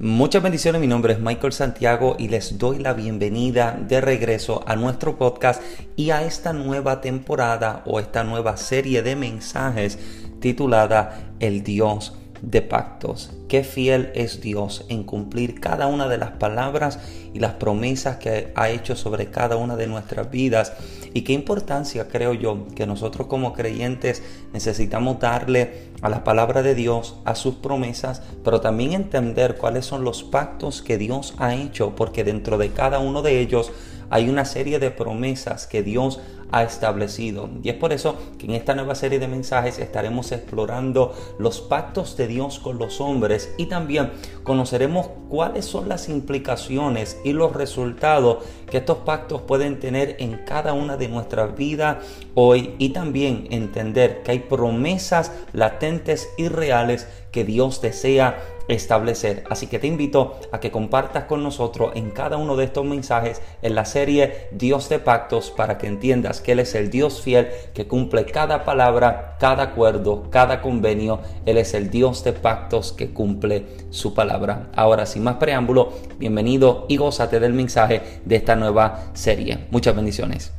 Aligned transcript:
Muchas 0.00 0.44
bendiciones, 0.44 0.80
mi 0.80 0.86
nombre 0.86 1.14
es 1.14 1.18
Michael 1.18 1.52
Santiago 1.52 2.14
y 2.20 2.28
les 2.28 2.56
doy 2.56 2.78
la 2.78 2.92
bienvenida 2.92 3.72
de 3.72 4.00
regreso 4.00 4.62
a 4.64 4.76
nuestro 4.76 5.18
podcast 5.18 5.60
y 5.96 6.10
a 6.10 6.22
esta 6.22 6.52
nueva 6.52 7.00
temporada 7.00 7.82
o 7.84 7.98
esta 7.98 8.22
nueva 8.22 8.56
serie 8.56 9.02
de 9.02 9.16
mensajes 9.16 9.98
titulada 10.38 11.32
El 11.40 11.64
Dios 11.64 12.16
de 12.42 12.62
pactos. 12.62 13.30
Qué 13.48 13.64
fiel 13.64 14.10
es 14.14 14.40
Dios 14.40 14.84
en 14.88 15.04
cumplir 15.04 15.60
cada 15.60 15.86
una 15.86 16.08
de 16.08 16.18
las 16.18 16.32
palabras 16.32 16.98
y 17.32 17.40
las 17.40 17.54
promesas 17.54 18.16
que 18.16 18.52
ha 18.54 18.70
hecho 18.70 18.96
sobre 18.96 19.30
cada 19.30 19.56
una 19.56 19.76
de 19.76 19.86
nuestras 19.86 20.30
vidas. 20.30 20.72
Y 21.14 21.22
qué 21.22 21.32
importancia 21.32 22.08
creo 22.08 22.34
yo 22.34 22.66
que 22.74 22.86
nosotros 22.86 23.26
como 23.26 23.52
creyentes 23.52 24.22
necesitamos 24.52 25.20
darle 25.20 25.88
a 26.02 26.08
la 26.08 26.24
palabra 26.24 26.62
de 26.62 26.74
Dios, 26.74 27.16
a 27.24 27.34
sus 27.34 27.56
promesas, 27.56 28.22
pero 28.44 28.60
también 28.60 28.92
entender 28.92 29.56
cuáles 29.56 29.86
son 29.86 30.04
los 30.04 30.22
pactos 30.22 30.82
que 30.82 30.98
Dios 30.98 31.34
ha 31.38 31.54
hecho, 31.54 31.94
porque 31.96 32.24
dentro 32.24 32.58
de 32.58 32.70
cada 32.70 32.98
uno 32.98 33.22
de 33.22 33.40
ellos 33.40 33.72
hay 34.10 34.28
una 34.28 34.44
serie 34.44 34.78
de 34.78 34.90
promesas 34.90 35.66
que 35.66 35.82
Dios 35.82 36.20
ha 36.20 36.37
establecido. 36.52 37.48
Y 37.62 37.68
es 37.68 37.76
por 37.76 37.92
eso 37.92 38.16
que 38.38 38.46
en 38.46 38.52
esta 38.52 38.74
nueva 38.74 38.94
serie 38.94 39.18
de 39.18 39.28
mensajes 39.28 39.78
estaremos 39.78 40.32
explorando 40.32 41.14
los 41.38 41.60
pactos 41.60 42.16
de 42.16 42.26
Dios 42.26 42.58
con 42.58 42.78
los 42.78 43.00
hombres 43.00 43.52
y 43.58 43.66
también 43.66 44.12
conoceremos 44.42 45.08
cuáles 45.28 45.64
son 45.64 45.88
las 45.88 46.08
implicaciones 46.08 47.18
y 47.24 47.32
los 47.32 47.52
resultados 47.52 48.44
que 48.70 48.78
estos 48.78 48.98
pactos 48.98 49.42
pueden 49.42 49.78
tener 49.78 50.16
en 50.18 50.38
cada 50.44 50.72
una 50.72 50.96
de 50.96 51.08
nuestras 51.08 51.56
vidas 51.56 51.98
hoy 52.34 52.74
y 52.78 52.90
también 52.90 53.46
entender 53.50 54.22
que 54.22 54.32
hay 54.32 54.38
promesas 54.40 55.32
latentes 55.52 56.28
y 56.36 56.48
reales 56.48 57.06
que 57.30 57.44
Dios 57.44 57.80
desea 57.80 58.38
establecer. 58.68 59.44
Así 59.50 59.66
que 59.66 59.78
te 59.78 59.86
invito 59.86 60.38
a 60.52 60.60
que 60.60 60.70
compartas 60.70 61.24
con 61.24 61.42
nosotros 61.42 61.92
en 61.94 62.10
cada 62.10 62.36
uno 62.36 62.56
de 62.56 62.64
estos 62.64 62.84
mensajes 62.84 63.42
en 63.62 63.74
la 63.74 63.84
serie 63.84 64.48
Dios 64.52 64.88
de 64.88 64.98
Pactos 64.98 65.50
para 65.50 65.78
que 65.78 65.86
entiendas 65.86 66.40
que 66.40 66.52
Él 66.52 66.60
es 66.60 66.74
el 66.74 66.90
Dios 66.90 67.22
fiel 67.22 67.48
que 67.74 67.88
cumple 67.88 68.26
cada 68.26 68.64
palabra, 68.64 69.36
cada 69.40 69.64
acuerdo, 69.64 70.30
cada 70.30 70.60
convenio. 70.60 71.20
Él 71.46 71.56
es 71.56 71.74
el 71.74 71.90
Dios 71.90 72.22
de 72.24 72.32
pactos 72.32 72.92
que 72.92 73.12
cumple 73.12 73.66
su 73.90 74.14
palabra. 74.14 74.68
Ahora, 74.76 75.06
sin 75.06 75.24
más 75.24 75.36
preámbulo, 75.36 75.92
bienvenido 76.18 76.84
y 76.88 76.96
gózate 76.96 77.40
del 77.40 77.54
mensaje 77.54 78.20
de 78.24 78.36
esta 78.36 78.54
nueva 78.54 79.10
serie. 79.14 79.66
Muchas 79.70 79.96
bendiciones. 79.96 80.52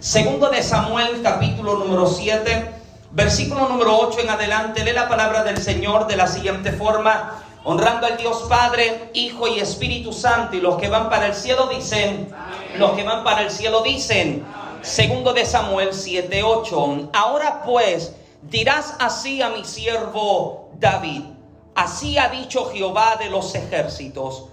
Segundo 0.00 0.48
de 0.50 0.62
Samuel, 0.62 1.20
capítulo 1.22 1.78
número 1.78 2.06
7 2.06 2.85
Versículo 3.16 3.66
número 3.66 3.98
8 3.98 4.20
en 4.20 4.28
adelante, 4.28 4.84
lee 4.84 4.92
la 4.92 5.08
palabra 5.08 5.42
del 5.42 5.56
Señor 5.56 6.06
de 6.06 6.16
la 6.16 6.26
siguiente 6.26 6.70
forma, 6.70 7.42
honrando 7.64 8.06
al 8.06 8.18
Dios 8.18 8.44
Padre, 8.46 9.08
Hijo 9.14 9.48
y 9.48 9.58
Espíritu 9.58 10.12
Santo, 10.12 10.54
y 10.54 10.60
los 10.60 10.76
que 10.76 10.90
van 10.90 11.08
para 11.08 11.28
el 11.28 11.34
cielo 11.34 11.66
dicen, 11.66 12.28
los 12.76 12.90
que 12.90 13.04
van 13.04 13.24
para 13.24 13.40
el 13.40 13.50
cielo 13.50 13.80
dicen, 13.80 14.44
segundo 14.82 15.32
de 15.32 15.46
Samuel 15.46 15.94
7, 15.94 16.42
8, 16.42 17.08
ahora 17.14 17.62
pues 17.64 18.12
dirás 18.42 18.96
así 18.98 19.40
a 19.40 19.48
mi 19.48 19.64
siervo 19.64 20.68
David, 20.78 21.22
así 21.74 22.18
ha 22.18 22.28
dicho 22.28 22.66
Jehová 22.66 23.16
de 23.16 23.30
los 23.30 23.54
ejércitos, 23.54 24.48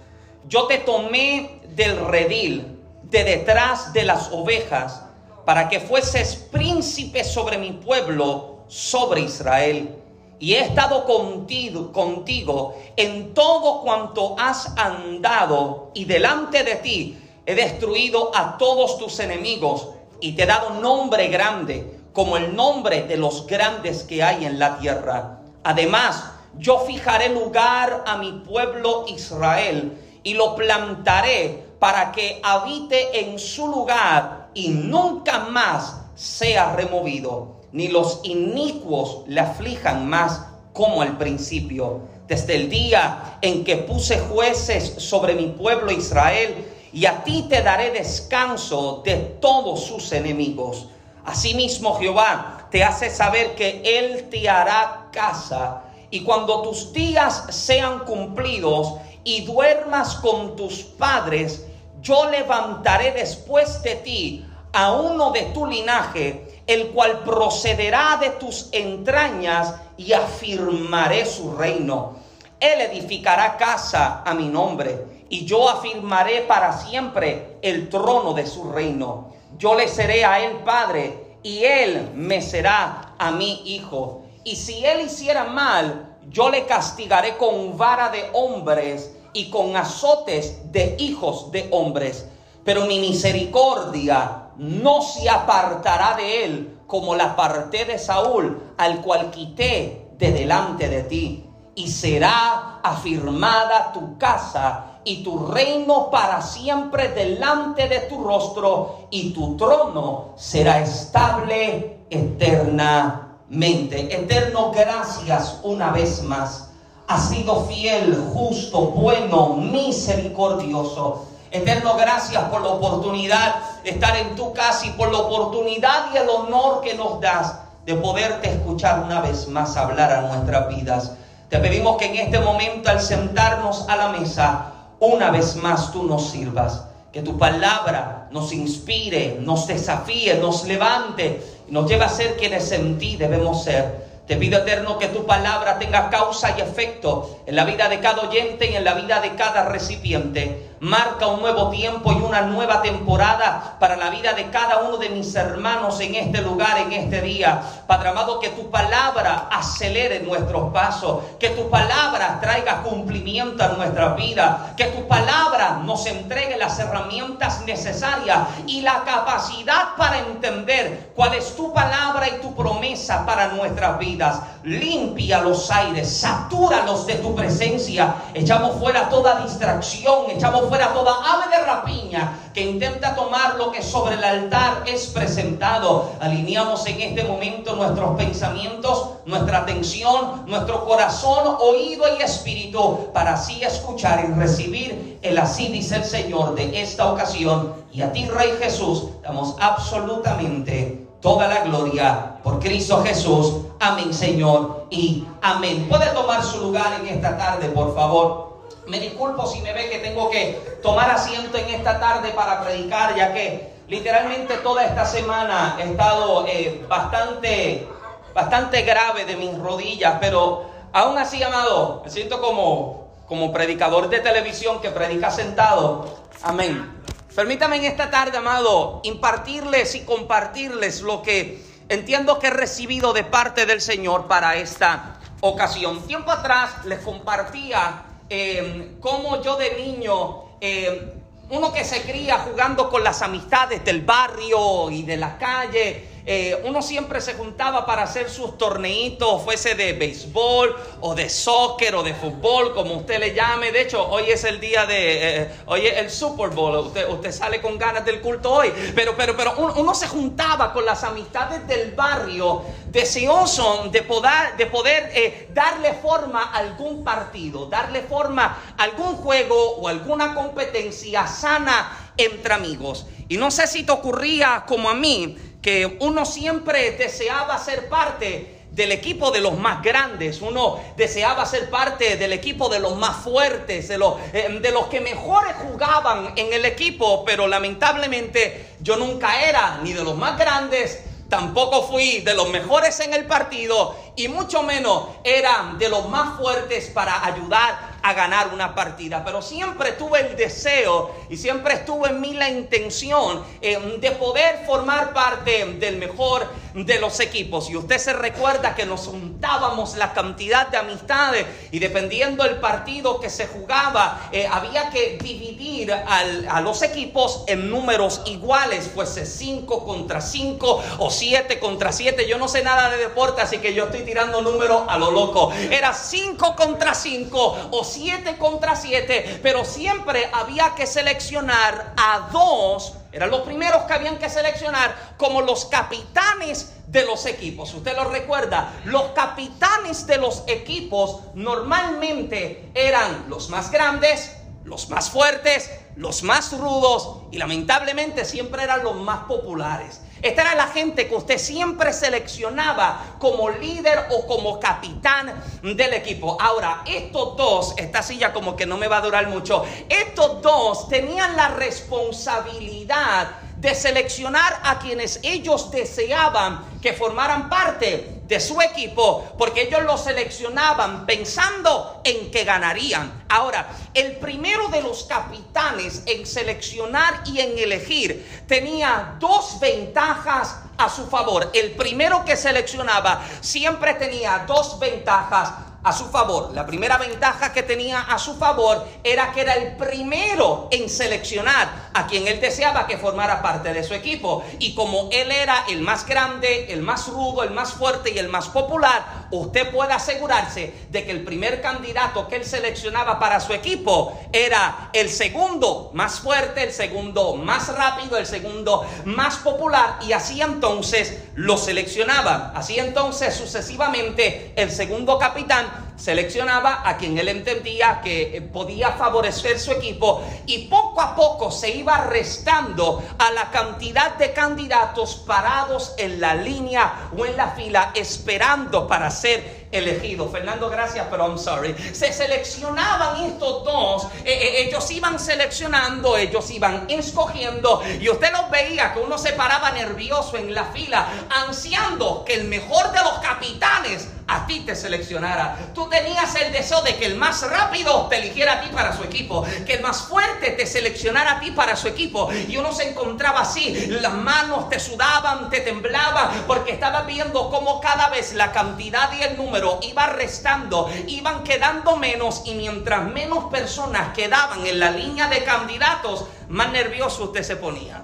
yo 0.48 0.68
te 0.68 0.78
tomé 0.78 1.60
del 1.76 1.98
redil, 2.06 2.80
de 3.02 3.24
detrás 3.24 3.92
de 3.92 4.04
las 4.04 4.32
ovejas, 4.32 5.02
para 5.44 5.68
que 5.68 5.80
fueses 5.80 6.36
príncipe 6.50 7.24
sobre 7.24 7.58
mi 7.58 7.72
pueblo, 7.72 8.53
sobre 8.74 9.20
Israel. 9.20 9.94
Y 10.40 10.54
he 10.54 10.60
estado 10.60 11.04
contigo, 11.04 11.92
contigo 11.92 12.74
en 12.96 13.32
todo 13.32 13.82
cuanto 13.82 14.34
has 14.36 14.76
andado 14.76 15.92
y 15.94 16.06
delante 16.06 16.64
de 16.64 16.74
ti 16.76 17.18
he 17.46 17.54
destruido 17.54 18.32
a 18.34 18.58
todos 18.58 18.98
tus 18.98 19.20
enemigos 19.20 19.90
y 20.20 20.32
te 20.32 20.42
he 20.42 20.46
dado 20.46 20.80
nombre 20.80 21.28
grande 21.28 22.00
como 22.12 22.36
el 22.36 22.56
nombre 22.56 23.04
de 23.04 23.16
los 23.16 23.46
grandes 23.46 24.02
que 24.02 24.24
hay 24.24 24.44
en 24.44 24.58
la 24.58 24.76
tierra. 24.78 25.38
Además, 25.62 26.32
yo 26.58 26.80
fijaré 26.80 27.28
lugar 27.28 28.02
a 28.06 28.16
mi 28.16 28.32
pueblo 28.32 29.04
Israel 29.06 29.96
y 30.24 30.34
lo 30.34 30.56
plantaré 30.56 31.64
para 31.78 32.10
que 32.10 32.40
habite 32.42 33.20
en 33.20 33.38
su 33.38 33.68
lugar 33.68 34.50
y 34.52 34.68
nunca 34.68 35.38
más 35.50 36.00
sea 36.16 36.74
removido 36.74 37.53
ni 37.74 37.88
los 37.88 38.20
inicuos 38.22 39.22
le 39.26 39.40
aflijan 39.40 40.08
más 40.08 40.46
como 40.72 41.02
al 41.02 41.18
principio. 41.18 42.02
Desde 42.28 42.54
el 42.54 42.70
día 42.70 43.38
en 43.42 43.64
que 43.64 43.76
puse 43.78 44.20
jueces 44.20 44.94
sobre 44.98 45.34
mi 45.34 45.48
pueblo 45.48 45.90
Israel, 45.90 46.70
y 46.92 47.06
a 47.06 47.24
ti 47.24 47.46
te 47.48 47.62
daré 47.62 47.90
descanso 47.90 49.02
de 49.04 49.16
todos 49.16 49.86
sus 49.86 50.12
enemigos. 50.12 50.86
Asimismo 51.24 51.94
Jehová 51.94 52.68
te 52.70 52.84
hace 52.84 53.10
saber 53.10 53.56
que 53.56 53.82
Él 53.84 54.28
te 54.30 54.48
hará 54.48 55.08
casa, 55.10 55.82
y 56.10 56.20
cuando 56.20 56.62
tus 56.62 56.92
días 56.92 57.44
sean 57.50 58.04
cumplidos 58.04 58.94
y 59.24 59.44
duermas 59.44 60.14
con 60.14 60.54
tus 60.54 60.84
padres, 60.84 61.66
yo 62.00 62.30
levantaré 62.30 63.10
después 63.10 63.82
de 63.82 63.96
ti 63.96 64.46
a 64.72 64.92
uno 64.92 65.32
de 65.32 65.42
tu 65.46 65.66
linaje 65.66 66.53
el 66.66 66.88
cual 66.88 67.20
procederá 67.20 68.18
de 68.20 68.30
tus 68.30 68.68
entrañas 68.72 69.74
y 69.96 70.12
afirmaré 70.12 71.26
su 71.26 71.54
reino. 71.56 72.16
Él 72.58 72.80
edificará 72.80 73.56
casa 73.56 74.22
a 74.24 74.34
mi 74.34 74.48
nombre 74.48 75.04
y 75.28 75.44
yo 75.44 75.68
afirmaré 75.68 76.42
para 76.42 76.72
siempre 76.72 77.58
el 77.62 77.88
trono 77.88 78.32
de 78.32 78.46
su 78.46 78.70
reino. 78.70 79.32
Yo 79.58 79.74
le 79.74 79.88
seré 79.88 80.24
a 80.24 80.40
él 80.44 80.58
padre 80.64 81.36
y 81.42 81.64
él 81.64 82.10
me 82.14 82.40
será 82.40 83.14
a 83.18 83.30
mi 83.30 83.62
hijo. 83.66 84.22
Y 84.44 84.56
si 84.56 84.84
él 84.84 85.02
hiciera 85.02 85.44
mal, 85.44 86.16
yo 86.30 86.48
le 86.48 86.64
castigaré 86.64 87.36
con 87.36 87.76
vara 87.76 88.08
de 88.08 88.30
hombres 88.32 89.14
y 89.32 89.50
con 89.50 89.76
azotes 89.76 90.72
de 90.72 90.96
hijos 90.98 91.52
de 91.52 91.68
hombres. 91.70 92.26
Pero 92.64 92.86
mi 92.86 92.98
misericordia 92.98 94.43
no 94.58 95.02
se 95.02 95.28
apartará 95.28 96.16
de 96.16 96.44
él 96.44 96.78
como 96.86 97.14
la 97.14 97.32
aparté 97.32 97.84
de 97.84 97.98
Saúl, 97.98 98.60
al 98.76 99.00
cual 99.00 99.30
quité 99.30 100.10
de 100.18 100.32
delante 100.32 100.88
de 100.88 101.02
ti. 101.02 101.44
Y 101.74 101.88
será 101.88 102.80
afirmada 102.82 103.92
tu 103.92 104.16
casa 104.16 105.00
y 105.04 105.22
tu 105.22 105.46
reino 105.46 106.10
para 106.10 106.40
siempre 106.40 107.08
delante 107.08 107.88
de 107.88 108.00
tu 108.00 108.22
rostro, 108.22 109.08
y 109.10 109.32
tu 109.32 109.56
trono 109.56 110.30
será 110.36 110.80
estable 110.80 112.06
eternamente. 112.08 114.14
Eterno, 114.14 114.70
gracias 114.70 115.60
una 115.62 115.90
vez 115.90 116.22
más. 116.22 116.70
Ha 117.06 117.20
sido 117.20 117.66
fiel, 117.66 118.30
justo, 118.32 118.86
bueno, 118.86 119.56
misericordioso 119.56 121.33
Eterno, 121.54 121.94
gracias 121.94 122.42
por 122.50 122.62
la 122.62 122.70
oportunidad 122.70 123.54
de 123.84 123.90
estar 123.90 124.16
en 124.16 124.34
tu 124.34 124.52
casa 124.52 124.86
y 124.86 124.90
por 124.90 125.12
la 125.12 125.18
oportunidad 125.18 126.06
y 126.12 126.16
el 126.16 126.28
honor 126.28 126.80
que 126.80 126.94
nos 126.94 127.20
das 127.20 127.60
de 127.86 127.94
poderte 127.94 128.50
escuchar 128.50 129.04
una 129.04 129.20
vez 129.20 129.46
más 129.46 129.76
hablar 129.76 130.12
a 130.12 130.22
nuestras 130.22 130.66
vidas. 130.66 131.12
Te 131.48 131.60
pedimos 131.60 131.96
que 131.96 132.06
en 132.06 132.16
este 132.16 132.40
momento 132.40 132.90
al 132.90 133.00
sentarnos 133.00 133.88
a 133.88 133.94
la 133.94 134.08
mesa, 134.08 134.72
una 134.98 135.30
vez 135.30 135.54
más 135.54 135.92
tú 135.92 136.02
nos 136.02 136.28
sirvas. 136.28 136.86
Que 137.12 137.22
tu 137.22 137.38
palabra 137.38 138.26
nos 138.32 138.52
inspire, 138.52 139.36
nos 139.38 139.68
desafíe, 139.68 140.34
nos 140.34 140.64
levante 140.64 141.40
y 141.68 141.70
nos 141.70 141.88
lleve 141.88 142.04
a 142.04 142.08
ser 142.08 142.36
quienes 142.36 142.72
en 142.72 142.98
ti 142.98 143.14
debemos 143.14 143.62
ser. 143.62 144.04
Te 144.26 144.36
pido 144.36 144.58
eterno 144.58 144.98
que 144.98 145.08
tu 145.08 145.26
palabra 145.26 145.78
tenga 145.78 146.08
causa 146.08 146.56
y 146.56 146.62
efecto 146.62 147.40
en 147.46 147.56
la 147.56 147.64
vida 147.64 147.90
de 147.90 148.00
cada 148.00 148.22
oyente 148.22 148.70
y 148.70 148.74
en 148.74 148.82
la 148.82 148.94
vida 148.94 149.20
de 149.20 149.34
cada 149.34 149.66
recipiente. 149.66 150.70
Marca 150.84 151.28
un 151.28 151.40
nuevo 151.40 151.70
tiempo 151.70 152.12
y 152.12 152.16
una 152.16 152.42
nueva 152.42 152.82
temporada 152.82 153.76
para 153.80 153.96
la 153.96 154.10
vida 154.10 154.34
de 154.34 154.50
cada 154.50 154.82
uno 154.82 154.98
de 154.98 155.08
mis 155.08 155.34
hermanos 155.34 155.98
en 156.00 156.14
este 156.14 156.42
lugar, 156.42 156.76
en 156.76 156.92
este 156.92 157.22
día. 157.22 157.62
Padre 157.86 158.10
amado, 158.10 158.38
que 158.38 158.50
tu 158.50 158.70
palabra 158.70 159.48
acelere 159.50 160.20
nuestros 160.20 160.74
pasos, 160.74 161.22
que 161.40 161.48
tu 161.48 161.70
palabra 161.70 162.38
traiga 162.38 162.82
cumplimiento 162.82 163.64
a 163.64 163.68
nuestra 163.68 164.08
vida, 164.08 164.74
que 164.76 164.84
tu 164.88 165.08
palabra 165.08 165.80
nos 165.82 166.04
entregue 166.04 166.58
las 166.58 166.78
herramientas 166.78 167.64
necesarias 167.64 168.40
y 168.66 168.82
la 168.82 169.04
capacidad 169.04 169.96
para 169.96 170.18
entender 170.18 171.12
cuál 171.16 171.32
es 171.32 171.56
tu 171.56 171.72
palabra 171.72 172.28
y 172.28 172.42
tu 172.42 172.54
promesa 172.54 173.24
para 173.24 173.48
nuestras 173.48 173.98
vidas. 173.98 174.38
Limpia 174.64 175.40
los 175.40 175.70
aires, 175.70 176.14
satúralos 176.14 177.06
de 177.06 177.14
tu 177.14 177.34
presencia. 177.34 178.16
Echamos 178.34 178.78
fuera 178.78 179.08
toda 179.08 179.40
distracción, 179.40 180.30
echamos 180.30 180.68
fuera 180.68 180.73
toda 180.78 181.12
ave 181.12 181.56
de 181.56 181.64
rapiña 181.64 182.38
que 182.52 182.62
intenta 182.62 183.14
tomar 183.14 183.56
lo 183.56 183.72
que 183.72 183.82
sobre 183.82 184.14
el 184.14 184.24
altar 184.24 184.84
es 184.86 185.06
presentado. 185.06 186.12
Alineamos 186.20 186.86
en 186.86 187.00
este 187.00 187.24
momento 187.24 187.74
nuestros 187.74 188.16
pensamientos, 188.16 189.10
nuestra 189.26 189.58
atención, 189.58 190.44
nuestro 190.46 190.84
corazón, 190.84 191.56
oído 191.60 192.04
y 192.18 192.22
espíritu 192.22 193.10
para 193.12 193.34
así 193.34 193.62
escuchar 193.62 194.24
y 194.28 194.32
recibir 194.38 195.18
el 195.22 195.38
así 195.38 195.68
dice 195.68 195.96
el 195.96 196.04
Señor 196.04 196.54
de 196.54 196.82
esta 196.82 197.10
ocasión. 197.10 197.74
Y 197.92 198.02
a 198.02 198.12
ti, 198.12 198.26
Rey 198.26 198.52
Jesús, 198.60 199.08
damos 199.22 199.56
absolutamente 199.58 201.08
toda 201.22 201.48
la 201.48 201.64
gloria 201.64 202.36
por 202.42 202.60
Cristo 202.60 203.02
Jesús. 203.02 203.62
Amén, 203.80 204.12
Señor, 204.12 204.86
y 204.90 205.24
amén. 205.40 205.86
Puede 205.88 206.08
tomar 206.08 206.42
su 206.44 206.58
lugar 206.58 207.00
en 207.00 207.08
esta 207.08 207.38
tarde, 207.38 207.68
por 207.68 207.94
favor. 207.94 208.53
Me 208.86 209.00
disculpo 209.00 209.46
si 209.46 209.60
me 209.60 209.72
ve 209.72 209.88
que 209.88 209.98
tengo 209.98 210.30
que 210.30 210.78
tomar 210.82 211.10
asiento 211.10 211.56
en 211.56 211.68
esta 211.70 211.98
tarde 211.98 212.30
para 212.30 212.62
predicar, 212.62 213.14
ya 213.16 213.32
que 213.32 213.74
literalmente 213.88 214.58
toda 214.58 214.84
esta 214.84 215.06
semana 215.06 215.76
he 215.80 215.90
estado 215.90 216.46
eh, 216.46 216.84
bastante, 216.88 217.88
bastante 218.34 218.82
grave 218.82 219.24
de 219.24 219.36
mis 219.36 219.58
rodillas, 219.58 220.16
pero 220.20 220.66
aún 220.92 221.16
así, 221.18 221.42
amado, 221.42 222.02
me 222.04 222.10
siento 222.10 222.40
como, 222.40 223.08
como 223.26 223.52
predicador 223.52 224.08
de 224.10 224.20
televisión 224.20 224.80
que 224.80 224.90
predica 224.90 225.30
sentado. 225.30 226.06
Amén. 226.42 227.02
Permítame 227.34 227.76
en 227.76 227.84
esta 227.84 228.10
tarde, 228.10 228.38
amado, 228.38 229.00
impartirles 229.02 229.94
y 229.94 230.04
compartirles 230.04 231.00
lo 231.00 231.22
que 231.22 231.64
entiendo 231.88 232.38
que 232.38 232.48
he 232.48 232.50
recibido 232.50 233.12
de 233.12 233.24
parte 233.24 233.66
del 233.66 233.80
Señor 233.80 234.26
para 234.26 234.56
esta 234.56 235.18
ocasión. 235.40 236.02
Tiempo 236.06 236.30
atrás 236.30 236.84
les 236.84 237.00
compartía 237.00 238.04
eh, 238.28 238.96
cómo 239.00 239.42
yo 239.42 239.56
de 239.56 239.74
niño, 239.76 240.44
eh, 240.60 241.14
uno 241.50 241.72
que 241.72 241.84
se 241.84 242.02
cría 242.02 242.38
jugando 242.38 242.88
con 242.88 243.04
las 243.04 243.22
amistades 243.22 243.84
del 243.84 244.02
barrio 244.02 244.90
y 244.90 245.02
de 245.02 245.16
la 245.16 245.38
calle, 245.38 246.13
eh, 246.26 246.62
uno 246.64 246.80
siempre 246.80 247.20
se 247.20 247.34
juntaba 247.34 247.84
para 247.84 248.04
hacer 248.04 248.30
sus 248.30 248.56
torneitos, 248.56 249.42
fuese 249.42 249.74
de 249.74 249.92
béisbol 249.92 250.74
o 251.02 251.14
de 251.14 251.28
soccer 251.28 251.94
o 251.94 252.02
de 252.02 252.14
fútbol, 252.14 252.72
como 252.74 252.94
usted 252.94 253.20
le 253.20 253.34
llame. 253.34 253.72
De 253.72 253.82
hecho, 253.82 254.08
hoy 254.08 254.30
es 254.30 254.42
el 254.44 254.58
día 254.58 254.86
de, 254.86 255.42
eh, 255.42 255.50
es 255.76 255.98
el 255.98 256.10
Super 256.10 256.48
Bowl. 256.48 256.86
Usted, 256.86 257.10
usted 257.10 257.30
sale 257.30 257.60
con 257.60 257.76
ganas 257.76 258.06
del 258.06 258.22
culto 258.22 258.52
hoy. 258.52 258.72
Pero, 258.94 259.14
pero, 259.16 259.36
pero 259.36 259.54
uno, 259.76 259.94
se 259.94 260.08
juntaba 260.08 260.72
con 260.72 260.86
las 260.86 261.04
amistades 261.04 261.66
del 261.68 261.92
barrio, 261.92 262.62
deseoso 262.86 263.88
de 263.92 264.02
poder, 264.02 264.56
de 264.56 264.66
poder 264.66 265.10
eh, 265.14 265.48
darle 265.52 265.92
forma 265.92 266.44
a 266.44 266.56
algún 266.56 267.04
partido, 267.04 267.66
darle 267.66 268.00
forma 268.00 268.74
a 268.78 268.82
algún 268.82 269.16
juego 269.16 269.76
o 269.76 269.88
alguna 269.88 270.34
competencia 270.34 271.26
sana 271.26 272.12
entre 272.16 272.54
amigos. 272.54 273.06
Y 273.28 273.36
no 273.36 273.50
sé 273.50 273.66
si 273.66 273.82
te 273.82 273.92
ocurría 273.92 274.64
como 274.66 274.88
a 274.88 274.94
mí, 274.94 275.36
que 275.64 275.96
uno 276.00 276.26
siempre 276.26 276.90
deseaba 276.90 277.58
ser 277.58 277.88
parte 277.88 278.66
del 278.70 278.92
equipo 278.92 279.30
de 279.30 279.40
los 279.40 279.56
más 279.56 279.82
grandes, 279.82 280.42
uno 280.42 280.78
deseaba 280.94 281.46
ser 281.46 281.70
parte 281.70 282.18
del 282.18 282.34
equipo 282.34 282.68
de 282.68 282.80
los 282.80 282.96
más 282.96 283.24
fuertes, 283.24 283.88
de 283.88 283.96
los, 283.96 284.16
eh, 284.34 284.58
de 284.60 284.70
los 284.72 284.88
que 284.88 285.00
mejores 285.00 285.54
jugaban 285.62 286.34
en 286.36 286.52
el 286.52 286.66
equipo, 286.66 287.24
pero 287.24 287.46
lamentablemente 287.46 288.74
yo 288.80 288.96
nunca 288.96 289.42
era 289.42 289.80
ni 289.82 289.94
de 289.94 290.04
los 290.04 290.18
más 290.18 290.36
grandes, 290.38 291.02
tampoco 291.30 291.84
fui 291.84 292.20
de 292.20 292.34
los 292.34 292.50
mejores 292.50 293.00
en 293.00 293.14
el 293.14 293.24
partido 293.24 293.96
y 294.16 294.28
mucho 294.28 294.62
menos 294.62 295.04
era 295.24 295.76
de 295.78 295.88
los 295.88 296.10
más 296.10 296.38
fuertes 296.38 296.90
para 296.90 297.24
ayudar 297.24 297.93
a 298.04 298.12
ganar 298.12 298.52
una 298.52 298.74
partida, 298.74 299.24
pero 299.24 299.40
siempre 299.40 299.92
tuve 299.92 300.20
el 300.20 300.36
deseo 300.36 301.14
y 301.30 301.38
siempre 301.38 301.72
estuvo 301.72 302.06
en 302.06 302.20
mí 302.20 302.34
la 302.34 302.50
intención 302.50 303.42
eh, 303.62 303.96
de 303.98 304.10
poder 304.12 304.64
formar 304.66 305.14
parte 305.14 305.64
del 305.80 305.96
mejor 305.96 306.46
de 306.74 307.00
los 307.00 307.18
equipos. 307.20 307.70
Y 307.70 307.76
usted 307.76 307.96
se 307.96 308.12
recuerda 308.12 308.74
que 308.74 308.84
nos 308.84 309.06
juntábamos 309.06 309.96
la 309.96 310.12
cantidad 310.12 310.68
de 310.68 310.76
amistades 310.76 311.46
y 311.70 311.78
dependiendo 311.78 312.44
del 312.44 312.56
partido 312.56 313.20
que 313.20 313.30
se 313.30 313.46
jugaba, 313.46 314.28
eh, 314.32 314.46
había 314.50 314.90
que 314.90 315.18
dividir 315.22 315.92
a 315.92 316.60
los 316.60 316.82
equipos 316.82 317.44
en 317.46 317.70
números 317.70 318.20
iguales, 318.26 318.90
fuese 318.94 319.24
5 319.24 319.84
contra 319.84 320.20
5 320.20 320.82
o 320.98 321.10
7 321.10 321.58
contra 321.58 321.90
7. 321.90 322.28
Yo 322.28 322.36
no 322.36 322.48
sé 322.48 322.62
nada 322.62 322.90
de 322.90 322.98
deporte, 322.98 323.40
así 323.40 323.58
que 323.58 323.72
yo 323.72 323.84
estoy 323.84 324.02
tirando 324.02 324.42
números 324.42 324.82
a 324.88 324.98
lo 324.98 325.10
loco. 325.10 325.52
Era 325.70 325.94
5 325.94 326.54
contra 326.54 326.94
5 326.94 327.68
o 327.70 327.84
7 327.94 328.36
contra 328.38 328.76
7, 328.76 329.40
pero 329.42 329.64
siempre 329.64 330.28
había 330.32 330.74
que 330.74 330.86
seleccionar 330.86 331.94
a 331.96 332.28
dos, 332.32 332.94
eran 333.12 333.30
los 333.30 333.42
primeros 333.42 333.84
que 333.84 333.92
habían 333.92 334.18
que 334.18 334.28
seleccionar 334.28 335.14
como 335.16 335.40
los 335.40 335.66
capitanes 335.66 336.72
de 336.88 337.04
los 337.04 337.26
equipos. 337.26 337.72
Usted 337.72 337.94
lo 337.96 338.04
recuerda, 338.04 338.72
los 338.84 339.12
capitanes 339.14 340.06
de 340.06 340.18
los 340.18 340.42
equipos 340.46 341.20
normalmente 341.34 342.70
eran 342.74 343.26
los 343.28 343.48
más 343.50 343.70
grandes, 343.70 344.36
los 344.64 344.88
más 344.88 345.10
fuertes, 345.10 345.70
los 345.96 346.22
más 346.22 346.52
rudos 346.58 347.22
y 347.30 347.38
lamentablemente 347.38 348.24
siempre 348.24 348.62
eran 348.64 348.82
los 348.82 348.96
más 348.96 349.24
populares. 349.24 350.00
Esta 350.24 350.40
era 350.40 350.54
la 350.54 350.68
gente 350.68 351.06
que 351.06 351.14
usted 351.14 351.36
siempre 351.36 351.92
seleccionaba 351.92 353.16
como 353.18 353.50
líder 353.50 354.06
o 354.08 354.26
como 354.26 354.58
capitán 354.58 355.34
del 355.62 355.92
equipo. 355.92 356.38
Ahora, 356.40 356.82
estos 356.86 357.36
dos, 357.36 357.74
esta 357.76 358.02
silla 358.02 358.32
como 358.32 358.56
que 358.56 358.64
no 358.64 358.78
me 358.78 358.88
va 358.88 358.96
a 358.96 359.00
durar 359.02 359.28
mucho, 359.28 359.66
estos 359.86 360.40
dos 360.40 360.88
tenían 360.88 361.36
la 361.36 361.48
responsabilidad 361.48 363.32
de 363.58 363.74
seleccionar 363.74 364.60
a 364.64 364.78
quienes 364.78 365.20
ellos 365.22 365.70
deseaban 365.70 366.80
que 366.80 366.94
formaran 366.94 367.50
parte 367.50 368.13
de 368.26 368.40
su 368.40 368.60
equipo, 368.60 369.34
porque 369.38 369.62
ellos 369.62 369.82
lo 369.82 369.98
seleccionaban 369.98 371.06
pensando 371.06 372.00
en 372.04 372.30
que 372.30 372.44
ganarían. 372.44 373.24
Ahora, 373.28 373.68
el 373.92 374.16
primero 374.16 374.68
de 374.68 374.82
los 374.82 375.04
capitanes 375.04 376.02
en 376.06 376.26
seleccionar 376.26 377.22
y 377.26 377.40
en 377.40 377.58
elegir 377.58 378.44
tenía 378.46 379.16
dos 379.18 379.60
ventajas 379.60 380.56
a 380.76 380.88
su 380.88 381.06
favor. 381.06 381.50
El 381.54 381.72
primero 381.72 382.24
que 382.24 382.36
seleccionaba 382.36 383.22
siempre 383.40 383.94
tenía 383.94 384.44
dos 384.46 384.78
ventajas 384.78 385.52
a 385.84 385.92
su 385.92 386.06
favor. 386.06 386.52
La 386.54 386.66
primera 386.66 386.96
ventaja 386.96 387.52
que 387.52 387.62
tenía 387.62 388.00
a 388.00 388.18
su 388.18 388.34
favor 388.34 388.86
era 389.04 389.32
que 389.32 389.42
era 389.42 389.54
el 389.54 389.76
primero 389.76 390.68
en 390.70 390.88
seleccionar 390.88 391.90
a 391.92 392.06
quien 392.06 392.26
él 392.26 392.40
deseaba 392.40 392.86
que 392.86 392.96
formara 392.96 393.42
parte 393.42 393.72
de 393.72 393.84
su 393.84 393.94
equipo. 393.94 394.42
Y 394.58 394.74
como 394.74 395.10
él 395.12 395.30
era 395.30 395.66
el 395.68 395.82
más 395.82 396.06
grande, 396.06 396.72
el 396.72 396.82
más 396.82 397.08
rudo, 397.08 397.42
el 397.42 397.50
más 397.50 397.74
fuerte 397.74 398.10
y 398.10 398.18
el 398.18 398.28
más 398.28 398.48
popular, 398.48 399.26
usted 399.30 399.70
puede 399.70 399.92
asegurarse 399.92 400.72
de 400.90 401.04
que 401.04 401.10
el 401.10 401.22
primer 401.22 401.60
candidato 401.60 402.28
que 402.28 402.36
él 402.36 402.44
seleccionaba 402.44 403.18
para 403.18 403.38
su 403.40 403.52
equipo 403.52 404.18
era 404.32 404.90
el 404.94 405.10
segundo 405.10 405.90
más 405.92 406.20
fuerte, 406.20 406.64
el 406.64 406.72
segundo 406.72 407.36
más 407.36 407.68
rápido, 407.76 408.16
el 408.16 408.26
segundo 408.26 408.86
más 409.04 409.36
popular. 409.36 409.98
Y 410.06 410.12
así 410.12 410.40
entonces 410.40 411.18
lo 411.34 411.58
seleccionaba. 411.58 412.52
Así 412.54 412.78
entonces 412.78 413.34
sucesivamente 413.34 414.52
el 414.56 414.70
segundo 414.70 415.18
capitán 415.18 415.73
seleccionaba 415.96 416.82
a 416.84 416.96
quien 416.96 417.16
él 417.18 417.28
entendía 417.28 418.00
que 418.02 418.36
eh, 418.36 418.40
podía 418.40 418.92
favorecer 418.92 419.58
su 419.58 419.72
equipo 419.72 420.22
y 420.46 420.66
poco 420.66 421.00
a 421.00 421.14
poco 421.14 421.50
se 421.50 421.70
iba 421.70 421.98
restando 422.06 423.02
a 423.18 423.30
la 423.30 423.50
cantidad 423.50 424.16
de 424.16 424.32
candidatos 424.32 425.16
parados 425.26 425.94
en 425.98 426.20
la 426.20 426.34
línea 426.34 427.10
o 427.16 427.24
en 427.24 427.36
la 427.36 427.48
fila 427.48 427.92
esperando 427.94 428.86
para 428.86 429.10
ser 429.10 429.64
elegido. 429.74 430.28
Fernando, 430.28 430.70
gracias, 430.70 431.06
pero 431.10 431.26
I'm 431.26 431.38
sorry. 431.38 431.74
Se 431.92 432.12
seleccionaban 432.12 433.24
estos 433.24 433.64
dos, 433.64 434.04
eh, 434.24 434.32
eh, 434.32 434.66
ellos 434.66 434.88
iban 434.90 435.18
seleccionando, 435.18 436.16
ellos 436.16 436.50
iban 436.50 436.86
escogiendo, 436.88 437.82
y 438.00 438.08
usted 438.08 438.32
los 438.32 438.50
veía 438.50 438.94
que 438.94 439.00
uno 439.00 439.18
se 439.18 439.32
paraba 439.32 439.72
nervioso 439.72 440.36
en 440.36 440.54
la 440.54 440.64
fila, 440.66 441.08
ansiando 441.28 442.24
que 442.24 442.34
el 442.34 442.44
mejor 442.44 442.92
de 442.92 443.00
los 443.00 443.18
capitanes 443.18 444.08
a 444.26 444.46
ti 444.46 444.60
te 444.60 444.74
seleccionara. 444.74 445.72
Tú 445.74 445.88
tenías 445.88 446.34
el 446.36 446.52
deseo 446.52 446.82
de 446.82 446.96
que 446.96 447.06
el 447.06 447.16
más 447.16 447.42
rápido 447.48 448.06
te 448.08 448.16
eligiera 448.16 448.54
a 448.54 448.60
ti 448.60 448.68
para 448.72 448.96
su 448.96 449.02
equipo, 449.02 449.44
que 449.66 449.74
el 449.74 449.82
más 449.82 450.02
fuerte 450.02 450.50
te 450.52 450.66
seleccionara 450.66 451.32
a 451.32 451.40
ti 451.40 451.50
para 451.50 451.76
su 451.76 451.88
equipo. 451.88 452.30
Y 452.48 452.56
uno 452.56 452.72
se 452.72 452.88
encontraba 452.90 453.40
así, 453.40 453.86
las 453.88 454.14
manos 454.14 454.68
te 454.68 454.80
sudaban, 454.80 455.50
te 455.50 455.60
temblaban, 455.60 456.44
porque 456.46 456.72
estaba 456.72 457.02
viendo 457.02 457.50
cómo 457.50 457.80
cada 457.80 458.08
vez 458.08 458.34
la 458.34 458.52
cantidad 458.52 459.10
y 459.18 459.22
el 459.22 459.36
número 459.36 459.80
iba 459.82 460.06
restando, 460.06 460.90
iban 461.06 461.44
quedando 461.44 461.96
menos 461.96 462.42
y 462.44 462.54
mientras 462.54 463.04
menos 463.04 463.44
personas 463.50 464.14
quedaban 464.14 464.66
en 464.66 464.80
la 464.80 464.90
línea 464.90 465.28
de 465.28 465.44
candidatos, 465.44 466.26
más 466.48 466.70
nervioso 466.72 467.24
usted 467.24 467.42
se 467.42 467.56
ponía. 467.56 468.03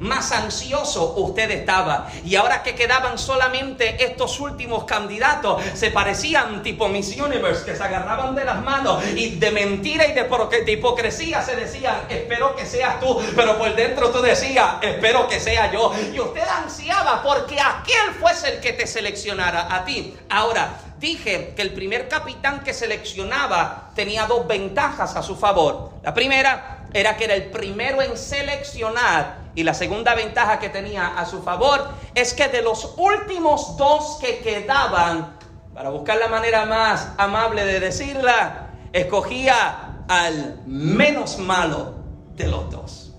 Más 0.00 0.32
ansioso 0.32 1.14
usted 1.16 1.50
estaba. 1.50 2.10
Y 2.24 2.36
ahora 2.36 2.62
que 2.62 2.74
quedaban 2.74 3.18
solamente 3.18 4.04
estos 4.04 4.40
últimos 4.40 4.84
candidatos, 4.84 5.62
se 5.74 5.90
parecían 5.90 6.62
tipo 6.62 6.88
Miss 6.88 7.16
Universe, 7.16 7.64
que 7.64 7.76
se 7.76 7.82
agarraban 7.82 8.34
de 8.34 8.44
las 8.44 8.62
manos 8.62 9.02
y 9.14 9.36
de 9.36 9.50
mentira 9.50 10.06
y 10.06 10.12
de 10.12 10.72
hipocresía 10.72 11.42
se 11.42 11.56
decían, 11.56 11.96
espero 12.08 12.56
que 12.56 12.66
seas 12.66 12.98
tú, 13.00 13.20
pero 13.36 13.58
por 13.58 13.74
dentro 13.74 14.10
tú 14.10 14.20
decías, 14.20 14.76
espero 14.82 15.28
que 15.28 15.38
sea 15.38 15.70
yo. 15.70 15.92
Y 16.12 16.18
usted 16.18 16.46
ansiaba 16.48 17.22
porque 17.22 17.58
aquel 17.60 18.14
fuese 18.18 18.54
el 18.54 18.60
que 18.60 18.72
te 18.72 18.86
seleccionara 18.86 19.74
a 19.74 19.84
ti. 19.84 20.16
Ahora, 20.30 20.72
dije 21.00 21.54
que 21.56 21.62
el 21.62 21.72
primer 21.72 22.08
capitán 22.08 22.62
que 22.62 22.74
seleccionaba 22.74 23.90
tenía 23.94 24.26
dos 24.26 24.46
ventajas 24.46 25.16
a 25.16 25.22
su 25.22 25.34
favor. 25.34 25.94
La 26.02 26.12
primera 26.14 26.86
era 26.92 27.16
que 27.16 27.24
era 27.24 27.34
el 27.34 27.50
primero 27.50 28.02
en 28.02 28.16
seleccionar 28.16 29.38
y 29.54 29.64
la 29.64 29.74
segunda 29.74 30.14
ventaja 30.14 30.58
que 30.58 30.68
tenía 30.68 31.18
a 31.18 31.24
su 31.24 31.42
favor 31.42 31.88
es 32.14 32.34
que 32.34 32.48
de 32.48 32.62
los 32.62 32.94
últimos 32.98 33.76
dos 33.76 34.18
que 34.20 34.38
quedaban, 34.38 35.36
para 35.74 35.90
buscar 35.90 36.18
la 36.18 36.28
manera 36.28 36.66
más 36.66 37.08
amable 37.16 37.64
de 37.64 37.80
decirla, 37.80 38.70
escogía 38.92 40.04
al 40.08 40.60
menos 40.66 41.38
malo 41.38 41.94
de 42.34 42.46
los 42.46 42.70
dos. 42.70 43.12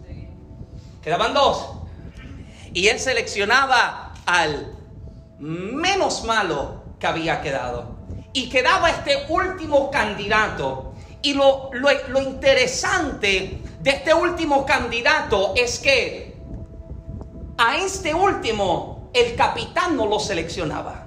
Quedaban 1.01 1.33
dos. 1.33 1.65
Y 2.73 2.87
él 2.87 2.99
seleccionaba 2.99 4.13
al 4.25 4.77
menos 5.39 6.23
malo 6.23 6.80
que 7.01 7.07
había 7.07 7.41
quedado. 7.41 7.97
Y 8.31 8.47
quedaba 8.47 8.89
este 8.91 9.25
último 9.27 9.91
candidato. 9.91 10.93
Y 11.23 11.33
lo, 11.33 11.71
lo, 11.73 12.21
interesante 12.21 13.61
de 13.79 13.89
este 13.89 14.13
último 14.13 14.65
candidato 14.65 15.53
es 15.55 15.79
que 15.79 16.35
a 17.57 17.77
este 17.77 18.13
último 18.13 19.09
el 19.13 19.35
capitán 19.35 19.97
no 19.97 20.05
lo 20.05 20.19
seleccionaba. 20.19 21.05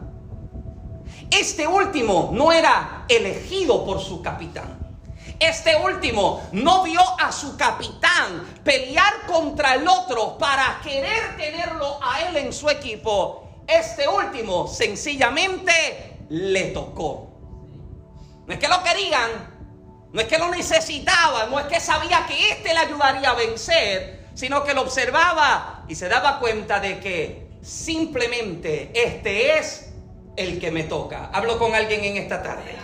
Este 1.30 1.66
último 1.66 2.30
no 2.32 2.52
era 2.52 3.06
elegido 3.08 3.84
por 3.84 4.00
su 4.00 4.20
capitán. 4.20 4.78
Este 5.40 5.74
último 5.76 6.42
no 6.52 6.84
vio 6.84 7.00
a 7.18 7.32
su 7.32 7.56
capitán 7.56 8.60
pelear 8.62 9.26
contra 9.26 9.74
el 9.74 9.88
otro 9.88 10.38
para 10.38 10.80
querer 10.82 11.36
tenerlo 11.36 11.98
a 12.02 12.22
él 12.22 12.36
en 12.36 12.52
su 12.52 12.68
equipo 12.68 13.43
este 13.66 14.08
último 14.08 14.68
sencillamente 14.68 15.72
le 16.28 16.64
tocó. 16.66 17.30
No 18.46 18.52
es 18.52 18.58
que 18.58 18.68
lo 18.68 18.82
querían, 18.82 19.30
no 20.12 20.20
es 20.20 20.28
que 20.28 20.38
lo 20.38 20.48
necesitaban, 20.50 21.50
no 21.50 21.58
es 21.58 21.66
que 21.66 21.80
sabía 21.80 22.26
que 22.26 22.50
este 22.50 22.74
le 22.74 22.78
ayudaría 22.78 23.30
a 23.30 23.34
vencer, 23.34 24.28
sino 24.34 24.64
que 24.64 24.74
lo 24.74 24.82
observaba 24.82 25.84
y 25.88 25.94
se 25.94 26.08
daba 26.08 26.40
cuenta 26.40 26.80
de 26.80 27.00
que 27.00 27.48
simplemente 27.62 28.90
este 28.94 29.58
es 29.58 29.90
el 30.36 30.60
que 30.60 30.70
me 30.70 30.84
toca. 30.84 31.30
Hablo 31.32 31.58
con 31.58 31.74
alguien 31.74 32.04
en 32.04 32.16
esta 32.16 32.42
tarde. 32.42 32.74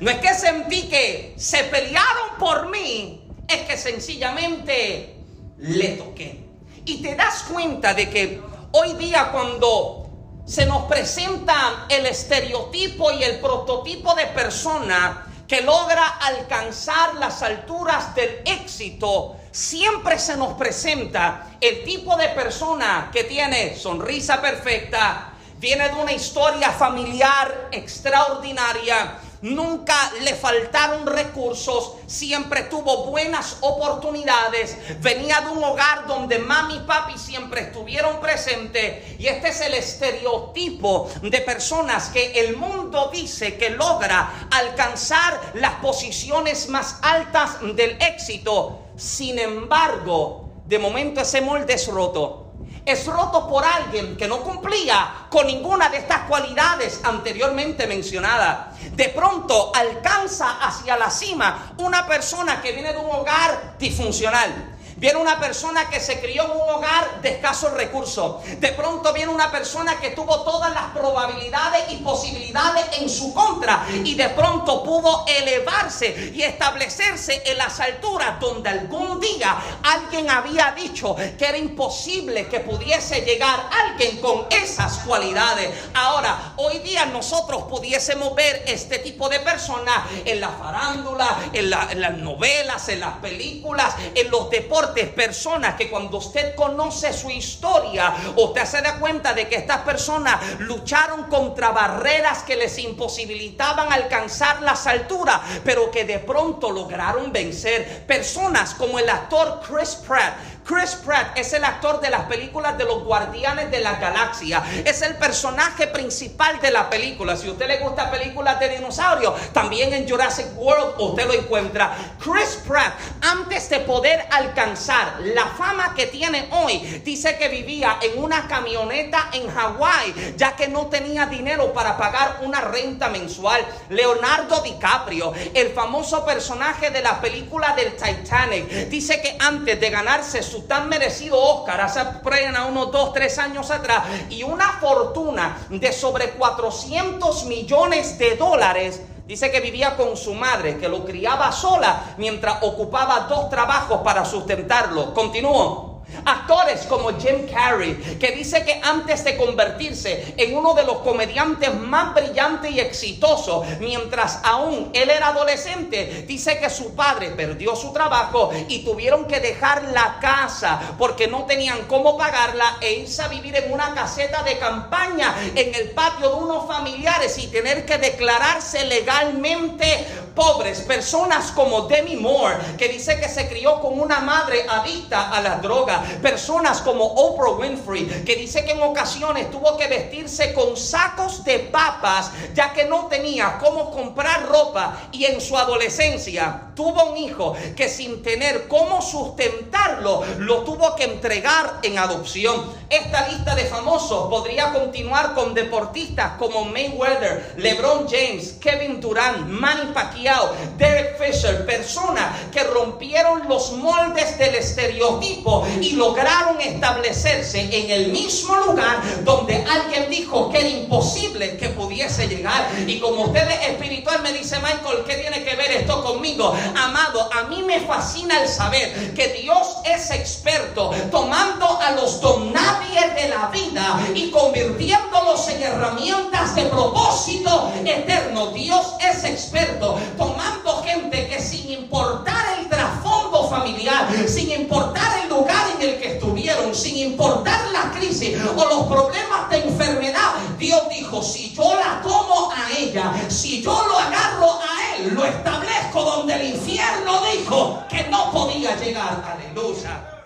No 0.00 0.10
es 0.10 0.18
que 0.18 0.34
sentí 0.34 0.88
que 0.88 1.34
se 1.36 1.64
pelearon 1.64 2.38
por 2.38 2.70
mí, 2.70 3.28
es 3.48 3.60
que 3.62 3.76
sencillamente 3.76 5.16
le 5.58 5.88
toqué. 5.90 6.40
Y 6.84 7.02
te 7.02 7.14
das 7.14 7.44
cuenta 7.44 7.94
de 7.94 8.10
que 8.10 8.40
Hoy 8.74 8.94
día 8.94 9.28
cuando 9.30 10.06
se 10.46 10.64
nos 10.64 10.84
presenta 10.84 11.84
el 11.90 12.06
estereotipo 12.06 13.12
y 13.12 13.22
el 13.22 13.38
prototipo 13.38 14.14
de 14.14 14.28
persona 14.28 15.26
que 15.46 15.60
logra 15.60 16.06
alcanzar 16.06 17.16
las 17.16 17.42
alturas 17.42 18.14
del 18.14 18.40
éxito, 18.46 19.36
siempre 19.50 20.18
se 20.18 20.38
nos 20.38 20.54
presenta 20.54 21.50
el 21.60 21.84
tipo 21.84 22.16
de 22.16 22.30
persona 22.30 23.10
que 23.12 23.24
tiene 23.24 23.76
sonrisa 23.76 24.40
perfecta, 24.40 25.34
viene 25.58 25.90
de 25.90 25.94
una 25.96 26.12
historia 26.14 26.70
familiar 26.70 27.68
extraordinaria, 27.72 29.18
nunca 29.42 29.94
le 30.22 30.34
faltaron 30.34 31.06
recursos, 31.06 31.94
siempre 32.06 32.62
tuvo 32.62 33.06
buenas 33.06 33.58
oportunidades, 33.60 34.76
venía 35.00 35.40
de 35.40 35.50
un 35.50 35.62
hogar 35.62 36.06
donde 36.06 36.38
mami 36.38 36.76
y 36.76 36.80
papi 36.80 37.18
siempre 37.18 37.62
estuvieron 37.62 38.20
presentes 38.20 39.20
y 39.20 39.26
este 39.26 39.48
es 39.48 39.60
el 39.60 39.74
estereotipo 39.74 41.10
de 41.22 41.40
personas 41.40 42.08
que 42.08 42.40
el 42.40 42.56
mundo 42.56 43.10
dice 43.12 43.56
que 43.56 43.70
logra 43.70 44.48
alcanzar 44.50 45.38
las 45.54 45.74
posiciones 45.74 46.68
más 46.68 46.98
altas 47.02 47.58
del 47.74 48.00
éxito. 48.00 48.78
Sin 48.96 49.38
embargo, 49.38 50.50
de 50.66 50.78
momento 50.78 51.20
ese 51.20 51.40
molde 51.40 51.74
es 51.74 51.88
roto 51.88 52.51
es 52.84 53.06
roto 53.06 53.48
por 53.48 53.64
alguien 53.64 54.16
que 54.16 54.26
no 54.26 54.42
cumplía 54.42 55.26
con 55.30 55.46
ninguna 55.46 55.88
de 55.88 55.98
estas 55.98 56.22
cualidades 56.28 57.00
anteriormente 57.04 57.86
mencionadas. 57.86 58.78
De 58.92 59.08
pronto 59.10 59.72
alcanza 59.74 60.58
hacia 60.60 60.96
la 60.96 61.10
cima 61.10 61.72
una 61.78 62.06
persona 62.06 62.60
que 62.60 62.72
viene 62.72 62.92
de 62.92 62.98
un 62.98 63.10
hogar 63.10 63.76
disfuncional 63.78 64.71
Viene 65.02 65.18
una 65.18 65.40
persona 65.40 65.90
que 65.90 65.98
se 65.98 66.20
crió 66.20 66.44
en 66.44 66.52
un 66.52 66.60
hogar 66.76 67.20
de 67.22 67.30
escasos 67.30 67.72
recursos. 67.72 68.36
De 68.60 68.68
pronto 68.68 69.12
viene 69.12 69.32
una 69.32 69.50
persona 69.50 69.98
que 69.98 70.10
tuvo 70.10 70.44
todas 70.44 70.72
las 70.72 70.92
probabilidades 70.92 71.90
y 71.90 71.96
posibilidades 71.96 72.84
en 73.00 73.08
su 73.08 73.34
contra. 73.34 73.84
Y 74.04 74.14
de 74.14 74.28
pronto 74.28 74.84
pudo 74.84 75.24
elevarse 75.26 76.30
y 76.32 76.42
establecerse 76.42 77.42
en 77.46 77.58
las 77.58 77.80
alturas 77.80 78.38
donde 78.38 78.70
algún 78.70 79.18
día 79.18 79.56
alguien 79.82 80.30
había 80.30 80.70
dicho 80.70 81.16
que 81.16 81.46
era 81.46 81.58
imposible 81.58 82.46
que 82.46 82.60
pudiese 82.60 83.22
llegar 83.22 83.70
alguien 83.72 84.18
con 84.18 84.46
esas 84.50 84.98
cualidades. 84.98 85.68
Ahora, 85.94 86.52
hoy 86.58 86.78
día 86.78 87.06
nosotros 87.06 87.64
pudiésemos 87.64 88.36
ver 88.36 88.62
este 88.68 89.00
tipo 89.00 89.28
de 89.28 89.40
personas 89.40 89.96
en 90.24 90.40
la 90.40 90.50
farándula, 90.50 91.50
en 91.52 91.70
las 91.70 92.16
novelas, 92.18 92.88
en 92.88 93.00
las 93.00 93.16
películas, 93.16 93.96
en 94.14 94.30
los 94.30 94.48
deportes 94.48 94.91
personas 94.92 95.74
que 95.74 95.90
cuando 95.90 96.18
usted 96.18 96.54
conoce 96.54 97.12
su 97.12 97.30
historia, 97.30 98.14
usted 98.36 98.64
se 98.64 98.82
da 98.82 98.98
cuenta 98.98 99.34
de 99.34 99.48
que 99.48 99.56
estas 99.56 99.78
personas 99.78 100.60
lucharon 100.60 101.24
contra 101.24 101.70
barreras 101.70 102.42
que 102.42 102.56
les 102.56 102.78
imposibilitaban 102.78 103.92
alcanzar 103.92 104.62
las 104.62 104.86
alturas, 104.86 105.40
pero 105.64 105.90
que 105.90 106.04
de 106.04 106.18
pronto 106.18 106.70
lograron 106.70 107.32
vencer. 107.32 108.06
Personas 108.06 108.74
como 108.74 108.98
el 108.98 109.08
actor 109.08 109.60
Chris 109.66 109.96
Pratt, 110.06 110.34
Chris 110.64 110.94
Pratt 111.04 111.36
es 111.36 111.52
el 111.54 111.64
actor 111.64 112.00
de 112.00 112.08
las 112.08 112.22
películas 112.22 112.78
de 112.78 112.84
los 112.84 113.02
Guardianes 113.02 113.70
de 113.70 113.80
la 113.80 113.96
Galaxia. 113.96 114.62
Es 114.84 115.02
el 115.02 115.16
personaje 115.16 115.88
principal 115.88 116.60
de 116.60 116.70
la 116.70 116.88
película. 116.88 117.36
Si 117.36 117.48
a 117.48 117.52
usted 117.52 117.66
le 117.66 117.78
gusta 117.78 118.10
películas 118.10 118.60
de 118.60 118.68
dinosaurios, 118.68 119.52
también 119.52 119.92
en 119.92 120.08
Jurassic 120.08 120.46
World 120.56 120.94
usted 120.98 121.26
lo 121.26 121.34
encuentra. 121.34 121.96
Chris 122.18 122.60
Pratt, 122.66 122.94
antes 123.22 123.68
de 123.70 123.80
poder 123.80 124.24
alcanzar 124.30 125.20
la 125.20 125.46
fama 125.46 125.94
que 125.94 126.06
tiene 126.06 126.48
hoy, 126.52 126.78
dice 127.04 127.36
que 127.36 127.48
vivía 127.48 127.98
en 128.00 128.22
una 128.22 128.46
camioneta 128.46 129.30
en 129.32 129.48
Hawái, 129.48 130.34
ya 130.36 130.54
que 130.54 130.68
no 130.68 130.86
tenía 130.86 131.26
dinero 131.26 131.72
para 131.72 131.96
pagar 131.96 132.38
una 132.42 132.60
renta 132.60 133.08
mensual. 133.08 133.66
Leonardo 133.88 134.60
DiCaprio, 134.62 135.32
el 135.54 135.72
famoso 135.72 136.24
personaje 136.24 136.90
de 136.90 137.02
la 137.02 137.20
película 137.20 137.74
del 137.74 137.96
Titanic, 137.96 138.68
dice 138.88 139.20
que 139.20 139.36
antes 139.40 139.80
de 139.80 139.90
ganarse 139.90 140.42
su 140.52 140.62
tan 140.64 140.86
merecido 140.90 141.40
Oscar 141.40 141.80
hace 141.80 142.00
a 142.00 142.64
unos 142.66 142.92
2, 142.92 143.12
3 143.14 143.38
años 143.38 143.70
atrás 143.70 144.04
y 144.28 144.42
una 144.42 144.72
fortuna 144.80 145.56
de 145.70 145.90
sobre 145.94 146.32
400 146.32 147.46
millones 147.46 148.18
de 148.18 148.36
dólares. 148.36 149.00
Dice 149.26 149.50
que 149.50 149.60
vivía 149.60 149.96
con 149.96 150.14
su 150.14 150.34
madre, 150.34 150.76
que 150.76 150.90
lo 150.90 151.06
criaba 151.06 151.50
sola 151.52 152.14
mientras 152.18 152.62
ocupaba 152.62 153.20
dos 153.30 153.48
trabajos 153.48 154.02
para 154.02 154.26
sustentarlo. 154.26 155.14
Continúo. 155.14 155.91
Actores 156.24 156.82
como 156.88 157.18
Jim 157.18 157.46
Carrey, 157.52 157.94
que 158.18 158.32
dice 158.32 158.64
que 158.64 158.80
antes 158.82 159.24
de 159.24 159.36
convertirse 159.36 160.34
en 160.36 160.56
uno 160.56 160.74
de 160.74 160.84
los 160.84 160.98
comediantes 160.98 161.74
más 161.74 162.14
brillantes 162.14 162.70
y 162.70 162.80
exitosos, 162.80 163.66
mientras 163.80 164.40
aún 164.44 164.90
él 164.92 165.10
era 165.10 165.28
adolescente, 165.28 166.24
dice 166.26 166.58
que 166.58 166.70
su 166.70 166.94
padre 166.94 167.30
perdió 167.30 167.74
su 167.76 167.92
trabajo 167.92 168.50
y 168.68 168.84
tuvieron 168.84 169.26
que 169.26 169.40
dejar 169.40 169.84
la 169.88 170.18
casa 170.20 170.80
porque 170.98 171.26
no 171.26 171.44
tenían 171.44 171.86
cómo 171.88 172.16
pagarla 172.16 172.78
e 172.80 172.94
irse 172.94 173.22
a 173.22 173.28
vivir 173.28 173.56
en 173.56 173.72
una 173.72 173.94
caseta 173.94 174.42
de 174.42 174.58
campaña 174.58 175.34
en 175.54 175.74
el 175.74 175.90
patio 175.90 176.28
de 176.28 176.36
unos 176.36 176.66
familiares 176.66 177.38
y 177.38 177.48
tener 177.48 177.84
que 177.84 177.98
declararse 177.98 178.84
legalmente 178.86 180.06
pobres. 180.34 180.80
Personas 180.80 181.52
como 181.52 181.82
Demi 181.82 182.16
Moore, 182.16 182.56
que 182.78 182.88
dice 182.88 183.18
que 183.20 183.28
se 183.28 183.48
crió 183.48 183.80
con 183.80 184.00
una 184.00 184.20
madre 184.20 184.64
adicta 184.68 185.30
a 185.30 185.40
la 185.40 185.56
droga 185.56 186.02
Personas 186.22 186.80
como 186.80 187.04
Oprah 187.04 187.52
Winfrey, 187.52 188.24
que 188.24 188.36
dice 188.36 188.64
que 188.64 188.72
en 188.72 188.82
ocasiones 188.82 189.50
tuvo 189.50 189.76
que 189.76 189.88
vestirse 189.88 190.52
con 190.54 190.76
sacos 190.76 191.44
de 191.44 191.58
papas, 191.58 192.30
ya 192.54 192.72
que 192.72 192.84
no 192.84 193.06
tenía 193.06 193.58
cómo 193.58 193.90
comprar 193.90 194.46
ropa 194.48 194.96
y 195.12 195.24
en 195.24 195.40
su 195.40 195.56
adolescencia 195.56 196.68
tuvo 196.74 197.10
un 197.10 197.16
hijo 197.16 197.54
que 197.76 197.88
sin 197.88 198.22
tener 198.22 198.68
cómo 198.68 199.02
sustentarlo, 199.02 200.22
lo 200.38 200.62
tuvo 200.62 200.94
que 200.96 201.04
entregar 201.04 201.80
en 201.82 201.98
adopción. 201.98 202.72
Esta 202.88 203.28
lista 203.28 203.54
de 203.54 203.64
famosos 203.64 204.28
podría 204.28 204.72
continuar 204.72 205.34
con 205.34 205.54
deportistas 205.54 206.32
como 206.38 206.64
Mayweather, 206.64 207.54
LeBron 207.56 208.06
James, 208.08 208.52
Kevin 208.60 209.00
Durant, 209.00 209.46
Manny 209.48 209.92
Pacquiao, 209.92 210.21
out. 210.28 210.56
There 210.78 211.11
Fisher, 211.22 211.64
personas 211.64 212.50
que 212.50 212.64
rompieron 212.64 213.48
los 213.48 213.72
moldes 213.72 214.38
del 214.38 214.54
estereotipo 214.56 215.66
y 215.80 215.92
lograron 215.92 216.60
establecerse 216.60 217.68
en 217.72 217.90
el 217.90 218.12
mismo 218.12 218.56
lugar 218.56 219.00
donde 219.22 219.64
alguien 219.64 220.10
dijo 220.10 220.50
que 220.50 220.58
era 220.58 220.68
imposible 220.68 221.56
que 221.56 221.68
pudiese 221.68 222.28
llegar. 222.28 222.68
Y 222.86 222.98
como 222.98 223.24
usted 223.24 223.48
es 223.48 223.68
espiritual, 223.68 224.22
me 224.22 224.32
dice 224.32 224.56
Michael, 224.56 225.04
¿qué 225.06 225.16
tiene 225.16 225.44
que 225.44 225.54
ver 225.56 225.70
esto 225.70 226.02
conmigo? 226.02 226.54
Amado, 226.76 227.30
a 227.32 227.44
mí 227.44 227.62
me 227.62 227.80
fascina 227.80 228.42
el 228.42 228.48
saber 228.48 229.14
que 229.14 229.28
Dios 229.28 229.76
es 229.84 230.10
experto 230.10 230.90
tomando 231.10 231.78
a 231.80 231.92
los 231.92 232.20
donadies 232.20 233.14
de 233.14 233.28
la 233.28 233.48
vida 233.48 234.00
y 234.14 234.30
convirtiéndolos 234.30 235.48
en 235.48 235.62
herramientas 235.62 236.54
de 236.56 236.64
propósito 236.64 237.70
eterno. 237.84 238.48
Dios 238.48 238.94
es 239.00 239.24
experto 239.24 239.98
tomando 240.16 240.82
gente 240.82 241.11
que 241.12 241.40
sin 241.40 241.70
importar 241.70 242.58
el 242.58 242.68
trasfondo 242.68 243.48
familiar, 243.48 244.08
sin 244.26 244.50
importar 244.50 245.20
el 245.22 245.28
lugar 245.28 245.68
en 245.76 245.82
el 245.82 246.00
que 246.00 246.14
estuvieron, 246.14 246.74
sin 246.74 246.96
importar 246.96 247.70
la 247.70 247.90
crisis 247.92 248.38
o 248.56 248.64
los 248.64 248.86
problemas 248.86 249.50
de 249.50 249.58
enfermedad, 249.68 250.34
Dios 250.58 250.88
dijo, 250.88 251.22
si 251.22 251.54
yo 251.54 251.74
la 251.74 252.00
tomo 252.02 252.50
a 252.50 252.70
ella, 252.78 253.12
si 253.28 253.62
yo 253.62 253.72
lo 253.86 253.98
agarro 253.98 254.58
a 254.60 254.96
él, 254.96 255.14
lo 255.14 255.24
establezco 255.26 256.02
donde 256.02 256.34
el 256.34 256.54
infierno 256.54 257.20
dijo 257.30 257.84
que 257.90 258.04
no 258.04 258.32
podía 258.32 258.74
llegar. 258.76 259.22
Aleluya. 259.36 260.24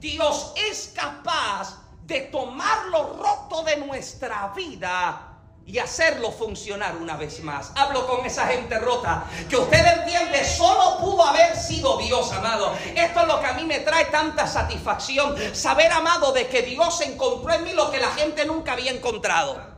Dios 0.00 0.52
es 0.70 0.92
capaz 0.94 1.78
de 2.06 2.22
tomar 2.22 2.86
lo 2.90 3.18
roto 3.18 3.62
de 3.62 3.76
nuestra 3.76 4.52
vida 4.56 5.33
y 5.66 5.78
hacerlo 5.78 6.30
funcionar 6.30 6.96
una 6.96 7.16
vez 7.16 7.42
más. 7.42 7.72
Hablo 7.74 8.06
con 8.06 8.24
esa 8.26 8.46
gente 8.46 8.78
rota 8.78 9.24
que 9.48 9.56
usted 9.56 9.84
entiende 9.98 10.44
solo 10.44 10.98
pudo 10.98 11.24
haber 11.24 11.56
sido 11.56 11.96
Dios, 11.98 12.32
amado. 12.32 12.74
Esto 12.94 13.20
es 13.20 13.26
lo 13.26 13.40
que 13.40 13.46
a 13.46 13.54
mí 13.54 13.64
me 13.64 13.80
trae 13.80 14.06
tanta 14.06 14.46
satisfacción, 14.46 15.34
saber, 15.54 15.90
amado, 15.92 16.32
de 16.32 16.46
que 16.48 16.62
Dios 16.62 17.00
encontró 17.00 17.52
en 17.54 17.64
mí 17.64 17.72
lo 17.72 17.90
que 17.90 17.98
la 17.98 18.10
gente 18.10 18.44
nunca 18.44 18.72
había 18.72 18.90
encontrado. 18.90 19.74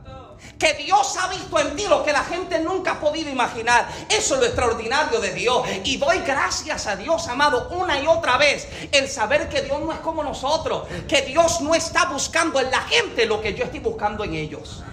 Que 0.59 0.73
Dios 0.73 1.15
ha 1.17 1.27
visto 1.29 1.59
en 1.59 1.75
ti 1.75 1.85
lo 1.87 2.03
que 2.03 2.11
la 2.11 2.23
gente 2.23 2.59
nunca 2.59 2.93
ha 2.93 2.99
podido 2.99 3.29
imaginar. 3.29 3.87
Eso 4.09 4.35
es 4.35 4.39
lo 4.41 4.45
extraordinario 4.45 5.19
de 5.19 5.33
Dios. 5.33 5.67
Y 5.83 5.97
doy 5.97 6.19
gracias 6.19 6.87
a 6.87 6.95
Dios, 6.95 7.27
amado, 7.27 7.69
una 7.71 7.99
y 7.99 8.07
otra 8.07 8.37
vez. 8.37 8.67
El 8.91 9.07
saber 9.09 9.49
que 9.49 9.61
Dios 9.61 9.79
no 9.79 9.91
es 9.91 9.99
como 9.99 10.23
nosotros. 10.23 10.87
Que 11.07 11.21
Dios 11.23 11.61
no 11.61 11.75
está 11.75 12.05
buscando 12.05 12.59
en 12.59 12.71
la 12.71 12.81
gente 12.81 13.25
lo 13.25 13.41
que 13.41 13.53
yo 13.53 13.65
estoy 13.65 13.79
buscando 13.79 14.23
en 14.23 14.33
ellos. 14.33 14.83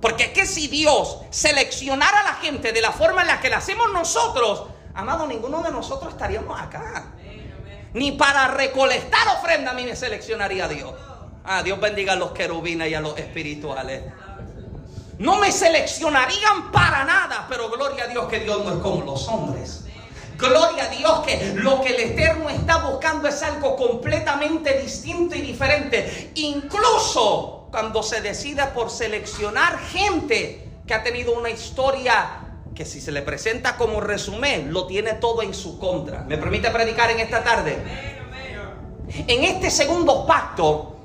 Porque 0.00 0.24
es 0.24 0.30
que 0.30 0.46
si 0.46 0.68
Dios 0.68 1.18
seleccionara 1.30 2.20
a 2.20 2.24
la 2.24 2.34
gente 2.34 2.72
de 2.72 2.80
la 2.80 2.92
forma 2.92 3.22
en 3.22 3.28
la 3.28 3.40
que 3.40 3.50
la 3.50 3.58
hacemos 3.58 3.92
nosotros, 3.92 4.64
amado, 4.94 5.26
ninguno 5.26 5.62
de 5.62 5.70
nosotros 5.70 6.12
estaríamos 6.12 6.58
acá. 6.58 7.12
Ni 7.92 8.12
para 8.12 8.48
recolectar 8.48 9.28
ofrenda 9.38 9.72
a 9.72 9.74
mí 9.74 9.84
me 9.84 9.96
seleccionaría 9.96 10.68
Dios. 10.68 10.92
Ah, 11.44 11.62
Dios 11.62 11.80
bendiga 11.80 12.12
a 12.14 12.16
los 12.16 12.32
querubines 12.32 12.88
y 12.88 12.94
a 12.94 13.00
los 13.00 13.18
espirituales. 13.18 14.04
No 15.18 15.36
me 15.36 15.52
seleccionarían 15.52 16.70
para 16.72 17.04
nada, 17.04 17.46
pero 17.48 17.68
gloria 17.70 18.04
a 18.04 18.06
Dios 18.06 18.26
que 18.26 18.40
Dios 18.40 18.64
no 18.64 18.72
es 18.72 18.78
como 18.78 19.04
los 19.04 19.28
hombres. 19.28 19.84
Gloria 20.38 20.84
a 20.84 20.88
Dios 20.88 21.20
que 21.26 21.52
lo 21.56 21.82
que 21.82 21.94
el 21.94 22.12
Eterno 22.12 22.48
está 22.48 22.78
buscando 22.78 23.28
es 23.28 23.42
algo 23.42 23.76
completamente 23.76 24.80
distinto 24.80 25.34
y 25.34 25.42
diferente. 25.42 26.30
Incluso 26.36 27.59
cuando 27.70 28.02
se 28.02 28.20
decida 28.20 28.72
por 28.74 28.90
seleccionar 28.90 29.78
gente 29.78 30.68
que 30.86 30.94
ha 30.94 31.02
tenido 31.02 31.38
una 31.38 31.50
historia 31.50 32.40
que 32.74 32.84
si 32.84 33.00
se 33.00 33.12
le 33.12 33.22
presenta 33.22 33.76
como 33.76 34.00
resumen, 34.00 34.72
lo 34.72 34.86
tiene 34.86 35.14
todo 35.14 35.42
en 35.42 35.54
su 35.54 35.78
contra. 35.78 36.22
¿Me 36.22 36.38
permite 36.38 36.70
predicar 36.70 37.10
en 37.10 37.20
esta 37.20 37.42
tarde? 37.44 37.76
En 39.26 39.44
este 39.44 39.70
segundo 39.70 40.26
pacto, 40.26 40.96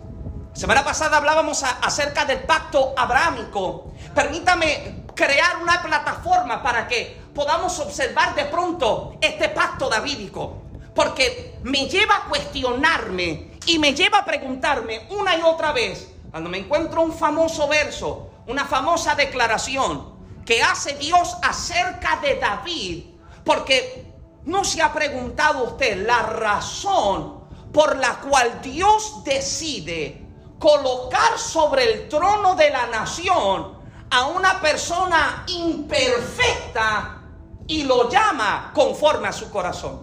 semana 0.54 0.84
pasada 0.84 1.18
hablábamos 1.18 1.64
acerca 1.64 2.26
del 2.26 2.40
pacto 2.40 2.94
abrámico. 2.96 3.94
Permítame 4.14 5.06
crear 5.14 5.58
una 5.62 5.82
plataforma 5.82 6.62
para 6.62 6.88
que 6.88 7.18
podamos 7.34 7.80
observar 7.80 8.36
de 8.36 8.46
pronto 8.46 9.18
este 9.22 9.50
pacto 9.50 9.90
davídico. 9.90 10.62
Porque 10.94 11.56
me 11.64 11.88
lleva 11.88 12.18
a 12.18 12.30
cuestionarme 12.30 13.52
y 13.66 13.80
me 13.80 13.94
lleva 13.94 14.20
a 14.20 14.26
preguntarme 14.26 15.08
una 15.10 15.36
y 15.36 15.42
otra 15.42 15.74
vez, 15.74 16.15
cuando 16.36 16.50
me 16.50 16.58
encuentro 16.58 17.02
un 17.02 17.14
famoso 17.14 17.66
verso, 17.70 18.30
una 18.48 18.66
famosa 18.66 19.16
declaración 19.16 20.16
que 20.46 20.62
hace 20.62 20.98
Dios 20.98 21.38
acerca 21.42 22.18
de 22.18 22.36
David, 22.36 23.06
porque 23.46 24.14
no 24.44 24.66
se 24.66 24.82
ha 24.82 24.92
preguntado 24.92 25.64
usted 25.64 26.06
la 26.06 26.24
razón 26.24 27.40
por 27.72 27.96
la 27.96 28.20
cual 28.20 28.60
Dios 28.62 29.24
decide 29.24 30.28
colocar 30.60 31.40
sobre 31.40 31.94
el 31.94 32.10
trono 32.10 32.54
de 32.56 32.70
la 32.70 32.88
nación 32.88 33.80
a 34.12 34.26
una 34.26 34.60
persona 34.60 35.46
imperfecta 35.48 37.22
y 37.66 37.84
lo 37.84 38.10
llama 38.10 38.74
conforme 38.76 39.30
a 39.30 39.32
su 39.32 39.50
corazón. 39.50 40.02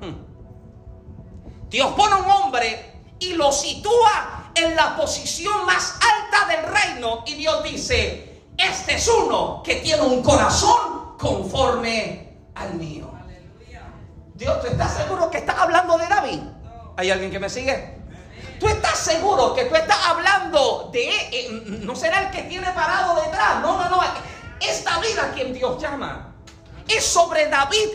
Hmm. 0.00 1.68
Dios 1.68 1.92
pone 1.92 2.14
un 2.14 2.30
hombre 2.30 3.02
y 3.18 3.34
lo 3.34 3.52
sitúa 3.52 4.43
en 4.54 4.76
la 4.76 4.96
posición 4.96 5.66
más 5.66 5.94
alta 5.94 6.46
del 6.48 6.72
reino 6.72 7.24
y 7.26 7.34
Dios 7.34 7.62
dice, 7.62 8.42
este 8.56 8.94
es 8.94 9.08
uno 9.08 9.62
que 9.64 9.76
tiene 9.76 10.02
un 10.02 10.22
corazón 10.22 11.16
conforme 11.18 12.36
al 12.54 12.74
mío. 12.74 13.10
Dios, 14.34 14.60
¿tú 14.60 14.66
estás 14.66 14.94
seguro 14.94 15.30
que 15.30 15.38
estás 15.38 15.56
hablando 15.58 15.96
de 15.96 16.06
David? 16.06 16.40
¿Hay 16.96 17.10
alguien 17.10 17.30
que 17.30 17.38
me 17.38 17.48
sigue? 17.48 17.98
¿Tú 18.58 18.68
estás 18.68 18.98
seguro 18.98 19.54
que 19.54 19.64
tú 19.64 19.74
estás 19.74 19.98
hablando 20.06 20.90
de... 20.92 21.08
Eh, 21.08 21.48
no 21.82 21.94
será 21.94 22.22
el 22.22 22.30
que 22.30 22.42
tiene 22.42 22.68
parado 22.70 23.20
detrás? 23.20 23.60
No, 23.60 23.78
no, 23.78 23.88
no. 23.88 24.00
Es 24.60 24.84
David 24.84 25.18
a 25.18 25.32
quien 25.32 25.52
Dios 25.52 25.80
llama. 25.80 26.34
Es 26.88 27.04
sobre 27.04 27.48
David 27.48 27.88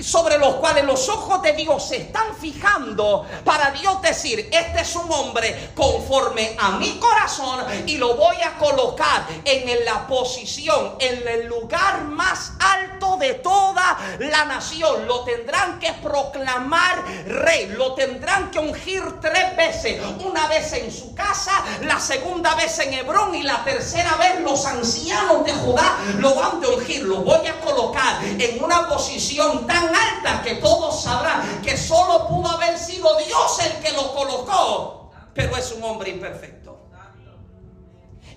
sobre 0.00 0.38
los 0.38 0.54
cuales 0.56 0.84
los 0.84 1.08
ojos 1.08 1.42
de 1.42 1.52
Dios 1.52 1.88
se 1.88 1.96
están 1.96 2.34
fijando 2.36 3.26
para 3.44 3.70
Dios 3.70 4.02
decir, 4.02 4.48
este 4.52 4.80
es 4.80 4.96
un 4.96 5.10
hombre 5.10 5.70
conforme 5.74 6.56
a 6.58 6.72
mi 6.72 6.98
corazón 6.98 7.64
y 7.86 7.96
lo 7.96 8.16
voy 8.16 8.36
a 8.42 8.56
colocar 8.58 9.26
en 9.44 9.84
la 9.84 10.06
posición, 10.06 10.96
en 10.98 11.26
el 11.26 11.46
lugar 11.46 12.04
más 12.04 12.52
alto 12.58 13.16
de 13.18 13.34
toda 13.34 13.98
la 14.18 14.44
nación. 14.44 15.06
Lo 15.06 15.20
tendrán 15.20 15.78
que 15.78 15.92
proclamar 15.94 17.04
rey, 17.26 17.66
lo 17.68 17.94
tendrán 17.94 18.50
que 18.50 18.58
ungir 18.58 19.02
tres 19.20 19.56
veces, 19.56 20.00
una 20.24 20.46
vez 20.48 20.72
en 20.72 20.90
su 20.90 21.14
casa, 21.14 21.52
la 21.82 22.00
segunda 22.00 22.54
vez 22.54 22.78
en 22.78 22.94
Hebrón 22.94 23.34
y 23.34 23.42
la 23.42 23.64
tercera 23.64 24.16
vez 24.16 24.40
los 24.40 24.66
ancianos 24.66 25.44
de 25.44 25.52
Judá 25.52 25.98
lo 26.18 26.34
van 26.34 26.62
a 26.64 26.68
ungir, 26.68 27.02
lo 27.02 27.18
voy 27.18 27.46
a 27.46 27.60
colocar 27.60 28.24
en 28.24 28.62
una 28.62 28.88
posición 28.88 29.66
tan 29.66 29.83
alta 29.88 30.42
que 30.42 30.56
todos 30.56 31.02
sabrán 31.02 31.62
que 31.62 31.76
solo 31.76 32.28
pudo 32.28 32.48
haber 32.50 32.78
sido 32.78 33.16
Dios 33.18 33.58
el 33.60 33.82
que 33.82 33.92
lo 33.92 34.14
colocó, 34.14 35.10
pero 35.34 35.56
es 35.56 35.72
un 35.72 35.82
hombre 35.82 36.10
imperfecto. 36.10 36.88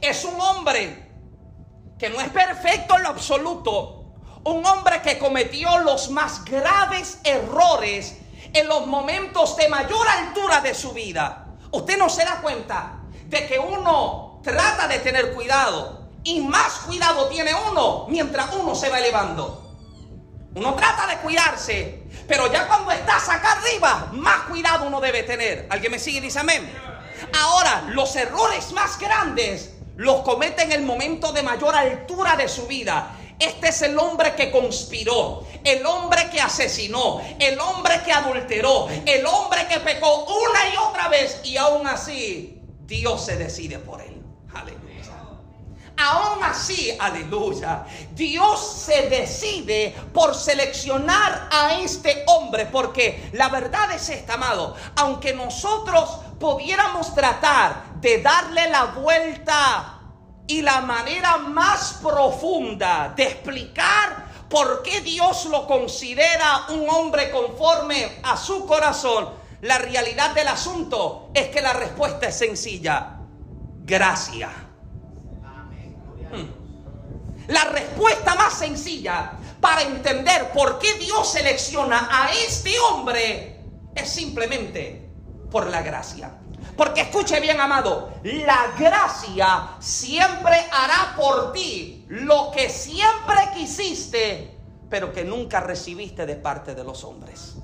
Es 0.01 0.23
un 0.25 0.39
hombre 0.39 1.07
que 1.97 2.09
no 2.09 2.19
es 2.21 2.29
perfecto 2.29 2.95
en 2.95 3.03
lo 3.03 3.09
absoluto, 3.09 4.05
un 4.43 4.65
hombre 4.65 5.01
que 5.01 5.17
cometió 5.17 5.79
los 5.79 6.09
más 6.09 6.45
graves 6.45 7.19
errores 7.23 8.17
en 8.53 8.67
los 8.67 8.87
momentos 8.87 9.57
de 9.57 9.67
mayor 9.67 10.07
altura 10.07 10.61
de 10.61 10.73
su 10.73 10.91
vida. 10.93 11.47
Usted 11.71 11.97
no 11.97 12.09
se 12.09 12.23
da 12.23 12.41
cuenta 12.41 12.99
de 13.25 13.47
que 13.47 13.59
uno 13.59 14.39
trata 14.43 14.87
de 14.87 14.99
tener 14.99 15.33
cuidado 15.33 16.07
y 16.23 16.41
más 16.41 16.79
cuidado 16.85 17.27
tiene 17.27 17.51
uno 17.69 18.05
mientras 18.09 18.53
uno 18.53 18.75
se 18.75 18.89
va 18.89 18.99
elevando. 18.99 19.66
Uno 20.57 20.73
trata 20.73 21.05
de 21.05 21.17
cuidarse, 21.17 21.99
pero 22.27 22.51
ya 22.51 22.67
cuando 22.67 22.91
estás 22.91 23.29
acá 23.29 23.53
arriba, 23.53 24.09
más 24.13 24.47
cuidado 24.49 24.87
uno 24.87 24.99
debe 24.99 25.21
tener. 25.21 25.67
¿Alguien 25.69 25.91
me 25.91 25.99
sigue 25.99 26.19
dice 26.19 26.39
amén? 26.39 26.67
Ahora, 27.39 27.83
los 27.89 28.15
errores 28.15 28.71
más 28.71 28.97
grandes 28.97 29.73
los 29.97 30.21
comete 30.21 30.63
en 30.63 30.71
el 30.71 30.81
momento 30.81 31.31
de 31.31 31.43
mayor 31.43 31.75
altura 31.75 32.35
de 32.35 32.47
su 32.47 32.65
vida. 32.65 33.15
Este 33.39 33.67
es 33.69 33.83
el 33.83 33.99
hombre 33.99 34.33
que 34.33 34.49
conspiró, 34.51 35.45
el 35.63 35.85
hombre 35.85 36.27
que 36.31 36.41
asesinó, 36.41 37.21
el 37.37 37.59
hombre 37.59 38.01
que 38.03 38.11
adulteró, 38.11 38.87
el 39.05 39.25
hombre 39.27 39.67
que 39.67 39.79
pecó 39.79 40.25
una 40.25 40.73
y 40.73 40.77
otra 40.77 41.07
vez 41.07 41.41
y 41.43 41.57
aún 41.57 41.85
así 41.85 42.59
Dios 42.87 43.23
se 43.23 43.35
decide 43.35 43.77
por 43.77 44.01
él. 44.01 44.23
Aleluya. 44.55 44.86
Aún 45.99 46.43
así, 46.43 46.95
aleluya, 46.99 47.83
Dios 48.11 48.83
se 48.85 49.09
decide 49.09 49.95
por 50.13 50.35
seleccionar 50.35 51.49
a 51.51 51.79
este 51.79 52.23
hombre, 52.27 52.67
porque 52.67 53.31
la 53.33 53.49
verdad 53.49 53.91
es 53.93 54.09
esta, 54.09 54.35
amado, 54.35 54.75
aunque 54.95 55.33
nosotros 55.33 56.19
pudiéramos 56.39 57.15
tratar 57.15 57.95
de 57.95 58.21
darle 58.21 58.69
la 58.69 58.85
vuelta 58.85 60.01
y 60.45 60.61
la 60.61 60.81
manera 60.81 61.37
más 61.37 61.99
profunda 62.03 63.13
de 63.15 63.23
explicar 63.23 64.27
por 64.49 64.83
qué 64.83 65.01
Dios 65.01 65.45
lo 65.45 65.65
considera 65.65 66.67
un 66.69 66.87
hombre 66.91 67.31
conforme 67.31 68.19
a 68.21 68.37
su 68.37 68.67
corazón, 68.67 69.29
la 69.61 69.79
realidad 69.79 70.35
del 70.35 70.47
asunto 70.47 71.31
es 71.33 71.47
que 71.49 71.59
la 71.59 71.73
respuesta 71.73 72.27
es 72.27 72.37
sencilla, 72.37 73.17
gracia. 73.79 74.66
La 77.47 77.63
respuesta 77.65 78.35
más 78.35 78.53
sencilla 78.53 79.33
para 79.61 79.81
entender 79.81 80.51
por 80.51 80.79
qué 80.79 80.95
Dios 80.95 81.31
selecciona 81.31 82.09
a 82.11 82.31
este 82.31 82.77
hombre 82.79 83.61
es 83.95 84.09
simplemente 84.09 85.09
por 85.49 85.67
la 85.67 85.81
gracia. 85.81 86.37
Porque 86.75 87.01
escuche 87.01 87.39
bien, 87.39 87.59
amado, 87.59 88.13
la 88.23 88.73
gracia 88.77 89.69
siempre 89.79 90.67
hará 90.71 91.15
por 91.15 91.51
ti 91.51 92.05
lo 92.09 92.51
que 92.51 92.69
siempre 92.69 93.37
quisiste, 93.55 94.55
pero 94.89 95.11
que 95.11 95.23
nunca 95.23 95.59
recibiste 95.59 96.25
de 96.25 96.35
parte 96.35 96.75
de 96.75 96.83
los 96.83 97.03
hombres. 97.03 97.55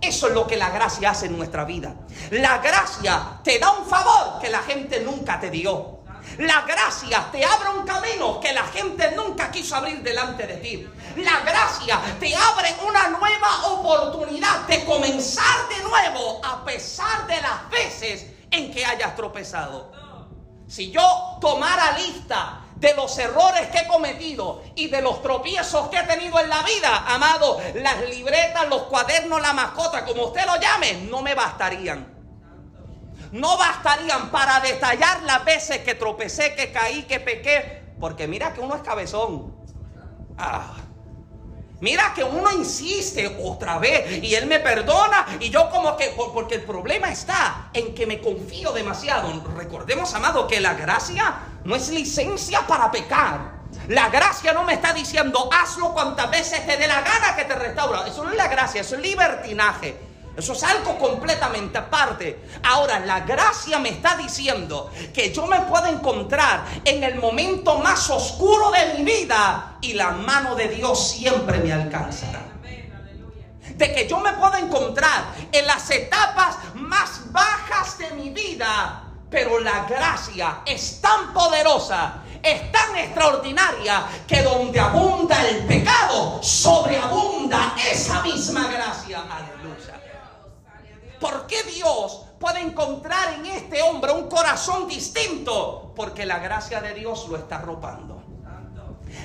Eso 0.00 0.28
es 0.28 0.34
lo 0.34 0.46
que 0.46 0.56
la 0.56 0.70
gracia 0.70 1.10
hace 1.10 1.26
en 1.26 1.36
nuestra 1.36 1.64
vida. 1.64 1.94
La 2.30 2.58
gracia 2.58 3.40
te 3.42 3.58
da 3.58 3.70
un 3.70 3.86
favor 3.86 4.40
que 4.40 4.50
la 4.50 4.62
gente 4.62 5.00
nunca 5.00 5.38
te 5.38 5.50
dio. 5.50 5.95
La 6.38 6.62
gracia 6.62 7.28
te 7.32 7.42
abre 7.42 7.70
un 7.70 7.86
camino 7.86 8.38
que 8.40 8.52
la 8.52 8.64
gente 8.64 9.12
nunca 9.12 9.50
quiso 9.50 9.74
abrir 9.74 10.02
delante 10.02 10.46
de 10.46 10.56
ti. 10.58 10.86
La 11.16 11.40
gracia 11.40 11.98
te 12.20 12.34
abre 12.36 12.74
una 12.86 13.08
nueva 13.08 13.66
oportunidad 13.68 14.60
de 14.66 14.84
comenzar 14.84 15.68
de 15.68 15.82
nuevo 15.82 16.40
a 16.44 16.62
pesar 16.64 17.26
de 17.26 17.40
las 17.40 17.70
veces 17.70 18.26
en 18.50 18.70
que 18.70 18.84
hayas 18.84 19.16
tropezado. 19.16 19.90
Si 20.68 20.90
yo 20.90 21.38
tomara 21.40 21.96
lista 21.96 22.60
de 22.74 22.92
los 22.92 23.16
errores 23.18 23.68
que 23.68 23.78
he 23.78 23.86
cometido 23.86 24.62
y 24.74 24.88
de 24.88 25.00
los 25.00 25.22
tropiezos 25.22 25.88
que 25.88 25.96
he 25.96 26.02
tenido 26.02 26.38
en 26.38 26.50
la 26.50 26.62
vida, 26.64 27.04
amado, 27.06 27.58
las 27.76 28.10
libretas, 28.10 28.68
los 28.68 28.82
cuadernos, 28.82 29.40
la 29.40 29.54
mascota, 29.54 30.04
como 30.04 30.26
usted 30.26 30.44
lo 30.44 30.56
llame, 30.60 31.06
no 31.08 31.22
me 31.22 31.34
bastarían 31.34 32.15
no 33.32 33.56
bastarían 33.56 34.30
para 34.30 34.60
detallar 34.60 35.22
las 35.22 35.44
veces 35.44 35.78
que 35.78 35.94
tropecé, 35.94 36.54
que 36.54 36.72
caí, 36.72 37.04
que 37.04 37.20
pequé. 37.20 37.82
Porque 38.00 38.26
mira 38.26 38.52
que 38.52 38.60
uno 38.60 38.76
es 38.76 38.82
cabezón. 38.82 39.54
Ah. 40.38 40.74
Mira 41.80 42.12
que 42.14 42.24
uno 42.24 42.50
insiste 42.52 43.38
otra 43.44 43.78
vez 43.78 44.22
y 44.22 44.34
él 44.34 44.46
me 44.46 44.60
perdona 44.60 45.26
y 45.40 45.50
yo 45.50 45.68
como 45.68 45.94
que, 45.96 46.14
porque 46.32 46.54
el 46.54 46.62
problema 46.62 47.10
está 47.10 47.68
en 47.74 47.94
que 47.94 48.06
me 48.06 48.20
confío 48.20 48.72
demasiado. 48.72 49.42
Recordemos, 49.54 50.14
amado, 50.14 50.46
que 50.46 50.58
la 50.60 50.72
gracia 50.72 51.34
no 51.64 51.76
es 51.76 51.90
licencia 51.90 52.66
para 52.66 52.90
pecar. 52.90 53.56
La 53.88 54.08
gracia 54.08 54.54
no 54.54 54.64
me 54.64 54.72
está 54.72 54.94
diciendo 54.94 55.50
hazlo 55.52 55.92
cuantas 55.92 56.30
veces 56.30 56.66
te 56.66 56.78
dé 56.78 56.86
la 56.86 57.02
gana 57.02 57.36
que 57.36 57.44
te 57.44 57.54
restaura. 57.54 58.06
Eso 58.06 58.24
no 58.24 58.30
es 58.30 58.36
la 58.36 58.48
gracia, 58.48 58.80
eso 58.80 58.94
es 58.94 59.02
libertinaje. 59.02 60.05
Eso 60.36 60.52
es 60.52 60.62
algo 60.62 60.98
completamente 60.98 61.78
aparte. 61.78 62.44
Ahora, 62.62 62.98
la 63.00 63.20
gracia 63.20 63.78
me 63.78 63.88
está 63.88 64.16
diciendo 64.16 64.90
que 65.14 65.32
yo 65.32 65.46
me 65.46 65.60
puedo 65.62 65.86
encontrar 65.86 66.64
en 66.84 67.02
el 67.02 67.16
momento 67.16 67.78
más 67.78 68.10
oscuro 68.10 68.70
de 68.70 68.94
mi 68.94 69.04
vida 69.04 69.78
y 69.80 69.94
la 69.94 70.10
mano 70.10 70.54
de 70.54 70.68
Dios 70.68 71.12
siempre 71.12 71.58
me 71.58 71.72
alcanzará. 71.72 72.42
De 73.76 73.92
que 73.94 74.06
yo 74.06 74.20
me 74.20 74.32
puedo 74.34 74.56
encontrar 74.56 75.24
en 75.52 75.66
las 75.66 75.90
etapas 75.90 76.56
más 76.74 77.32
bajas 77.32 77.98
de 77.98 78.10
mi 78.10 78.30
vida, 78.30 79.04
pero 79.30 79.58
la 79.60 79.84
gracia 79.84 80.60
es 80.66 81.00
tan 81.00 81.32
poderosa 81.32 82.22
es 82.46 82.70
tan 82.70 82.96
extraordinaria 82.96 84.06
que 84.26 84.42
donde 84.42 84.78
abunda 84.78 85.48
el 85.48 85.66
pecado, 85.66 86.40
sobreabunda 86.42 87.74
esa 87.90 88.22
misma 88.22 88.68
gracia. 88.68 89.24
¿Por 91.20 91.46
qué 91.46 91.62
Dios 91.64 92.26
puede 92.38 92.60
encontrar 92.60 93.34
en 93.34 93.46
este 93.46 93.82
hombre 93.82 94.12
un 94.12 94.28
corazón 94.28 94.88
distinto? 94.88 95.92
Porque 95.96 96.26
la 96.26 96.38
gracia 96.38 96.80
de 96.80 96.94
Dios 96.94 97.28
lo 97.28 97.36
está 97.36 97.56
arropando. 97.56 98.22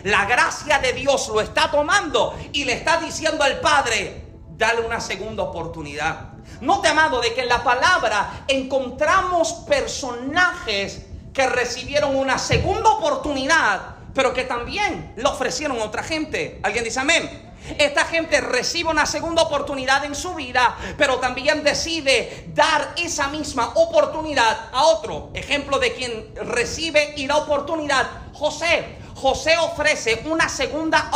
La 0.04 0.26
gracia 0.26 0.80
de 0.80 0.94
Dios 0.94 1.28
lo 1.30 1.42
está 1.42 1.70
tomando 1.70 2.38
y 2.54 2.64
le 2.66 2.74
está 2.74 2.98
diciendo 2.98 3.44
al 3.44 3.60
Padre, 3.60 4.26
dale 4.58 4.82
una 4.82 5.00
segunda 5.00 5.44
oportunidad. 5.44 6.32
Note, 6.62 6.88
amado, 6.88 7.22
de 7.22 7.34
que 7.34 7.42
en 7.42 7.50
la 7.50 7.64
palabra 7.64 8.46
encontramos 8.48 9.54
personajes 9.68 11.06
que 11.34 11.48
recibieron 11.48 12.16
una 12.16 12.38
segunda 12.38 12.90
oportunidad, 12.92 13.96
pero 14.14 14.34
que 14.34 14.44
también 14.44 15.14
le 15.16 15.26
ofrecieron 15.26 15.80
a 15.80 15.86
otra 15.86 16.04
gente. 16.04 16.60
¿Alguien 16.64 16.84
dice 16.84 17.00
amén? 17.00 17.51
Esta 17.78 18.06
gente 18.06 18.42
recibe 18.42 18.90
una 18.90 19.06
segunda 19.06 19.44
oportunidad 19.44 20.04
en 20.06 20.16
su 20.16 20.34
vida, 20.34 20.76
pero 20.98 21.18
también 21.18 21.64
decide 21.64 22.46
dar 22.54 22.94
esa 22.98 23.28
misma 23.28 23.72
oportunidad 23.76 24.70
a 24.72 24.86
otro. 24.86 25.30
Ejemplo 25.34 25.80
de 25.80 25.94
quien 25.94 26.36
recibe 26.36 27.14
y 27.18 27.28
da 27.28 27.38
oportunidad, 27.38 28.08
José. 28.34 28.98
José 29.16 29.56
ofrece 29.58 30.24
una 30.26 30.50
segunda, 30.50 31.12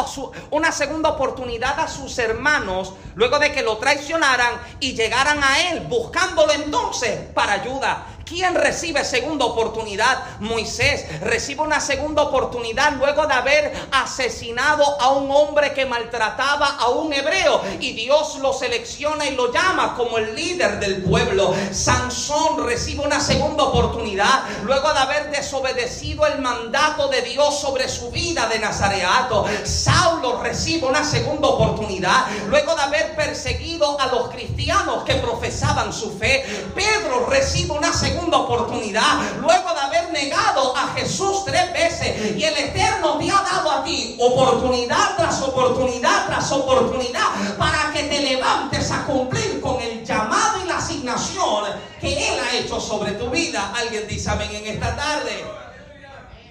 una 0.51 0.71
segunda 0.71 1.09
oportunidad 1.09 1.79
a 1.79 1.87
sus 1.87 2.19
hermanos 2.19 2.93
luego 3.15 3.39
de 3.39 3.51
que 3.51 3.63
lo 3.63 3.77
traicionaran 3.77 4.53
y 4.79 4.93
llegaran 4.93 5.43
a 5.43 5.71
él, 5.71 5.79
buscándolo 5.87 6.53
entonces 6.53 7.19
para 7.33 7.53
ayuda. 7.53 8.05
¿Quién 8.25 8.55
recibe 8.55 9.05
segunda 9.05 9.45
oportunidad? 9.45 10.39
Moisés 10.39 11.05
recibe 11.21 11.61
una 11.61 11.79
segunda 11.79 12.23
oportunidad 12.23 12.93
luego 12.93 13.27
de 13.27 13.33
haber 13.35 13.87
asesinado 13.91 14.99
a 14.99 15.09
un 15.09 15.29
hombre 15.29 15.75
que 15.75 15.85
maltrataba 15.85 16.77
a 16.79 16.89
un 16.89 17.13
hebreo 17.13 17.61
y 17.79 17.93
Dios 17.93 18.39
lo 18.39 18.51
selecciona 18.51 19.27
y 19.27 19.35
lo 19.35 19.53
llama 19.53 19.93
como 19.95 20.17
el 20.17 20.33
líder 20.33 20.79
del 20.79 21.03
pueblo. 21.03 21.53
Sansón 21.71 22.65
recibe 22.65 23.05
una 23.05 23.19
segunda 23.19 23.65
oportunidad 23.65 24.41
luego 24.63 24.91
de 24.91 24.99
haber 24.99 25.29
desobedecido 25.29 26.25
el 26.25 26.41
mandato 26.41 27.09
de 27.09 27.21
Dios 27.21 27.59
sobre 27.59 27.87
su 27.87 28.09
vida 28.09 28.47
de 28.47 28.57
nazareato. 28.57 29.45
Saulo 29.65 30.41
recibe 30.41 30.87
una 30.87 31.03
segunda 31.03 31.47
oportunidad 31.47 32.25
luego 32.47 32.75
de 32.75 32.81
haber 32.81 33.15
perseguido 33.15 33.99
a 33.99 34.07
los 34.07 34.29
cristianos 34.29 35.03
que 35.03 35.13
profesaban 35.13 35.93
su 35.93 36.17
fe. 36.17 36.43
Pedro 36.73 37.27
recibe 37.27 37.73
una 37.73 37.93
segunda 37.93 38.14
segunda 38.15 38.37
oportunidad, 38.37 39.19
luego 39.41 39.73
de 39.73 39.79
haber 39.79 40.11
negado 40.13 40.75
a 40.75 40.87
Jesús 40.95 41.43
tres 41.45 41.71
veces 41.73 42.37
y 42.37 42.43
el 42.43 42.57
Eterno 42.57 43.17
te 43.17 43.29
ha 43.29 43.41
dado 43.41 43.71
a 43.71 43.83
ti 43.83 44.17
oportunidad 44.19 45.17
tras 45.17 45.41
oportunidad 45.41 46.27
tras 46.27 46.49
oportunidad 46.51 47.57
para 47.57 47.91
que 47.91 48.03
te 48.03 48.21
levantes 48.21 48.89
a 48.91 49.05
cumplir 49.05 49.59
con 49.59 49.81
el 49.81 50.05
llamado 50.05 50.63
y 50.63 50.67
la 50.67 50.77
asignación 50.77 51.65
que 51.99 52.29
Él 52.29 52.39
ha 52.39 52.55
hecho 52.55 52.79
sobre 52.79 53.11
tu 53.13 53.29
vida. 53.29 53.73
Alguien 53.75 54.07
dice 54.07 54.29
amén 54.29 54.49
en 54.53 54.65
esta 54.67 54.95
tarde. 54.95 55.43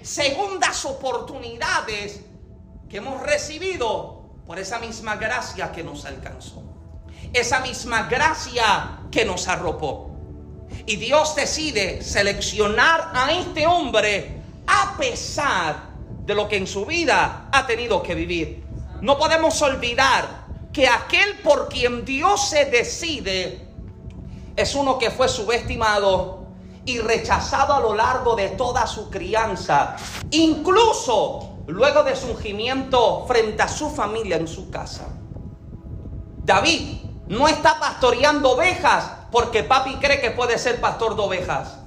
Segundas 0.03 0.85
oportunidades 0.85 2.19
que 2.87 2.97
hemos 2.97 3.21
recibido 3.23 4.21
por 4.45 4.59
esa 4.59 4.77
misma 4.77 5.15
gracia 5.15 5.71
que 5.71 5.83
nos 5.83 6.05
alcanzó. 6.05 6.61
Esa 7.33 7.59
misma 7.61 8.03
gracia 8.03 8.99
que 9.11 9.25
nos 9.25 9.47
arropó. 9.47 10.14
Y 10.85 10.97
Dios 10.97 11.35
decide 11.35 12.01
seleccionar 12.03 13.11
a 13.13 13.31
este 13.31 13.65
hombre 13.65 14.41
a 14.67 14.95
pesar 14.97 15.89
de 16.25 16.35
lo 16.35 16.47
que 16.47 16.57
en 16.57 16.67
su 16.67 16.85
vida 16.85 17.49
ha 17.51 17.67
tenido 17.67 18.01
que 18.01 18.15
vivir. 18.15 18.63
No 19.01 19.17
podemos 19.17 19.61
olvidar 19.61 20.45
que 20.71 20.87
aquel 20.87 21.39
por 21.39 21.69
quien 21.69 22.03
Dios 22.03 22.49
se 22.49 22.65
decide 22.65 23.67
es 24.55 24.75
uno 24.75 24.97
que 24.97 25.11
fue 25.11 25.27
subestimado 25.27 26.45
y 26.85 26.99
rechazado 26.99 27.73
a 27.73 27.79
lo 27.79 27.95
largo 27.95 28.35
de 28.35 28.49
toda 28.49 28.85
su 28.87 29.09
crianza, 29.09 29.95
incluso 30.31 31.57
luego 31.67 32.03
de 32.03 32.15
su 32.15 32.27
ungimiento 32.27 33.25
frente 33.27 33.63
a 33.63 33.67
su 33.67 33.89
familia 33.89 34.37
en 34.37 34.47
su 34.47 34.69
casa. 34.69 35.07
David 36.43 36.99
no 37.27 37.47
está 37.47 37.79
pastoreando 37.79 38.51
ovejas 38.51 39.11
porque 39.31 39.63
papi 39.63 39.95
cree 39.95 40.21
que 40.21 40.31
puede 40.31 40.57
ser 40.57 40.79
pastor 40.79 41.15
de 41.15 41.21
ovejas. 41.21 41.77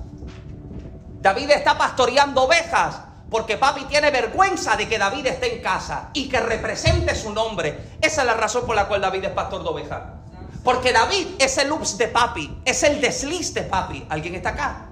David 1.21 1.51
está 1.51 1.77
pastoreando 1.77 2.43
ovejas 2.43 3.01
porque 3.31 3.59
papi 3.59 3.85
tiene 3.85 4.11
vergüenza 4.11 4.77
de 4.77 4.89
que 4.89 4.99
David 4.99 5.27
esté 5.27 5.57
en 5.57 5.63
casa 5.63 6.11
y 6.15 6.29
que 6.29 6.41
represente 6.41 7.15
su 7.15 7.33
nombre. 7.33 7.97
Esa 8.01 8.23
es 8.23 8.27
la 8.27 8.35
razón 8.35 8.65
por 8.67 8.75
la 8.75 8.89
cual 8.89 9.01
David 9.01 9.25
es 9.25 9.31
pastor 9.33 9.63
de 9.63 9.69
ovejas. 9.69 10.03
Porque 10.65 10.93
David 10.93 11.29
es 11.39 11.59
el 11.59 11.71
ups 11.71 11.99
de 11.99 12.09
papi, 12.09 12.63
es 12.65 12.83
el 12.83 13.01
desliz 13.01 13.53
de 13.55 13.63
papi. 13.63 14.07
¿Alguien 14.09 14.35
está 14.35 14.51
acá? 14.51 14.87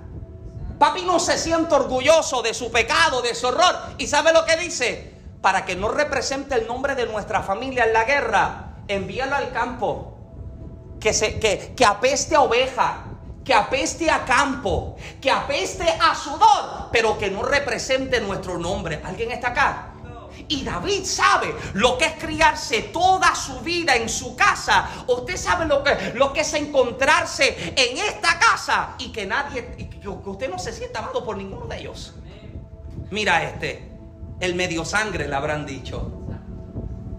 Papi 0.78 1.02
no 1.02 1.18
se 1.18 1.38
siente 1.38 1.74
orgulloso 1.74 2.42
de 2.42 2.52
su 2.52 2.70
pecado, 2.70 3.22
de 3.22 3.34
su 3.34 3.46
horror. 3.46 3.74
¿Y 3.96 4.06
sabe 4.06 4.32
lo 4.32 4.44
que 4.44 4.56
dice? 4.56 5.14
Para 5.40 5.64
que 5.64 5.76
no 5.76 5.88
represente 5.88 6.54
el 6.54 6.66
nombre 6.66 6.94
de 6.94 7.06
nuestra 7.06 7.42
familia 7.42 7.84
en 7.84 7.92
la 7.94 8.04
guerra, 8.04 8.74
envíalo 8.88 9.36
al 9.36 9.52
campo. 9.52 10.15
Que, 11.06 11.12
se, 11.12 11.38
que, 11.38 11.72
que 11.76 11.84
apeste 11.84 12.34
a 12.34 12.40
oveja, 12.40 13.04
que 13.44 13.54
apeste 13.54 14.10
a 14.10 14.24
campo, 14.24 14.96
que 15.20 15.30
apeste 15.30 15.84
a 15.88 16.12
sudor, 16.16 16.88
pero 16.90 17.16
que 17.16 17.30
no 17.30 17.44
represente 17.44 18.20
nuestro 18.20 18.58
nombre. 18.58 19.00
¿Alguien 19.04 19.30
está 19.30 19.50
acá? 19.50 19.92
Y 20.48 20.64
David 20.64 21.04
sabe 21.04 21.54
lo 21.74 21.96
que 21.96 22.06
es 22.06 22.14
criarse 22.14 22.82
toda 22.92 23.36
su 23.36 23.60
vida 23.60 23.94
en 23.94 24.08
su 24.08 24.34
casa. 24.34 25.04
Usted 25.06 25.36
sabe 25.36 25.66
lo 25.66 25.84
que, 25.84 26.12
lo 26.16 26.32
que 26.32 26.40
es 26.40 26.52
encontrarse 26.54 27.72
en 27.76 27.98
esta 27.98 28.36
casa 28.40 28.96
y 28.98 29.12
que 29.12 29.26
nadie, 29.26 29.76
que 30.00 30.08
usted 30.08 30.50
no 30.50 30.58
se 30.58 30.72
sienta 30.72 30.98
amado 30.98 31.24
por 31.24 31.36
ninguno 31.36 31.66
de 31.66 31.78
ellos. 31.78 32.16
Mira 33.12 33.44
este, 33.44 33.92
el 34.40 34.56
medio 34.56 34.84
sangre 34.84 35.28
le 35.28 35.36
habrán 35.36 35.64
dicho. 35.66 36.10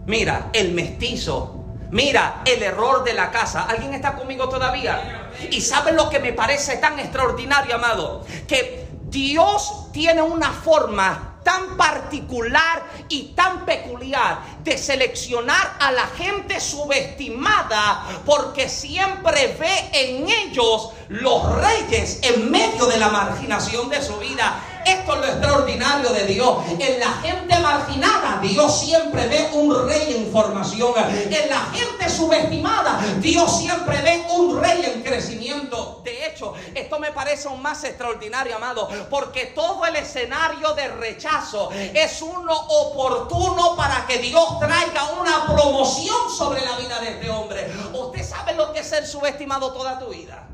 Mira, 0.08 0.50
el 0.52 0.73
mestizo. 0.73 1.57
Mira, 1.91 2.41
el 2.45 2.62
error 2.63 3.04
de 3.04 3.13
la 3.13 3.32
casa. 3.32 3.63
¿Alguien 3.63 3.93
está 3.93 4.15
conmigo 4.15 4.50
todavía? 4.50 5.32
Y 5.52 5.62
sabe 5.62 5.91
lo 5.93 6.10
que 6.10 6.19
me 6.19 6.34
parece 6.34 6.78
tan 6.78 7.00
extraordinario, 7.00 7.76
amado. 7.76 8.26
Que 8.47 8.88
Dios 9.04 9.91
tiene 9.93 10.21
una 10.21 10.52
forma 10.52 11.38
tan 11.47 11.78
particular 11.78 12.84
y 13.08 13.34
tan 13.34 13.65
peculiar 13.65 14.39
de 14.65 14.78
seleccionar 14.78 15.78
a 15.80 15.93
la 15.93 16.06
gente 16.08 16.60
subestimada 16.60 18.04
porque 18.26 18.67
siempre 18.67 19.56
ve 19.58 19.89
en 19.93 20.28
ellos 20.28 20.89
los 21.08 21.56
reyes 21.56 22.19
en 22.23 22.52
medio 22.52 22.86
de 22.88 22.97
la 22.97 23.08
marginación 23.08 23.88
de 23.89 24.02
su 24.02 24.17
vida. 24.17 24.60
Esto 24.88 25.13
es 25.15 25.19
lo 25.19 25.26
extraordinario 25.26 26.10
de 26.12 26.26
Dios. 26.26 26.58
En 26.80 27.00
la 27.00 27.12
gente 27.21 27.60
marginada, 27.60 28.39
Dios 28.41 28.80
siempre 28.80 29.28
ve 29.28 29.50
un 29.54 29.88
rey 29.88 30.15
en 30.15 30.32
formación. 30.32 30.93
En 30.97 31.50
la 31.50 31.60
gente 31.73 32.10
subestimada, 32.10 33.00
Dios 33.19 33.60
siempre 33.60 34.02
ve 34.02 34.26
un 34.34 34.62
rey 34.62 34.84
en 34.86 35.04
crecimiento. 35.04 36.02
De 36.04 36.28
hecho, 36.28 36.54
esto 36.73 37.00
me 37.00 37.12
parece 37.12 37.47
aún 37.47 37.62
más 37.62 37.84
extraordinario, 37.84 38.56
amado, 38.56 38.88
porque 39.10 39.47
todo 39.47 39.86
el 39.86 39.95
escenario 39.97 40.73
de 40.73 40.88
rechazo 40.88 41.69
es 41.71 42.21
uno 42.21 42.54
oportuno 42.54 43.76
para 43.76 44.06
que 44.08 44.19
Dios 44.19 44.60
traiga 44.60 45.12
una 45.19 45.45
promoción 45.47 46.30
sobre 46.36 46.63
la 46.63 46.78
vida 46.78 47.00
de 47.00 47.10
este 47.10 47.30
hombre. 47.30 47.67
Usted 47.93 48.23
sabe 48.23 48.54
lo 48.54 48.71
que 48.71 48.80
es 48.80 48.88
ser 48.88 49.06
subestimado 49.06 49.73
toda 49.73 50.00
tu 50.00 50.08
vida. 50.08 50.47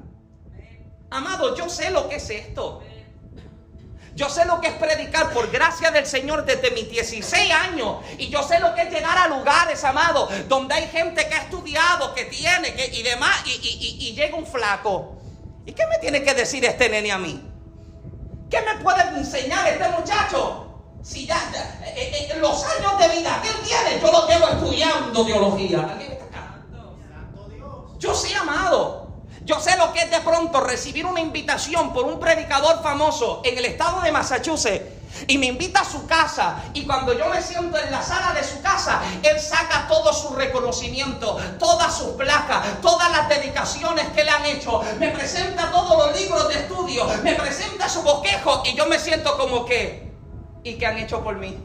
Amado, 1.12 1.56
yo 1.56 1.70
sé 1.70 1.92
lo 1.92 2.10
que 2.10 2.16
es 2.16 2.30
esto. 2.32 2.82
Yo 4.16 4.30
sé 4.30 4.46
lo 4.46 4.62
que 4.62 4.68
es 4.68 4.74
predicar 4.74 5.32
por 5.32 5.50
gracia 5.50 5.90
del 5.90 6.06
Señor 6.06 6.46
desde 6.46 6.70
mis 6.72 6.90
16 6.90 7.52
años. 7.52 7.98
Y 8.20 8.30
yo 8.30 8.44
sé 8.44 8.60
lo 8.60 8.76
que 8.76 8.84
es 8.84 8.92
llegar 8.92 9.18
a 9.18 9.28
lugares, 9.28 9.84
amado, 9.84 10.30
donde 10.48 10.76
hay 10.76 10.88
gente 10.88 11.28
que 11.28 11.34
ha 11.34 11.42
estudiado, 11.42 12.14
que 12.14 12.26
tiene, 12.26 12.76
que, 12.76 12.86
y 12.94 13.02
demás, 13.02 13.44
y, 13.46 14.14
llega 14.14 14.38
un 14.38 14.46
flaco. 14.46 15.16
¿Y 15.66 15.72
qué 15.72 15.88
me 15.88 15.98
tiene 15.98 16.24
que 16.24 16.34
decir 16.36 16.64
este 16.64 16.90
nene 16.90 17.12
a 17.12 17.18
mí? 17.18 17.42
¿Qué 18.52 18.62
me 18.62 18.76
puede 18.84 19.02
enseñar 19.18 19.68
este 19.68 19.90
muchacho? 19.90 20.68
Si 21.02 21.26
ya, 21.26 21.38
eh, 21.84 22.30
eh, 22.32 22.38
los 22.40 22.64
años 22.66 23.00
de 23.00 23.08
vida 23.10 23.42
que 23.42 23.50
él 23.50 23.56
tiene, 23.66 24.00
yo 24.00 24.12
lo 24.12 24.28
llevo 24.28 24.48
estudiando 24.48 25.26
teología. 25.26 25.80
¿Alguien 25.80 26.12
está? 26.12 26.62
Yo 27.98 28.14
sí, 28.14 28.34
amado. 28.34 29.03
Yo 29.46 29.60
sé 29.60 29.76
lo 29.78 29.92
que 29.92 30.04
es 30.04 30.12
de 30.12 30.22
pronto 30.22 30.62
recibir 30.62 31.06
una 31.06 31.20
invitación 31.20 31.92
por 31.94 32.06
un 32.06 32.20
predicador 32.20 32.82
famoso 32.82 33.42
en 33.44 33.58
el 33.58 33.66
estado 33.66 34.00
de 34.02 34.12
Massachusetts 34.12 34.86
y 35.28 35.38
me 35.38 35.48
invita 35.48 35.82
a 35.82 35.86
su 35.86 36.08
casa 36.08 36.64
y 36.74 36.86
cuando 36.86 37.18
yo 37.18 37.28
me 37.28 37.42
siento 37.42 37.78
en 37.78 37.92
la 37.92 38.02
sala 38.02 38.34
de 38.34 38.44
su 38.44 38.62
casa, 38.62 39.02
él 39.22 39.40
saca 39.40 39.88
todo 39.88 40.14
su 40.14 40.34
reconocimiento, 40.34 41.38
todas 41.60 41.98
sus 41.98 42.12
placas, 42.12 42.82
todas 42.82 43.12
las 43.12 43.28
dedicaciones 43.28 44.08
que 44.10 44.24
le 44.24 44.30
han 44.30 44.46
hecho, 44.46 44.82
me 44.98 45.10
presenta 45.10 45.70
todos 45.72 46.08
los 46.08 46.20
libros 46.20 46.48
de 46.48 46.56
estudio, 46.56 47.06
me 47.22 47.36
presenta 47.36 47.90
su 47.90 48.02
bosquejo 48.02 48.64
y 48.66 48.76
yo 48.76 48.86
me 48.88 48.98
siento 48.98 49.38
como 49.38 49.66
que, 49.66 50.12
¿y 50.64 50.76
qué 50.76 50.86
han 50.86 50.98
hecho 50.98 51.22
por 51.22 51.36
mí? 51.36 51.58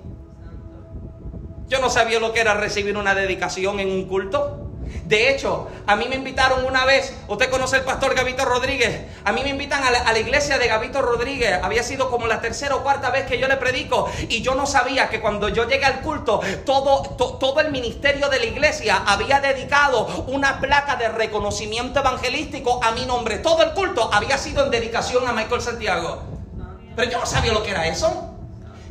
Yo 1.68 1.80
no 1.80 1.90
sabía 1.90 2.18
lo 2.18 2.32
que 2.32 2.40
era 2.40 2.54
recibir 2.54 2.96
una 2.96 3.14
dedicación 3.14 3.78
en 3.78 3.90
un 3.90 4.08
culto. 4.08 4.67
De 5.04 5.30
hecho, 5.30 5.68
a 5.86 5.96
mí 5.96 6.06
me 6.08 6.16
invitaron 6.16 6.64
una 6.64 6.84
vez, 6.84 7.14
usted 7.28 7.50
conoce 7.50 7.76
al 7.76 7.84
pastor 7.84 8.14
Gavito 8.14 8.44
Rodríguez, 8.44 9.06
a 9.24 9.32
mí 9.32 9.42
me 9.42 9.50
invitan 9.50 9.82
a 9.82 9.90
la, 10.12 10.18
iglesia 10.18 10.58
de 10.58 10.66
Gavito 10.66 11.00
Rodríguez, 11.00 11.60
había 11.62 11.82
sido 11.82 12.10
como 12.10 12.26
la 12.26 12.40
tercera 12.40 12.76
o 12.76 12.82
cuarta 12.82 13.10
vez 13.10 13.26
que 13.26 13.38
yo 13.38 13.48
le 13.48 13.56
predico 13.56 14.10
y 14.28 14.42
yo 14.42 14.54
no 14.54 14.66
sabía 14.66 15.08
que 15.08 15.20
cuando 15.20 15.48
yo 15.48 15.68
llegué 15.68 15.84
al 15.84 16.00
culto, 16.00 16.40
todo, 16.64 17.02
todo 17.38 17.60
el 17.60 17.70
ministerio 17.70 18.28
de 18.28 18.38
la 18.38 18.46
iglesia 18.46 19.02
había 19.06 19.40
dedicado 19.40 20.06
una 20.26 20.60
placa 20.60 20.96
de 20.96 21.08
reconocimiento 21.08 22.00
evangelístico 22.00 22.80
a 22.82 22.92
mi 22.92 23.06
nombre. 23.06 23.38
Todo 23.38 23.62
el 23.62 23.72
culto 23.72 24.10
había 24.12 24.38
sido 24.38 24.64
en 24.64 24.70
dedicación 24.70 25.26
a 25.26 25.32
Michael 25.32 25.62
Santiago. 25.62 26.22
Pero 26.96 27.10
yo 27.10 27.20
no 27.20 27.26
sabía 27.26 27.52
lo 27.52 27.62
que 27.62 27.70
era 27.70 27.86
eso. 27.86 28.37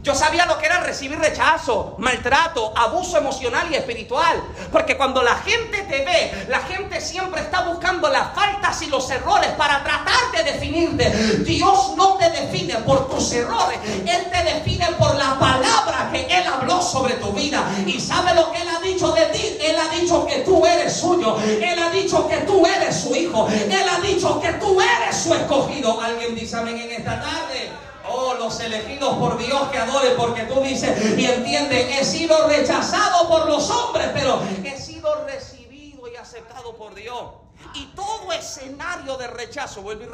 Yo 0.08 0.16
sabía 0.16 0.46
lo 0.46 0.58
que 0.58 0.68
era 0.68 0.80
recibir 0.80 1.20
rechazo, 1.20 1.96
maltrato, 1.98 2.72
abuso 2.78 3.18
emocional 3.18 3.68
y 3.70 3.76
espiritual. 3.76 4.42
Porque 4.72 4.96
cuando 4.96 5.22
la 5.22 5.36
gente 5.36 5.80
te 5.82 6.06
ve, 6.06 6.46
la 6.48 6.60
gente 6.60 7.02
siempre 7.02 7.42
está 7.42 7.66
buscando 7.66 8.08
las 8.08 8.34
faltas 8.34 8.82
y 8.84 8.86
los 8.86 9.12
errores 9.12 9.50
para 9.58 9.84
tratar 9.84 10.32
de 10.32 10.50
definirte. 10.54 11.10
Dios 11.44 11.98
no 11.98 12.16
te 12.16 12.30
define 12.30 12.76
por 12.86 13.10
tus 13.10 13.34
errores, 13.34 13.80
Él 13.84 14.32
te 14.32 14.44
define 14.54 14.88
por 14.98 15.14
la 15.16 15.38
palabra 15.38 16.10
que 16.14 16.22
Él 16.22 16.48
habló 16.48 16.82
sobre 16.82 17.16
tu 17.16 17.34
vida. 17.34 17.66
Y 17.86 18.00
sabe 18.00 18.34
lo 18.34 18.50
que 18.54 18.62
Él 18.62 18.70
ha 18.70 18.80
dicho 18.80 19.12
de 19.12 19.26
ti. 19.26 19.58
Él 19.60 19.76
ha 19.78 19.94
dicho 19.94 20.26
que 20.26 20.38
tú 20.38 20.66
eres 20.66 20.96
suyo. 20.96 21.36
Él 21.42 21.78
ha 21.84 21.90
dicho 21.90 22.26
que 22.30 22.38
tú 22.38 22.66
eres 22.66 22.96
su 22.96 23.14
hijo. 23.14 23.50
Él 23.50 23.86
ha 23.90 24.00
dicho 24.00 24.40
que 24.40 24.54
tú 24.54 24.80
eres 24.80 25.18
su 25.18 25.34
escogido. 25.34 26.00
Alguien 26.00 26.34
dice 26.34 26.56
amén 26.56 26.78
en 26.78 26.94
esta 26.94 27.20
tarde. 27.20 27.87
Oh, 28.10 28.34
los 28.36 28.60
elegidos 28.60 29.18
por 29.18 29.38
Dios 29.38 29.70
que 29.70 29.78
adore, 29.78 30.12
porque 30.12 30.44
tú 30.44 30.62
dices 30.62 31.18
y 31.18 31.26
entiende, 31.26 32.00
he 32.00 32.06
sido 32.06 32.48
rechazado 32.48 33.28
por 33.28 33.48
los 33.48 33.70
hombres, 33.70 34.10
pero 34.14 34.42
he 34.64 34.80
sido 34.80 35.26
recibido 35.26 36.08
y 36.08 36.16
aceptado 36.16 36.76
por 36.76 36.96
Dios. 36.96 37.32
Y 37.74 37.86
todo 37.88 38.32
escenario 38.32 39.18
de 39.18 39.28
rechazo, 39.28 39.82
vuelvo 39.82 40.04
y, 40.04 40.06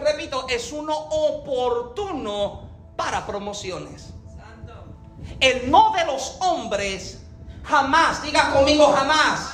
repito, 0.00 0.46
es 0.48 0.72
uno 0.72 0.96
oportuno 0.96 2.68
para 2.96 3.26
promociones. 3.26 4.10
El 5.40 5.70
no 5.70 5.92
de 5.92 6.04
los 6.04 6.36
hombres 6.40 7.20
jamás, 7.64 8.22
diga 8.22 8.52
conmigo 8.52 8.92
jamás. 8.92 9.50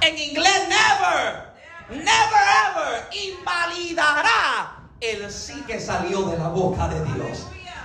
En 0.00 0.18
inglés, 0.18 0.68
never, 0.68 1.52
never 1.88 2.42
ever 2.68 3.08
invalidará 3.12 4.81
el 5.02 5.32
sí 5.32 5.64
que 5.66 5.80
salió 5.80 6.22
de 6.22 6.38
la 6.38 6.48
boca 6.48 6.86
de 6.86 7.04
Dios. 7.12 7.38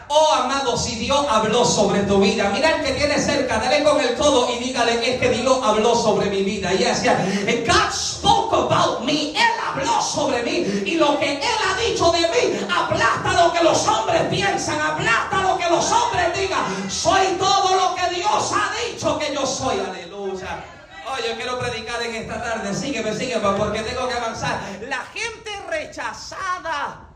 Oh 0.09 0.33
amado, 0.35 0.77
si 0.77 0.95
Dios 0.95 1.25
habló 1.29 1.65
sobre 1.65 2.03
tu 2.03 2.19
vida, 2.19 2.49
mira 2.53 2.77
el 2.77 2.85
que 2.85 2.93
tiene 2.93 3.19
cerca, 3.19 3.57
dale 3.57 3.83
con 3.83 3.99
el 3.99 4.15
todo 4.15 4.53
y 4.53 4.59
dígale, 4.59 5.15
es 5.15 5.19
que 5.19 5.29
Dios 5.29 5.59
habló 5.63 5.95
sobre 5.95 6.29
mi 6.29 6.43
vida. 6.43 6.73
Y 6.73 6.77
decía, 6.77 7.17
God 7.65 7.91
spoke 7.91 8.53
about 8.53 9.01
me, 9.03 9.31
Él 9.31 9.51
habló 9.67 10.01
sobre 10.01 10.43
mí. 10.43 10.83
Y 10.85 10.95
lo 10.95 11.19
que 11.19 11.33
Él 11.33 11.41
ha 11.41 11.81
dicho 11.81 12.11
de 12.11 12.19
mí, 12.19 12.67
aplasta 12.73 13.33
lo 13.33 13.51
que 13.51 13.63
los 13.63 13.85
hombres 13.87 14.21
piensan, 14.29 14.79
aplasta 14.79 15.41
lo 15.41 15.57
que 15.57 15.69
los 15.69 15.91
hombres 15.91 16.39
digan. 16.39 16.89
Soy 16.89 17.25
todo 17.37 17.75
lo 17.75 17.95
que 17.95 18.15
Dios 18.15 18.53
ha 18.53 18.71
dicho 18.87 19.19
que 19.19 19.33
yo 19.33 19.45
soy. 19.45 19.77
Aleluya. 19.79 20.63
Oh, 21.05 21.17
yo 21.27 21.35
quiero 21.35 21.59
predicar 21.59 22.01
en 22.03 22.15
esta 22.15 22.41
tarde. 22.41 22.73
Sígueme, 22.73 23.13
sígueme, 23.13 23.49
porque 23.57 23.81
tengo 23.81 24.07
que 24.07 24.13
avanzar. 24.13 24.61
La 24.87 25.03
gente 25.13 25.51
rechazada 25.69 27.06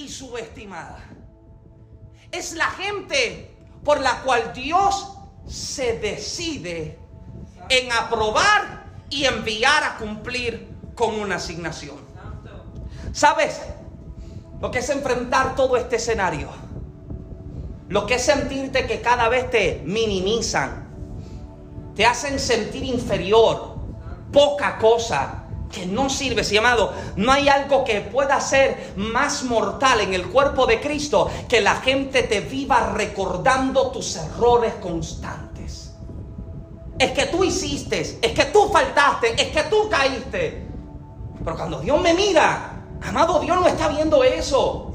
y 0.00 0.08
subestimada. 0.08 0.98
Es 2.32 2.54
la 2.54 2.70
gente 2.70 3.54
por 3.84 4.00
la 4.00 4.22
cual 4.22 4.52
Dios 4.54 5.12
se 5.46 5.98
decide 5.98 6.98
en 7.68 7.92
aprobar 7.92 8.84
y 9.10 9.24
enviar 9.24 9.84
a 9.84 9.96
cumplir 9.96 10.68
con 10.94 11.14
una 11.20 11.36
asignación. 11.36 11.98
¿Sabes? 13.12 13.60
Lo 14.60 14.70
que 14.70 14.78
es 14.78 14.88
enfrentar 14.88 15.54
todo 15.54 15.76
este 15.76 15.96
escenario. 15.96 16.48
Lo 17.88 18.06
que 18.06 18.14
es 18.14 18.24
sentirte 18.24 18.86
que 18.86 19.00
cada 19.00 19.28
vez 19.28 19.50
te 19.50 19.82
minimizan. 19.84 20.88
Te 21.94 22.06
hacen 22.06 22.38
sentir 22.38 22.84
inferior. 22.84 23.76
Poca 24.32 24.78
cosa 24.78 25.39
que 25.70 25.86
no 25.86 26.10
sirve, 26.10 26.42
si 26.42 26.56
amado, 26.56 26.92
no 27.16 27.30
hay 27.32 27.48
algo 27.48 27.84
que 27.84 28.00
pueda 28.00 28.40
ser 28.40 28.92
más 28.96 29.44
mortal 29.44 30.00
en 30.00 30.14
el 30.14 30.28
cuerpo 30.28 30.66
de 30.66 30.80
Cristo 30.80 31.30
que 31.48 31.60
la 31.60 31.76
gente 31.76 32.24
te 32.24 32.40
viva 32.40 32.92
recordando 32.92 33.90
tus 33.90 34.16
errores 34.16 34.74
constantes. 34.74 35.94
Es 36.98 37.12
que 37.12 37.26
tú 37.26 37.44
hiciste, 37.44 38.00
es 38.00 38.32
que 38.32 38.44
tú 38.46 38.68
faltaste, 38.70 39.40
es 39.40 39.48
que 39.48 39.62
tú 39.70 39.88
caíste. 39.88 40.66
Pero 41.42 41.56
cuando 41.56 41.80
Dios 41.80 42.00
me 42.00 42.14
mira, 42.14 42.84
amado, 43.02 43.40
Dios 43.40 43.58
no 43.58 43.66
está 43.66 43.88
viendo 43.88 44.22
eso. 44.24 44.86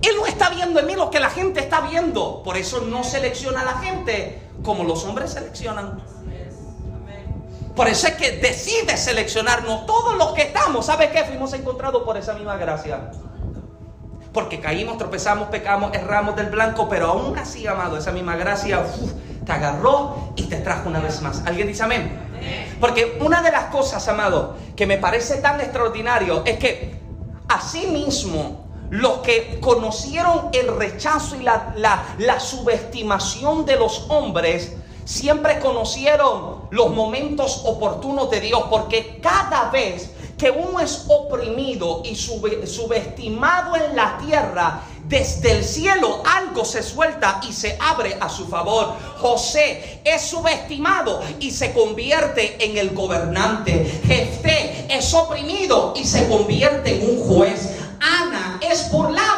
Él 0.00 0.16
no 0.16 0.24
está 0.26 0.48
viendo 0.48 0.80
en 0.80 0.86
mí 0.86 0.94
lo 0.94 1.10
que 1.10 1.20
la 1.20 1.28
gente 1.28 1.60
está 1.60 1.82
viendo. 1.82 2.42
Por 2.42 2.56
eso 2.56 2.80
no 2.80 3.04
selecciona 3.04 3.60
a 3.60 3.64
la 3.64 3.78
gente 3.80 4.40
como 4.62 4.84
los 4.84 5.04
hombres 5.04 5.32
seleccionan. 5.32 6.02
Por 7.80 7.88
eso 7.88 8.08
es 8.08 8.16
que 8.16 8.32
decide 8.32 8.94
seleccionarnos 8.98 9.86
todos 9.86 10.14
los 10.18 10.34
que 10.34 10.42
estamos. 10.42 10.84
¿Sabe 10.84 11.08
qué? 11.08 11.24
Fuimos 11.24 11.54
encontrados 11.54 12.02
por 12.02 12.14
esa 12.18 12.34
misma 12.34 12.58
gracia. 12.58 13.10
Porque 14.34 14.60
caímos, 14.60 14.98
tropezamos, 14.98 15.48
pecamos, 15.48 15.90
erramos 15.94 16.36
del 16.36 16.50
blanco, 16.50 16.90
pero 16.90 17.06
aún 17.06 17.38
así, 17.38 17.66
amado, 17.66 17.96
esa 17.96 18.12
misma 18.12 18.36
gracia 18.36 18.84
te 19.46 19.52
agarró 19.52 20.34
y 20.36 20.42
te 20.42 20.56
trajo 20.56 20.90
una 20.90 21.00
vez 21.00 21.22
más. 21.22 21.42
¿Alguien 21.46 21.68
dice 21.68 21.82
amén? 21.82 22.20
Porque 22.80 23.16
una 23.18 23.40
de 23.40 23.50
las 23.50 23.70
cosas, 23.70 24.06
amado, 24.08 24.56
que 24.76 24.84
me 24.84 24.98
parece 24.98 25.36
tan 25.36 25.58
extraordinario 25.58 26.42
es 26.44 26.58
que 26.58 27.00
así 27.48 27.86
mismo 27.86 28.68
los 28.90 29.20
que 29.20 29.58
conocieron 29.58 30.50
el 30.52 30.76
rechazo 30.76 31.34
y 31.34 31.44
la, 31.44 32.40
subestimación 32.40 33.64
de 33.64 33.76
los 33.76 34.04
hombres, 34.10 34.76
siempre 35.04 35.58
conocieron 35.58 36.68
los 36.70 36.90
momentos 36.90 37.62
oportunos 37.64 38.30
de 38.30 38.40
Dios, 38.40 38.64
porque 38.70 39.18
cada 39.22 39.70
vez 39.70 40.10
que 40.40 40.50
uno 40.50 40.80
es 40.80 41.04
oprimido 41.08 42.02
y 42.02 42.16
subestimado 42.16 43.76
en 43.76 43.94
la 43.94 44.16
tierra, 44.18 44.82
desde 45.04 45.52
el 45.52 45.64
cielo 45.64 46.22
algo 46.24 46.64
se 46.64 46.82
suelta 46.82 47.40
y 47.46 47.52
se 47.52 47.76
abre 47.78 48.16
a 48.20 48.28
su 48.28 48.46
favor. 48.46 48.94
José 49.18 50.00
es 50.04 50.22
subestimado 50.22 51.20
y 51.40 51.50
se 51.50 51.74
convierte 51.74 52.64
en 52.64 52.78
el 52.78 52.94
gobernante. 52.94 54.00
Jefté 54.06 54.86
es 54.88 55.12
oprimido 55.12 55.92
y 55.96 56.04
se 56.04 56.26
convierte 56.28 56.94
en 56.94 57.18
un 57.18 57.28
juez. 57.28 57.76
Ana 58.00 58.60
es 58.62 58.90
burlada 58.90 59.29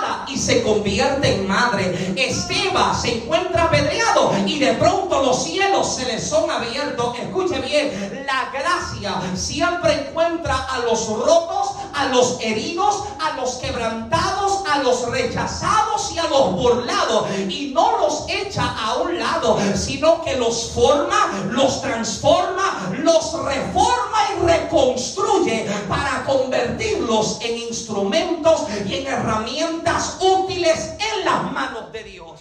se 0.42 0.62
convierte 0.62 1.34
en 1.34 1.46
madre. 1.46 2.14
Esteban 2.16 3.00
se 3.00 3.18
encuentra 3.18 3.64
apedreado 3.64 4.32
y 4.46 4.58
de 4.58 4.72
pronto 4.74 5.22
los 5.22 5.44
cielos 5.44 5.94
se 5.94 6.06
le 6.06 6.20
son 6.20 6.50
abiertos. 6.50 7.18
Escuche 7.18 7.60
bien, 7.60 8.24
la 8.26 8.50
gracia 8.52 9.14
siempre 9.34 10.08
encuentra 10.08 10.56
a 10.56 10.80
los 10.80 11.08
rotos, 11.08 11.76
a 11.94 12.06
los 12.06 12.40
heridos, 12.40 13.04
a 13.20 13.36
los 13.36 13.56
quebrantados, 13.56 14.62
a 14.70 14.78
los 14.78 15.10
rechazados 15.10 16.12
y 16.12 16.18
a 16.18 16.28
los 16.28 16.52
burlados. 16.52 17.26
Y 17.48 17.72
no 17.74 17.98
los 17.98 18.24
echa 18.28 18.74
a 18.78 18.96
un 18.96 19.18
lado, 19.18 19.58
sino 19.74 20.22
que 20.22 20.36
los 20.36 20.70
forma, 20.70 21.46
los 21.50 21.80
transforma, 21.82 22.92
los 22.98 23.32
reforma 23.44 24.18
y 24.34 24.46
reconstruye 24.46 25.66
para 25.88 26.24
convertirlos 26.24 27.38
en 27.42 27.58
instrumentos 27.58 28.62
y 28.86 28.94
en 28.96 29.06
herramientas 29.06 30.18
útiles 30.20 30.94
en 30.98 31.24
las 31.24 31.52
manos 31.52 31.92
de 31.92 32.04
Dios. 32.04 32.40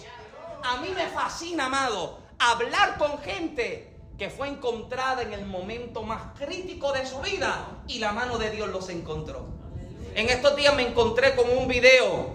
A 0.64 0.76
mí 0.76 0.88
me 0.94 1.06
fascina, 1.08 1.66
amado, 1.66 2.18
hablar 2.38 2.98
con 2.98 3.18
gente 3.20 3.91
que 4.22 4.30
fue 4.30 4.46
encontrada 4.46 5.22
en 5.22 5.32
el 5.32 5.44
momento 5.46 6.04
más 6.04 6.22
crítico 6.38 6.92
de 6.92 7.04
su 7.04 7.18
vida 7.18 7.66
y 7.88 7.98
la 7.98 8.12
mano 8.12 8.38
de 8.38 8.52
Dios 8.52 8.68
los 8.68 8.88
encontró. 8.88 9.46
En 10.14 10.28
estos 10.28 10.54
días 10.54 10.76
me 10.76 10.86
encontré 10.86 11.34
con 11.34 11.46
un 11.50 11.66
video 11.66 12.26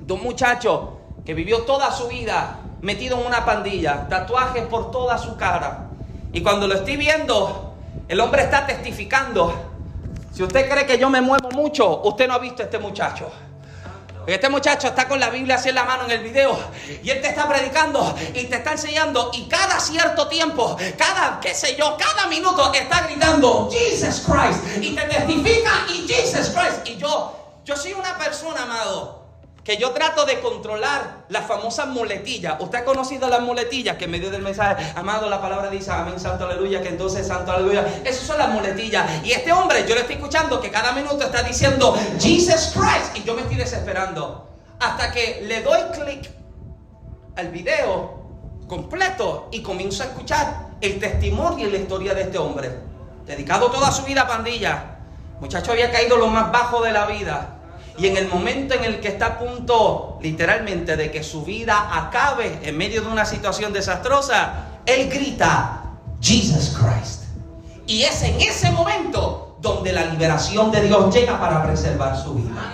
de 0.00 0.12
un 0.12 0.22
muchacho 0.22 0.98
que 1.24 1.32
vivió 1.32 1.62
toda 1.62 1.92
su 1.92 2.08
vida 2.08 2.60
metido 2.82 3.18
en 3.18 3.26
una 3.26 3.46
pandilla, 3.46 4.06
tatuajes 4.06 4.66
por 4.66 4.90
toda 4.90 5.16
su 5.16 5.38
cara. 5.38 5.88
Y 6.30 6.42
cuando 6.42 6.68
lo 6.68 6.74
estoy 6.74 6.98
viendo, 6.98 7.72
el 8.06 8.20
hombre 8.20 8.42
está 8.42 8.66
testificando 8.66 9.54
si 10.34 10.42
usted 10.42 10.70
cree 10.70 10.84
que 10.84 10.98
yo 10.98 11.08
me 11.08 11.22
muevo 11.22 11.50
mucho, 11.52 12.02
usted 12.02 12.28
no 12.28 12.34
ha 12.34 12.38
visto 12.38 12.60
a 12.60 12.66
este 12.66 12.78
muchacho. 12.78 13.30
Este 14.26 14.48
muchacho 14.48 14.88
está 14.88 15.08
con 15.08 15.18
la 15.18 15.30
Biblia 15.30 15.56
así 15.56 15.70
en 15.70 15.74
la 15.74 15.84
mano 15.84 16.04
en 16.04 16.10
el 16.12 16.22
video 16.22 16.58
y 17.02 17.10
él 17.10 17.20
te 17.20 17.28
está 17.28 17.48
predicando 17.48 18.14
y 18.34 18.44
te 18.44 18.56
está 18.56 18.72
enseñando 18.72 19.30
y 19.34 19.48
cada 19.48 19.80
cierto 19.80 20.28
tiempo, 20.28 20.76
cada, 20.96 21.40
qué 21.40 21.54
sé 21.54 21.76
yo, 21.76 21.96
cada 21.96 22.26
minuto 22.26 22.72
está 22.72 23.02
gritando 23.02 23.70
Jesus 23.70 24.24
Christ 24.26 24.82
y 24.82 24.94
te 24.94 25.02
testifica 25.02 25.70
y 25.88 26.06
Jesus 26.06 26.50
Christ. 26.50 26.86
Y 26.86 26.96
yo, 26.96 27.34
yo 27.64 27.76
soy 27.76 27.92
una 27.94 28.16
persona, 28.18 28.62
amado, 28.62 29.19
que 29.64 29.76
yo 29.76 29.90
trato 29.90 30.24
de 30.24 30.40
controlar 30.40 31.26
las 31.28 31.46
famosas 31.46 31.86
muletillas. 31.88 32.56
Usted 32.60 32.78
ha 32.78 32.84
conocido 32.84 33.28
las 33.28 33.40
muletillas 33.40 33.96
que 33.96 34.06
en 34.06 34.10
medio 34.10 34.30
del 34.30 34.42
mensaje, 34.42 34.92
amado, 34.96 35.28
la 35.28 35.40
palabra 35.40 35.68
dice 35.68 35.90
amén, 35.90 36.18
santo 36.18 36.46
aleluya, 36.46 36.80
que 36.82 36.88
entonces 36.88 37.26
santo 37.26 37.52
aleluya. 37.52 37.86
Esas 38.04 38.26
son 38.26 38.38
las 38.38 38.48
muletillas. 38.48 39.24
Y 39.24 39.32
este 39.32 39.52
hombre, 39.52 39.84
yo 39.86 39.94
le 39.94 40.02
estoy 40.02 40.16
escuchando 40.16 40.60
que 40.60 40.70
cada 40.70 40.92
minuto 40.92 41.24
está 41.24 41.42
diciendo 41.42 41.94
Jesus 42.18 42.72
Christ 42.74 43.16
y 43.16 43.22
yo 43.24 43.34
me 43.34 43.42
estoy 43.42 43.56
desesperando. 43.56 44.48
Hasta 44.80 45.12
que 45.12 45.42
le 45.46 45.62
doy 45.62 45.80
clic 45.92 46.30
al 47.36 47.48
video 47.48 48.18
completo 48.66 49.48
y 49.52 49.62
comienzo 49.62 50.02
a 50.02 50.06
escuchar 50.06 50.70
el 50.80 50.98
testimonio 50.98 51.68
y 51.68 51.70
la 51.70 51.78
historia 51.78 52.14
de 52.14 52.22
este 52.22 52.38
hombre. 52.38 52.70
Dedicado 53.26 53.70
toda 53.70 53.92
su 53.92 54.04
vida 54.04 54.22
a 54.22 54.26
pandilla. 54.26 54.96
Muchacho 55.38 55.72
había 55.72 55.90
caído 55.90 56.16
lo 56.16 56.28
más 56.28 56.50
bajo 56.50 56.82
de 56.82 56.92
la 56.92 57.04
vida 57.06 57.59
y 58.00 58.06
en 58.06 58.16
el 58.16 58.28
momento 58.28 58.72
en 58.72 58.84
el 58.84 58.98
que 58.98 59.08
está 59.08 59.26
a 59.26 59.38
punto, 59.38 60.18
literalmente, 60.22 60.96
de 60.96 61.10
que 61.10 61.22
su 61.22 61.44
vida 61.44 61.90
acabe 61.92 62.58
en 62.62 62.78
medio 62.78 63.02
de 63.02 63.08
una 63.08 63.26
situación 63.26 63.74
desastrosa, 63.74 64.80
él 64.86 65.10
grita, 65.10 65.82
Jesus 66.18 66.78
Christ. 66.78 67.24
Y 67.86 68.04
es 68.04 68.22
en 68.22 68.40
ese 68.40 68.70
momento 68.70 69.58
donde 69.60 69.92
la 69.92 70.06
liberación 70.06 70.70
de 70.70 70.80
Dios 70.80 71.14
llega 71.14 71.38
para 71.38 71.62
preservar 71.62 72.16
su 72.16 72.36
vida. 72.36 72.72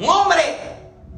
Un 0.00 0.08
hombre 0.08 0.42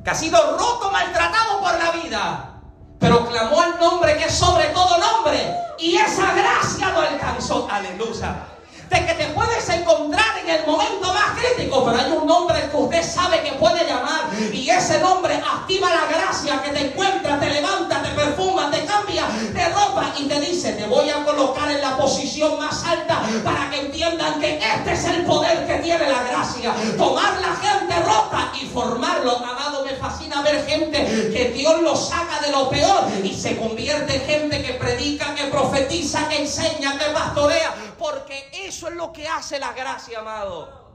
que 0.05 0.11
ha 0.11 0.15
sido 0.15 0.59
roto, 0.59 0.91
maltratado 0.91 1.61
por 1.63 1.73
la 1.79 1.91
vida, 2.03 2.61
pero 2.99 3.27
clamó 3.31 3.65
el 3.65 3.81
nombre 3.81 4.19
que 4.19 4.25
es 4.25 4.35
sobre 4.35 4.67
todo 4.67 4.99
nombre. 4.99 5.41
Y 5.79 5.97
esa 5.97 6.35
gracia 6.35 6.91
lo 6.91 7.01
alcanzó. 7.01 7.67
Aleluya 7.71 8.56
de 8.91 9.07
que 9.07 9.15
te 9.15 9.27
puedes 9.29 9.69
encontrar 9.69 10.39
en 10.43 10.49
el 10.49 10.67
momento 10.67 11.13
más 11.13 11.39
crítico, 11.39 11.85
pero 11.85 11.99
hay 11.99 12.13
un 12.13 12.27
nombre 12.27 12.69
que 12.71 12.77
usted 12.77 13.03
sabe 13.03 13.43
que 13.43 13.53
puede 13.53 13.87
llamar 13.87 14.31
y 14.53 14.69
ese 14.69 15.01
nombre 15.01 15.35
activa 15.35 15.89
la 15.91 16.07
gracia 16.07 16.63
que 16.63 16.71
te 16.71 16.87
encuentra, 16.87 17.39
te 17.41 17.51
levanta, 17.51 18.03
te 18.03 18.11
perfuma, 18.27 18.71
te 18.71 18.85
cambia 18.85 19.27
de 19.27 19.69
ropa 19.71 20.13
y 20.19 20.29
te 20.29 20.41
dice, 20.41 20.73
te 20.73 20.87
voy 20.87 21.09
a 21.11 21.25
colocar 21.25 21.71
en 21.71 21.81
la 21.81 21.97
posición 21.97 22.59
más 22.59 22.85
alta 22.85 23.23
para 23.43 23.71
que 23.71 23.81
entiendan 23.81 24.41
que 24.41 24.59
este 24.59 24.93
es 24.93 25.05
el 25.07 25.25
poder 25.25 25.67
que 25.67 25.77
tiene 25.77 26.09
la 26.09 26.23
gracia. 26.23 26.75
Tomar 26.97 27.41
la 27.41 27.57
gente 27.57 27.95
rota 28.01 28.53
y 28.61 28.67
formarlo. 28.67 29.37
Amado, 29.37 29.85
me 29.85 29.95
fascina 29.97 30.43
ver 30.43 30.67
gente 30.67 30.99
que 31.33 31.53
Dios 31.55 31.81
lo 31.83 31.97
saca 31.97 32.41
de 32.41 32.51
lo 32.51 32.69
peor 32.69 33.05
y 33.25 33.35
se 33.35 33.57
convierte 33.57 34.17
en 34.17 34.27
gente 34.27 34.63
que 34.63 34.75
predica, 34.75 35.35
que 35.35 35.45
profetiza, 35.45 36.29
que 36.29 36.43
enseña, 36.43 36.99
que 36.99 37.07
pastorea, 37.07 37.75
porque 37.99 38.51
es 38.53 38.67
eso 38.77 38.89
es 38.89 38.95
lo 38.95 39.11
que 39.11 39.27
hace 39.27 39.59
la 39.59 39.73
gracia, 39.73 40.19
amado. 40.19 40.87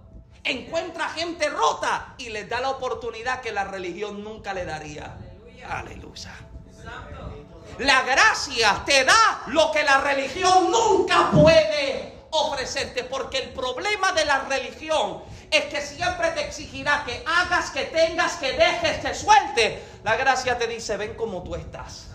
Encuentra 0.44 1.10
gente 1.10 1.50
rota 1.50 2.14
y 2.20 2.30
les 2.30 2.48
da 2.48 2.62
la 2.62 2.70
oportunidad 2.70 3.42
que 3.42 3.52
la 3.52 3.64
religión 3.64 4.24
nunca 4.24 4.54
le 4.54 4.66
daría. 4.66 5.18
Aleluya. 5.68 6.32
La 7.82 8.04
gracia 8.04 8.84
te 8.86 9.04
da 9.04 9.42
lo 9.48 9.72
que 9.72 9.84
la 9.84 10.02
religión 10.02 10.70
nunca 10.70 11.32
puede 11.32 12.14
ofrecerte, 12.30 13.04
porque 13.06 13.40
el 13.40 13.50
problema 13.50 14.12
de 14.12 14.24
la 14.24 14.42
religión 14.42 15.24
es 15.50 15.66
que 15.66 15.82
siempre 15.82 16.30
te 16.30 16.42
exigirá 16.42 17.04
que 17.04 17.24
hagas, 17.26 17.72
que 17.72 17.86
tengas, 17.86 18.34
que 18.34 18.52
dejes, 18.52 19.02
te 19.02 19.16
suelte. 19.16 19.82
La 20.04 20.16
gracia 20.16 20.60
te 20.60 20.68
dice, 20.68 20.96
ven 20.96 21.16
como 21.16 21.42
tú 21.42 21.56
estás. 21.56 22.11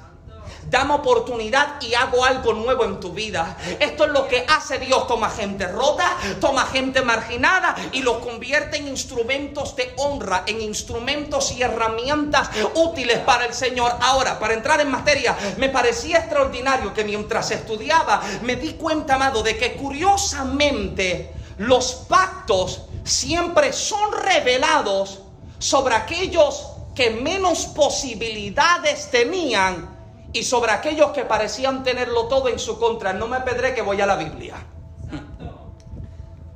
Dame 0.68 0.94
oportunidad 0.94 1.80
y 1.80 1.94
hago 1.94 2.24
algo 2.24 2.52
nuevo 2.52 2.84
en 2.84 2.98
tu 2.98 3.12
vida. 3.12 3.56
Esto 3.78 4.04
es 4.04 4.10
lo 4.10 4.26
que 4.26 4.44
hace 4.48 4.78
Dios. 4.78 5.06
Toma 5.06 5.30
gente 5.30 5.66
rota, 5.68 6.16
toma 6.40 6.66
gente 6.66 7.02
marginada 7.02 7.74
y 7.92 8.02
los 8.02 8.18
convierte 8.18 8.78
en 8.78 8.88
instrumentos 8.88 9.76
de 9.76 9.94
honra, 9.98 10.42
en 10.46 10.60
instrumentos 10.60 11.52
y 11.52 11.62
herramientas 11.62 12.50
útiles 12.74 13.18
para 13.20 13.46
el 13.46 13.54
Señor. 13.54 13.92
Ahora, 14.00 14.38
para 14.38 14.54
entrar 14.54 14.80
en 14.80 14.90
materia, 14.90 15.36
me 15.56 15.68
parecía 15.68 16.18
extraordinario 16.18 16.92
que 16.92 17.04
mientras 17.04 17.50
estudiaba 17.50 18.20
me 18.42 18.56
di 18.56 18.74
cuenta, 18.74 19.14
amado, 19.14 19.42
de 19.42 19.56
que 19.56 19.74
curiosamente 19.74 21.32
los 21.58 21.92
pactos 22.08 22.82
siempre 23.04 23.72
son 23.72 24.12
revelados 24.12 25.20
sobre 25.58 25.94
aquellos 25.94 26.66
que 26.94 27.10
menos 27.10 27.66
posibilidades 27.66 29.10
tenían 29.10 29.95
y 30.36 30.44
sobre 30.44 30.70
aquellos 30.70 31.12
que 31.12 31.24
parecían 31.24 31.82
tenerlo 31.82 32.26
todo 32.26 32.48
en 32.48 32.58
su 32.58 32.78
contra. 32.78 33.14
No 33.14 33.26
me 33.26 33.40
pedré 33.40 33.74
que 33.74 33.80
voy 33.80 34.00
a 34.02 34.06
la 34.06 34.16
Biblia. 34.16 34.54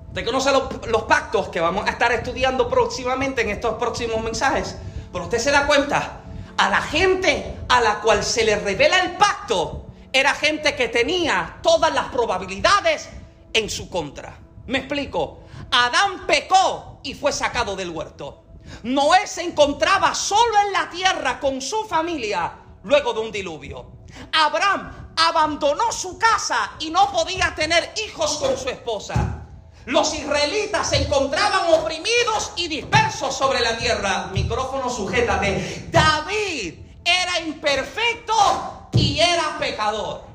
Usted 0.08 0.24
conoce 0.24 0.50
los, 0.52 1.02
pactos 1.04 1.48
que 1.48 1.60
vamos 1.60 1.86
a 1.86 1.90
estar 1.90 2.12
estudiando 2.12 2.68
próximamente 2.68 3.40
en 3.40 3.48
estos 3.48 3.74
próximos 3.74 4.22
mensajes. 4.22 4.76
Pero 5.10 5.24
usted 5.24 5.38
se 5.38 5.50
da 5.50 5.66
cuenta, 5.66 6.20
a 6.58 6.68
la 6.68 6.82
gente 6.82 7.56
a 7.68 7.80
la 7.80 8.00
cual 8.00 8.22
se 8.22 8.44
le 8.44 8.56
revela 8.56 8.98
el 8.98 9.12
pacto, 9.12 9.86
era 10.12 10.34
gente 10.34 10.76
que 10.76 10.88
tenía 10.88 11.58
todas 11.62 11.94
las 11.94 12.06
probabilidades 12.06 13.08
en 13.54 13.70
su 13.70 13.88
contra. 13.88 14.36
Me 14.66 14.78
explico. 14.78 15.44
Adán 15.70 16.26
pecó 16.26 17.00
y 17.02 17.14
fue 17.14 17.32
sacado 17.32 17.76
del 17.76 17.90
huerto. 17.90 18.42
Noé 18.82 19.26
se 19.26 19.42
encontraba 19.42 20.14
solo 20.14 20.52
en 20.66 20.72
la 20.72 20.90
tierra 20.90 21.40
con 21.40 21.62
su 21.62 21.84
familia 21.84 22.52
luego 22.82 23.12
de 23.12 23.20
un 23.20 23.32
diluvio. 23.32 23.86
Abraham 24.32 25.12
abandonó 25.16 25.92
su 25.92 26.18
casa 26.18 26.72
y 26.78 26.90
no 26.90 27.12
podía 27.12 27.54
tener 27.54 27.92
hijos 28.06 28.38
con 28.38 28.56
su 28.56 28.68
esposa. 28.68 29.46
Los 29.86 30.14
israelitas 30.14 30.90
se 30.90 31.04
encontraban 31.04 31.72
oprimidos 31.72 32.52
y 32.56 32.68
dispersos 32.68 33.36
sobre 33.36 33.60
la 33.60 33.76
tierra. 33.78 34.30
Micrófono 34.32 34.90
sujétate. 34.90 35.88
David 35.90 36.74
era 37.04 37.40
imperfecto 37.40 38.88
y 38.92 39.18
era 39.20 39.58
pecador. 39.58 40.30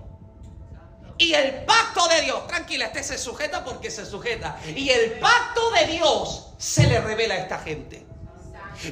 Y 1.17 1.33
el 1.33 1.63
pacto 1.63 2.07
de 2.09 2.21
Dios, 2.21 2.45
tranquila, 2.47 2.87
este 2.87 3.03
se 3.03 3.17
sujeta 3.17 3.63
porque 3.63 3.89
se 3.89 4.05
sujeta. 4.05 4.59
Y 4.75 4.89
el 4.89 5.19
pacto 5.19 5.71
de 5.71 5.87
Dios 5.87 6.47
se 6.57 6.87
le 6.87 6.99
revela 6.99 7.35
a 7.35 7.37
esta 7.37 7.59
gente. 7.59 8.05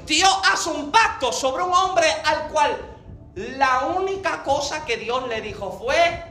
Dios 0.05 0.33
hace 0.49 0.69
un 0.69 0.91
pacto 0.91 1.33
sobre 1.33 1.63
un 1.63 1.73
hombre 1.73 2.09
al 2.23 2.47
cual 2.47 2.92
la 3.35 3.87
única 3.97 4.43
cosa 4.43 4.85
que 4.85 4.97
Dios 4.97 5.27
le 5.27 5.41
dijo 5.41 5.71
fue, 5.71 6.23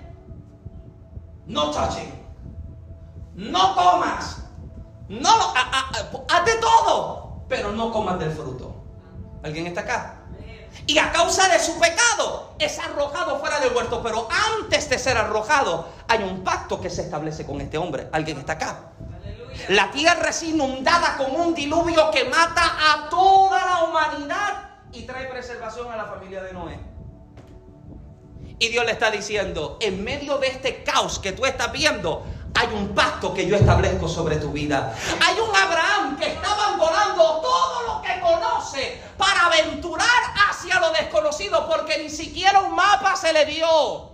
no 1.46 1.70
touching, 1.70 2.12
no 3.34 3.74
comas, 3.74 4.42
no, 5.08 5.54
haz 6.28 6.44
de 6.44 6.54
todo, 6.56 7.42
pero 7.48 7.72
no 7.72 7.92
comas 7.92 8.18
del 8.18 8.30
fruto. 8.30 8.76
¿Alguien 9.42 9.66
está 9.66 9.80
acá? 9.80 10.18
Y 10.86 10.98
a 10.98 11.12
causa 11.12 11.48
de 11.48 11.58
su 11.58 11.78
pecado 11.78 12.54
es 12.58 12.78
arrojado 12.78 13.38
fuera 13.38 13.60
del 13.60 13.74
huerto. 13.74 14.02
Pero 14.02 14.28
antes 14.58 14.88
de 14.88 14.98
ser 14.98 15.16
arrojado 15.18 15.88
hay 16.08 16.22
un 16.22 16.42
pacto 16.42 16.80
que 16.80 16.88
se 16.88 17.02
establece 17.02 17.44
con 17.44 17.60
este 17.60 17.78
hombre. 17.78 18.08
Alguien 18.12 18.38
está 18.38 18.54
acá. 18.54 18.92
La 19.68 19.90
tierra 19.90 20.30
es 20.30 20.42
inundada 20.42 21.16
con 21.18 21.38
un 21.38 21.54
diluvio 21.54 22.10
que 22.10 22.24
mata 22.24 22.62
a 22.62 23.08
toda 23.10 23.64
la 23.64 23.84
humanidad 23.84 24.70
y 24.92 25.02
trae 25.02 25.26
preservación 25.26 25.92
a 25.92 25.96
la 25.96 26.06
familia 26.06 26.42
de 26.42 26.52
Noé. 26.52 26.91
Y 28.62 28.68
Dios 28.68 28.84
le 28.84 28.92
está 28.92 29.10
diciendo, 29.10 29.76
en 29.80 30.04
medio 30.04 30.38
de 30.38 30.46
este 30.46 30.84
caos 30.84 31.18
que 31.18 31.32
tú 31.32 31.44
estás 31.44 31.72
viendo, 31.72 32.24
hay 32.54 32.68
un 32.68 32.94
pacto 32.94 33.34
que 33.34 33.44
yo 33.44 33.56
establezco 33.56 34.06
sobre 34.06 34.36
tu 34.36 34.52
vida. 34.52 34.94
Hay 35.20 35.40
un 35.40 35.50
Abraham 35.52 36.16
que 36.16 36.28
está 36.28 36.52
abandonando 36.52 37.40
todo 37.40 37.82
lo 37.88 38.02
que 38.02 38.20
conoce 38.20 39.02
para 39.18 39.46
aventurar 39.46 40.06
hacia 40.48 40.78
lo 40.78 40.92
desconocido 40.92 41.68
porque 41.68 42.04
ni 42.04 42.08
siquiera 42.08 42.60
un 42.60 42.76
mapa 42.76 43.16
se 43.16 43.32
le 43.32 43.46
dio. 43.46 44.12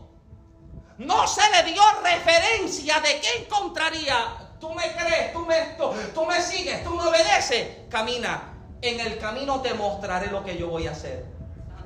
No 0.97 1.29
se 1.29 1.43
le 1.51 1.71
dio 1.71 1.83
referencia 2.03 3.01
de 3.01 3.21
qué 3.21 3.43
encontraría. 3.43 4.49
Tú 4.59 4.73
me 4.73 4.91
crees, 4.95 5.35
tú 5.35 5.45
me, 5.45 5.61
tú, 5.77 5.93
tú 6.15 6.25
me 6.25 6.41
sigues, 6.41 6.83
tú 6.85 6.95
me 6.95 7.03
obedeces. 7.03 7.87
Camina. 7.91 8.55
En 8.81 8.99
el 8.99 9.19
camino 9.19 9.61
te 9.61 9.75
mostraré 9.75 10.29
lo 10.29 10.43
que 10.43 10.57
yo 10.57 10.69
voy 10.69 10.87
a 10.87 10.93
hacer 10.93 11.38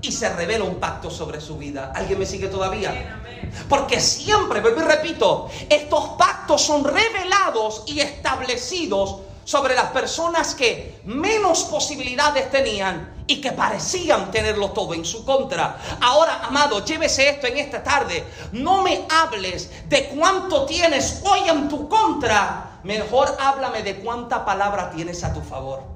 y 0.02 0.10
se 0.12 0.28
revela 0.28 0.64
un 0.64 0.76
pacto 0.76 1.10
sobre 1.10 1.40
su 1.40 1.56
vida. 1.56 1.92
¿Alguien 1.94 2.18
me 2.18 2.26
sigue 2.26 2.48
todavía? 2.48 3.22
Porque 3.68 4.00
siempre, 4.00 4.60
vuelvo 4.60 4.80
y 4.80 4.84
repito, 4.84 5.48
estos 5.68 6.10
pactos 6.18 6.60
son 6.60 6.84
revelados 6.84 7.84
y 7.86 8.00
establecidos 8.00 9.20
sobre 9.44 9.74
las 9.74 9.90
personas 9.90 10.54
que 10.54 11.00
menos 11.04 11.64
posibilidades 11.64 12.50
tenían 12.50 13.24
y 13.26 13.40
que 13.40 13.52
parecían 13.52 14.30
tenerlo 14.30 14.70
todo 14.70 14.94
en 14.94 15.04
su 15.04 15.24
contra. 15.24 15.78
Ahora, 16.00 16.40
amado, 16.44 16.84
llévese 16.84 17.28
esto 17.28 17.46
en 17.46 17.58
esta 17.58 17.82
tarde. 17.82 18.24
No 18.52 18.82
me 18.82 19.06
hables 19.08 19.70
de 19.88 20.08
cuánto 20.08 20.66
tienes 20.66 21.22
hoy 21.24 21.48
en 21.48 21.68
tu 21.68 21.88
contra. 21.88 22.80
Mejor 22.84 23.36
háblame 23.40 23.82
de 23.82 24.00
cuánta 24.00 24.44
palabra 24.44 24.90
tienes 24.90 25.22
a 25.24 25.32
tu 25.32 25.40
favor. 25.40 25.91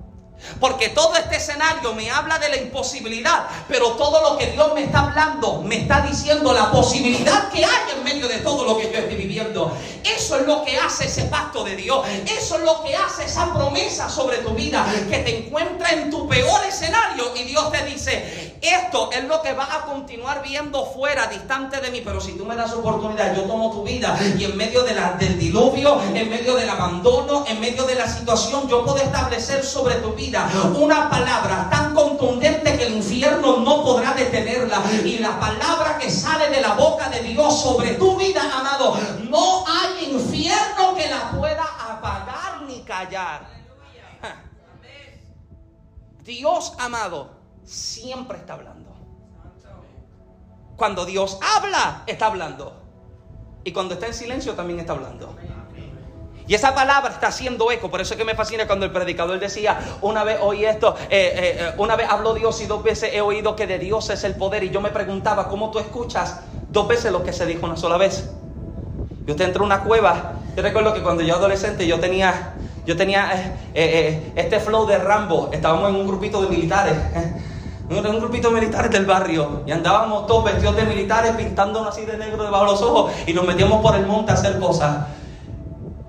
Porque 0.60 0.90
todo 0.90 1.14
este 1.16 1.36
escenario 1.36 1.94
me 1.94 2.10
habla 2.10 2.38
de 2.38 2.48
la 2.48 2.56
imposibilidad, 2.56 3.46
pero 3.68 3.92
todo 3.92 4.30
lo 4.30 4.38
que 4.38 4.52
Dios 4.52 4.72
me 4.74 4.84
está 4.84 5.00
hablando 5.00 5.62
me 5.62 5.76
está 5.76 6.02
diciendo 6.02 6.52
la 6.52 6.70
posibilidad 6.70 7.48
que 7.50 7.64
hay 7.64 7.96
en 7.96 8.04
medio 8.04 8.28
de 8.28 8.38
todo 8.38 8.64
lo 8.64 8.76
que 8.76 8.92
yo 8.92 8.98
estoy 8.98 9.16
viviendo. 9.16 9.76
Eso 10.14 10.36
es 10.36 10.46
lo 10.46 10.64
que 10.64 10.78
hace 10.78 11.06
ese 11.06 11.24
pacto 11.24 11.64
de 11.64 11.76
Dios. 11.76 12.06
Eso 12.26 12.56
es 12.56 12.62
lo 12.62 12.82
que 12.84 12.94
hace 12.94 13.24
esa 13.24 13.52
promesa 13.52 14.08
sobre 14.08 14.38
tu 14.38 14.50
vida, 14.50 14.86
que 15.10 15.18
te 15.18 15.38
encuentra 15.38 15.90
en 15.90 16.10
tu 16.10 16.28
peor 16.28 16.64
escenario 16.64 17.34
y 17.34 17.44
Dios 17.44 17.70
te 17.72 17.84
dice, 17.84 18.56
esto 18.60 19.10
es 19.12 19.24
lo 19.24 19.42
que 19.42 19.52
vas 19.52 19.68
a 19.70 19.86
continuar 19.86 20.42
viendo 20.42 20.86
fuera, 20.86 21.26
distante 21.26 21.80
de 21.80 21.90
mí, 21.90 22.02
pero 22.04 22.20
si 22.20 22.32
tú 22.32 22.44
me 22.44 22.56
das 22.56 22.72
oportunidad, 22.72 23.34
yo 23.34 23.42
tomo 23.42 23.70
tu 23.72 23.82
vida 23.82 24.18
y 24.38 24.44
en 24.44 24.56
medio 24.56 24.82
del 24.84 25.38
diluvio, 25.38 26.00
en 26.14 26.28
medio 26.28 26.54
del 26.54 26.68
abandono, 26.68 27.44
en 27.48 27.60
medio 27.60 27.84
de 27.84 27.94
la 27.94 28.08
situación, 28.08 28.68
yo 28.68 28.84
puedo 28.84 28.98
establecer 28.98 29.64
sobre 29.64 29.96
tu 29.96 30.12
vida 30.12 30.48
una 30.78 31.10
palabra 31.10 31.68
tan 31.70 31.94
contundente 31.94 32.65
no 33.30 33.82
podrá 33.82 34.14
detenerla. 34.14 34.82
Y 35.04 35.18
la 35.18 35.38
palabra 35.38 35.98
que 35.98 36.10
sale 36.10 36.50
de 36.50 36.60
la 36.60 36.74
boca 36.74 37.08
de 37.08 37.22
Dios 37.22 37.62
sobre 37.62 37.94
tu 37.94 38.16
vida, 38.16 38.42
amado, 38.42 38.96
no 39.28 39.64
hay 39.66 40.12
infierno 40.12 40.94
que 40.94 41.08
la 41.08 41.30
pueda 41.30 41.64
apagar 41.64 42.62
ni 42.62 42.82
callar. 42.82 43.48
Dios, 46.24 46.74
amado, 46.78 47.36
siempre 47.64 48.38
está 48.38 48.54
hablando. 48.54 48.94
Cuando 50.76 51.06
Dios 51.06 51.38
habla, 51.56 52.02
está 52.06 52.26
hablando. 52.26 52.82
Y 53.64 53.72
cuando 53.72 53.94
está 53.94 54.06
en 54.06 54.14
silencio, 54.14 54.54
también 54.54 54.78
está 54.78 54.92
hablando. 54.92 55.34
Y 56.48 56.54
esa 56.54 56.74
palabra 56.74 57.10
está 57.10 57.28
haciendo 57.28 57.70
eco. 57.72 57.90
Por 57.90 58.00
eso 58.00 58.14
es 58.14 58.18
que 58.18 58.24
me 58.24 58.34
fascina 58.34 58.66
cuando 58.66 58.86
el 58.86 58.92
predicador 58.92 59.38
decía, 59.40 59.80
una 60.00 60.22
vez 60.22 60.38
oí 60.40 60.64
esto, 60.64 60.94
eh, 61.10 61.32
eh, 61.34 61.56
eh, 61.58 61.74
una 61.78 61.96
vez 61.96 62.08
habló 62.08 62.34
Dios 62.34 62.60
y 62.60 62.66
dos 62.66 62.82
veces 62.82 63.10
he 63.12 63.20
oído 63.20 63.56
que 63.56 63.66
de 63.66 63.78
Dios 63.78 64.10
es 64.10 64.22
el 64.24 64.34
poder. 64.36 64.62
Y 64.62 64.70
yo 64.70 64.80
me 64.80 64.90
preguntaba, 64.90 65.48
¿cómo 65.48 65.70
tú 65.70 65.78
escuchas 65.78 66.40
dos 66.70 66.86
veces 66.86 67.10
lo 67.10 67.24
que 67.24 67.32
se 67.32 67.46
dijo 67.46 67.66
una 67.66 67.76
sola 67.76 67.96
vez? 67.96 68.30
Yo 69.26 69.34
te 69.34 69.42
entré 69.42 69.60
a 69.60 69.66
una 69.66 69.82
cueva. 69.82 70.34
Yo 70.56 70.62
recuerdo 70.62 70.94
que 70.94 71.02
cuando 71.02 71.22
yo 71.22 71.34
adolescente 71.34 71.86
yo 71.86 71.98
tenía, 71.98 72.54
yo 72.86 72.96
tenía 72.96 73.58
este 73.74 74.60
flow 74.60 74.86
de 74.86 74.98
Rambo. 74.98 75.50
Estábamos 75.52 75.90
en 75.90 75.96
un 75.96 76.06
grupito 76.06 76.40
de 76.40 76.48
militares. 76.48 76.94
Un, 77.90 78.06
un 78.06 78.20
grupito 78.20 78.50
de 78.50 78.60
militares 78.60 78.90
del 78.90 79.04
barrio 79.04 79.62
y 79.64 79.70
andábamos 79.70 80.26
todos 80.26 80.44
vestidos 80.44 80.74
de 80.74 80.84
militares 80.84 81.32
pintándonos 81.36 81.90
así 81.90 82.04
de 82.04 82.18
negro 82.18 82.42
debajo 82.42 82.64
de 82.64 82.70
los 82.72 82.82
ojos 82.82 83.12
y 83.26 83.32
nos 83.32 83.46
metíamos 83.46 83.80
por 83.80 83.94
el 83.94 84.06
monte 84.06 84.32
a 84.32 84.34
hacer 84.34 84.58
cosas. 84.58 85.06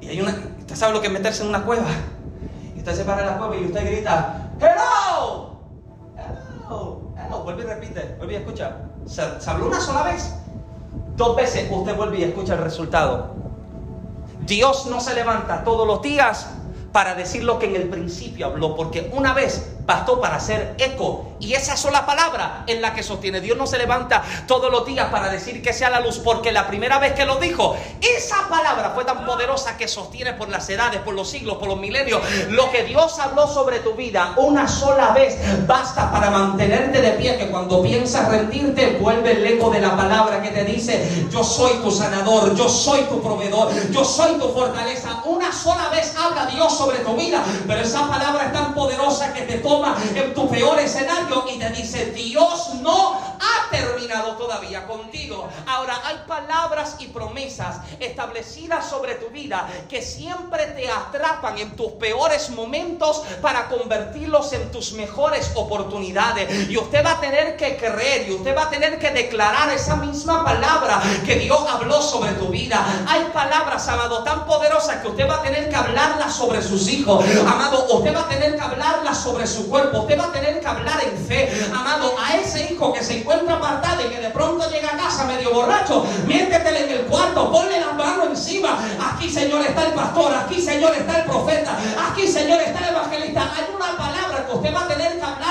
Y 0.07 0.11
hay 0.11 0.21
una, 0.21 0.31
usted 0.59 0.75
sabe 0.75 0.93
lo 0.93 1.01
que 1.01 1.07
es 1.07 1.13
meterse 1.13 1.43
en 1.43 1.49
una 1.49 1.65
cueva. 1.65 1.87
Y 2.75 2.79
usted 2.79 2.95
se 2.95 3.03
para 3.03 3.21
en 3.21 3.27
la 3.27 3.37
cueva 3.37 3.57
y 3.57 3.65
usted 3.65 3.85
grita, 3.91 4.51
¡Hello! 4.57 5.59
¡Hello! 6.15 7.01
¡Hello! 7.17 7.43
Vuelve 7.43 7.63
y 7.63 7.65
repite, 7.65 8.15
vuelve 8.17 8.33
y 8.33 8.35
escucha. 8.37 8.77
¿Se, 9.05 9.41
¿Se 9.41 9.49
habló 9.49 9.67
una 9.67 9.81
sola 9.81 10.03
vez? 10.03 10.33
Dos 11.17 11.35
veces 11.35 11.69
usted 11.69 11.95
vuelve 11.97 12.19
y 12.19 12.23
escucha 12.23 12.53
el 12.53 12.61
resultado. 12.61 13.35
Dios 14.45 14.85
no 14.85 15.01
se 15.01 15.13
levanta 15.13 15.65
todos 15.65 15.85
los 15.85 16.01
días 16.01 16.47
para 16.91 17.15
decir 17.15 17.43
lo 17.43 17.59
que 17.59 17.67
en 17.67 17.75
el 17.75 17.89
principio 17.89 18.47
habló, 18.47 18.75
porque 18.75 19.11
una 19.13 19.33
vez 19.33 19.77
bastó 19.87 20.19
para 20.19 20.35
hacer 20.35 20.75
eco. 20.77 21.25
Y 21.39 21.53
esa 21.53 21.77
sola 21.77 22.05
palabra 22.05 22.63
es 22.67 22.81
la 22.81 22.93
que 22.93 23.03
sostiene. 23.03 23.39
Dios 23.39 23.57
no 23.57 23.65
se 23.65 23.77
levanta 23.77 24.23
todos 24.45 24.71
los 24.71 24.85
días 24.85 25.07
para 25.09 25.29
decir 25.29 25.61
que 25.61 25.71
sea 25.71 25.89
la 25.89 26.01
luz, 26.01 26.19
porque 26.19 26.51
la 26.51 26.67
primera 26.67 26.99
vez 26.99 27.13
que 27.13 27.25
lo 27.25 27.37
dijo, 27.37 27.77
esa 28.01 28.49
palabra 28.49 28.91
fue 28.93 29.05
tan 29.05 29.25
poderosa 29.25 29.77
que 29.77 29.87
sostiene 29.87 30.33
por 30.33 30.49
las 30.49 30.69
edades, 30.69 30.99
por 31.01 31.13
los 31.13 31.29
siglos, 31.29 31.57
por 31.57 31.69
los 31.69 31.79
milenios. 31.79 32.21
Lo 32.49 32.69
que 32.69 32.83
Dios 32.83 33.17
habló 33.19 33.47
sobre 33.47 33.79
tu 33.79 33.93
vida 33.93 34.33
una 34.35 34.67
sola 34.67 35.11
vez 35.11 35.37
basta 35.65 36.11
para 36.11 36.29
mantenerte 36.31 37.01
de 37.01 37.11
pie, 37.11 37.37
que 37.37 37.47
cuando 37.47 37.81
piensas 37.81 38.29
rendirte, 38.29 38.97
vuelve 38.99 39.31
el 39.31 39.45
eco 39.45 39.69
de 39.69 39.79
la 39.79 39.95
palabra 39.95 40.41
que 40.41 40.49
te 40.49 40.65
dice, 40.65 41.27
yo 41.31 41.43
soy 41.43 41.75
tu 41.83 41.91
sanador, 41.91 42.55
yo 42.55 42.67
soy 42.67 43.01
tu 43.03 43.21
proveedor, 43.21 43.71
yo 43.91 44.03
soy 44.03 44.33
tu 44.37 44.49
fortaleza. 44.49 45.21
Una 45.47 45.55
sola 45.55 45.87
vez 45.87 46.13
habla 46.17 46.45
Dios 46.45 46.77
sobre 46.77 46.97
tu 46.99 47.15
vida, 47.15 47.41
pero 47.65 47.79
esa 47.79 48.05
palabra 48.09 48.47
es 48.47 48.51
tan 48.51 48.73
poderosa 48.73 49.31
que 49.31 49.43
te 49.43 49.59
toma 49.59 49.95
en 50.13 50.33
tu 50.33 50.49
peor 50.49 50.77
escenario 50.77 51.45
y 51.47 51.57
te 51.57 51.69
dice, 51.69 52.07
Dios 52.07 52.71
no 52.81 53.17
terminado 53.77 54.33
todavía 54.33 54.85
contigo. 54.87 55.47
Ahora 55.67 56.01
hay 56.03 56.17
palabras 56.27 56.95
y 56.99 57.07
promesas 57.07 57.77
establecidas 57.99 58.89
sobre 58.89 59.15
tu 59.15 59.29
vida 59.29 59.67
que 59.89 60.01
siempre 60.01 60.65
te 60.67 60.89
atrapan 60.89 61.57
en 61.57 61.75
tus 61.75 61.93
peores 61.93 62.49
momentos 62.49 63.23
para 63.41 63.67
convertirlos 63.67 64.53
en 64.53 64.71
tus 64.71 64.93
mejores 64.93 65.51
oportunidades. 65.55 66.69
Y 66.69 66.77
usted 66.77 67.05
va 67.05 67.11
a 67.11 67.21
tener 67.21 67.57
que 67.57 67.77
creer 67.77 68.29
y 68.29 68.33
usted 68.33 68.55
va 68.55 68.63
a 68.63 68.69
tener 68.69 68.99
que 68.99 69.11
declarar 69.11 69.69
esa 69.69 69.95
misma 69.95 70.43
palabra 70.43 71.01
que 71.25 71.35
Dios 71.35 71.59
habló 71.69 72.01
sobre 72.01 72.33
tu 72.33 72.47
vida. 72.47 72.83
Hay 73.07 73.25
palabras, 73.33 73.87
amado, 73.87 74.23
tan 74.23 74.45
poderosas 74.45 75.01
que 75.01 75.07
usted 75.07 75.29
va 75.29 75.37
a 75.37 75.43
tener 75.43 75.69
que 75.69 75.75
hablarlas 75.75 76.33
sobre 76.33 76.61
sus 76.61 76.87
hijos. 76.89 77.23
Amado, 77.41 77.85
usted 77.93 78.15
va 78.15 78.21
a 78.21 78.29
tener 78.29 78.55
que 78.55 78.61
hablarlas 78.61 79.17
sobre 79.17 79.45
su 79.47 79.69
cuerpo. 79.69 79.99
Usted 79.99 80.19
va 80.19 80.25
a 80.25 80.31
tener 80.31 80.59
que 80.59 80.67
hablar 80.67 81.03
en 81.03 81.17
fe, 81.25 81.69
amado, 81.73 82.15
a 82.19 82.37
ese 82.37 82.71
hijo 82.71 82.93
que 82.93 83.03
se 83.03 83.19
encuentra 83.19 83.57
y 84.05 84.09
que 84.09 84.21
de 84.21 84.29
pronto 84.29 84.69
llega 84.69 84.93
a 84.93 84.97
casa 84.97 85.25
medio 85.25 85.53
borracho. 85.53 86.05
Miéntetele 86.25 86.85
en 86.85 86.91
el 86.99 87.05
cuarto, 87.05 87.51
ponle 87.51 87.79
la 87.79 87.93
mano 87.93 88.25
encima. 88.25 88.77
Aquí, 89.11 89.29
Señor, 89.29 89.61
está 89.61 89.87
el 89.87 89.93
pastor. 89.93 90.33
Aquí, 90.33 90.61
Señor, 90.61 90.95
está 90.95 91.19
el 91.19 91.25
profeta. 91.25 91.77
Aquí, 92.09 92.27
Señor, 92.27 92.61
está 92.61 92.79
el 92.79 92.95
evangelista. 92.95 93.51
Hay 93.55 93.65
una 93.75 93.97
palabra 93.97 94.26
que 94.45 94.55
usted 94.55 94.73
va 94.73 94.83
a 94.83 94.87
tener 94.87 95.07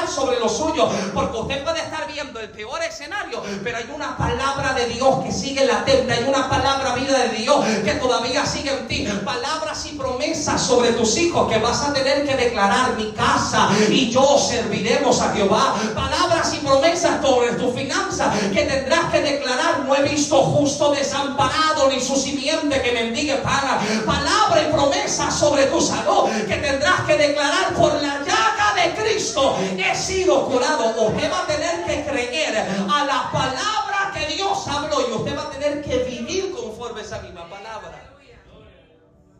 sobre 0.08 0.38
los 0.38 0.56
suyos. 0.56 0.88
Porque 1.12 1.36
usted 1.36 1.64
puede 1.64 1.80
estar 1.80 2.06
viendo 2.06 2.40
el 2.40 2.50
peor 2.50 2.82
escenario, 2.82 3.42
pero 3.62 3.78
hay 3.78 3.90
una 3.94 4.16
palabra 4.16 4.72
de 4.74 4.86
Dios 4.86 5.24
que 5.24 5.32
sigue 5.32 5.64
latente. 5.64 6.12
Hay 6.12 6.24
una 6.24 6.48
palabra 6.48 6.94
vida 6.94 7.18
de 7.18 7.28
Dios 7.36 7.64
que 7.84 7.92
todavía 7.92 8.46
sigue 8.46 8.70
en 8.70 8.88
ti. 8.88 9.06
Palabras 9.24 9.84
y 9.86 9.96
promesas 9.96 10.60
sobre 10.60 10.92
tus 10.92 11.16
hijos 11.16 11.50
que 11.50 11.58
vas 11.58 11.82
a 11.82 11.92
tener 11.92 12.26
que 12.26 12.36
declarar 12.36 12.96
mi 12.96 13.12
casa 13.12 13.68
y 13.88 14.10
yo 14.10 14.38
serviremos 14.38 15.20
a 15.20 15.32
Jehová. 15.32 15.74
Palabras 15.94 16.54
y 16.54 16.58
promesas 16.64 17.20
sobre 17.22 17.52
tu 17.52 17.72
finanzas 17.72 18.34
que 18.52 18.62
tendrás 18.62 19.10
que 19.12 19.20
declarar. 19.20 19.84
No 19.86 19.94
he 19.94 20.02
visto 20.02 20.36
justo 20.36 20.92
desamparado 20.92 21.90
ni 21.90 22.00
su 22.00 22.16
simiente 22.16 22.80
que 22.82 22.92
mendigue 22.92 23.36
paga. 23.36 23.80
Palabra 24.04 24.62
y 24.68 24.72
promesa 24.72 25.30
sobre 25.30 25.66
tu 25.66 25.80
salud 25.80 26.30
que 26.48 26.56
tendrás 26.56 27.00
que 27.06 27.16
declarar 27.16 27.74
por 27.74 27.92
la 27.94 28.18
llaga 28.20 28.75
de 28.76 28.94
Cristo. 28.94 29.56
He 29.76 29.94
sido 29.94 30.46
curado. 30.46 31.08
Usted 31.08 31.32
va 31.32 31.42
a 31.42 31.46
tener 31.46 31.84
que 31.84 32.04
creer 32.10 32.56
a 32.58 33.04
la 33.04 33.30
palabra 33.32 34.12
que 34.14 34.34
Dios 34.34 34.68
habló 34.68 35.08
y 35.08 35.12
usted 35.12 35.36
va 35.36 35.42
a 35.42 35.50
tener 35.50 35.82
que 35.82 36.04
vivir 36.04 36.52
conforme 36.52 37.00
esa 37.00 37.20
misma 37.20 37.48
palabra. 37.48 38.02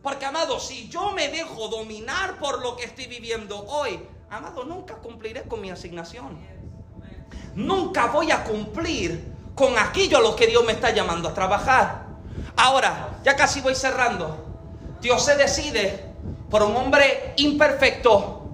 Porque, 0.01 0.25
amado, 0.25 0.59
si 0.59 0.87
yo 0.89 1.11
me 1.11 1.29
dejo 1.29 1.67
dominar 1.67 2.37
por 2.39 2.61
lo 2.61 2.75
que 2.75 2.85
estoy 2.85 3.07
viviendo 3.07 3.65
hoy, 3.67 3.99
amado, 4.29 4.63
nunca 4.63 4.95
cumpliré 4.95 5.43
con 5.43 5.61
mi 5.61 5.69
asignación. 5.69 6.37
Nunca 7.55 8.07
voy 8.07 8.31
a 8.31 8.43
cumplir 8.43 9.33
con 9.55 9.77
aquello 9.77 10.19
a 10.19 10.21
lo 10.21 10.35
que 10.35 10.47
Dios 10.47 10.63
me 10.63 10.73
está 10.73 10.91
llamando 10.91 11.27
a 11.27 11.33
trabajar. 11.33 12.05
Ahora, 12.55 13.19
ya 13.23 13.35
casi 13.35 13.61
voy 13.61 13.75
cerrando. 13.75 14.45
Dios 15.01 15.25
se 15.25 15.35
decide 15.35 16.05
por 16.49 16.63
un 16.63 16.75
hombre 16.75 17.33
imperfecto, 17.37 18.46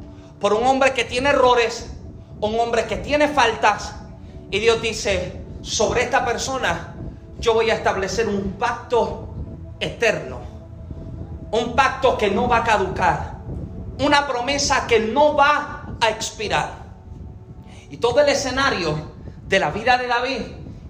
por 0.43 0.53
un 0.53 0.65
hombre 0.67 0.91
que 0.91 1.05
tiene 1.05 1.29
errores, 1.29 1.89
un 2.41 2.59
hombre 2.59 2.85
que 2.85 2.97
tiene 2.97 3.29
faltas. 3.29 3.95
Y 4.51 4.59
Dios 4.59 4.81
dice, 4.81 5.41
sobre 5.61 6.01
esta 6.03 6.25
persona 6.25 6.95
yo 7.39 7.53
voy 7.53 7.69
a 7.69 7.75
establecer 7.75 8.27
un 8.27 8.51
pacto 8.59 9.33
eterno. 9.79 10.41
Un 11.51 11.73
pacto 11.77 12.17
que 12.17 12.29
no 12.29 12.49
va 12.49 12.57
a 12.57 12.63
caducar. 12.65 13.37
Una 14.03 14.27
promesa 14.27 14.85
que 14.85 14.99
no 14.99 15.33
va 15.33 15.85
a 16.01 16.09
expirar. 16.09 16.71
Y 17.89 17.95
todo 17.95 18.19
el 18.19 18.27
escenario 18.27 19.13
de 19.47 19.59
la 19.59 19.71
vida 19.71 19.97
de 19.97 20.07
David 20.07 20.41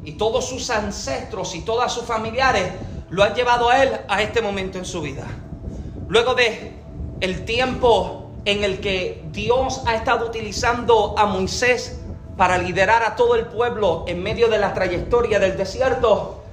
y 0.04 0.14
todos 0.14 0.50
sus 0.50 0.72
ancestros 0.72 1.54
y 1.54 1.62
todas 1.62 1.94
sus 1.94 2.06
familiares 2.06 2.72
lo 3.12 3.24
han 3.24 3.36
llevado 3.36 3.70
a 3.70 3.84
él 3.84 4.00
a 4.08 4.24
este 4.24 4.42
momento 4.42 4.80
en 4.80 4.86
su 4.86 5.00
vida. 5.00 5.28
Luego 6.08 6.34
de 6.34 6.74
el 7.22 7.46
tiempo 7.46 8.23
en 8.46 8.64
el 8.64 8.80
que 8.80 9.24
Dios 9.32 9.82
ha 9.86 9.96
estado 9.96 10.28
utilizando 10.28 11.16
a 11.18 11.26
Moisés 11.26 12.00
para 12.38 12.58
liderar 12.58 13.04
a 13.04 13.16
todo 13.16 13.36
el 13.36 13.46
pueblo 13.46 14.06
en 14.08 14.22
medio 14.22 14.50
de 14.50 14.58
la 14.58 14.74
trayectoria 14.74 15.40
del 15.40 15.56
desierto, 15.56 16.44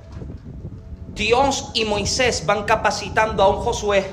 Dios 1.14 1.70
y 1.74 1.84
Moisés 1.84 2.46
van 2.46 2.64
capacitando 2.64 3.42
a 3.42 3.48
un 3.48 3.56
Josué 3.56 4.06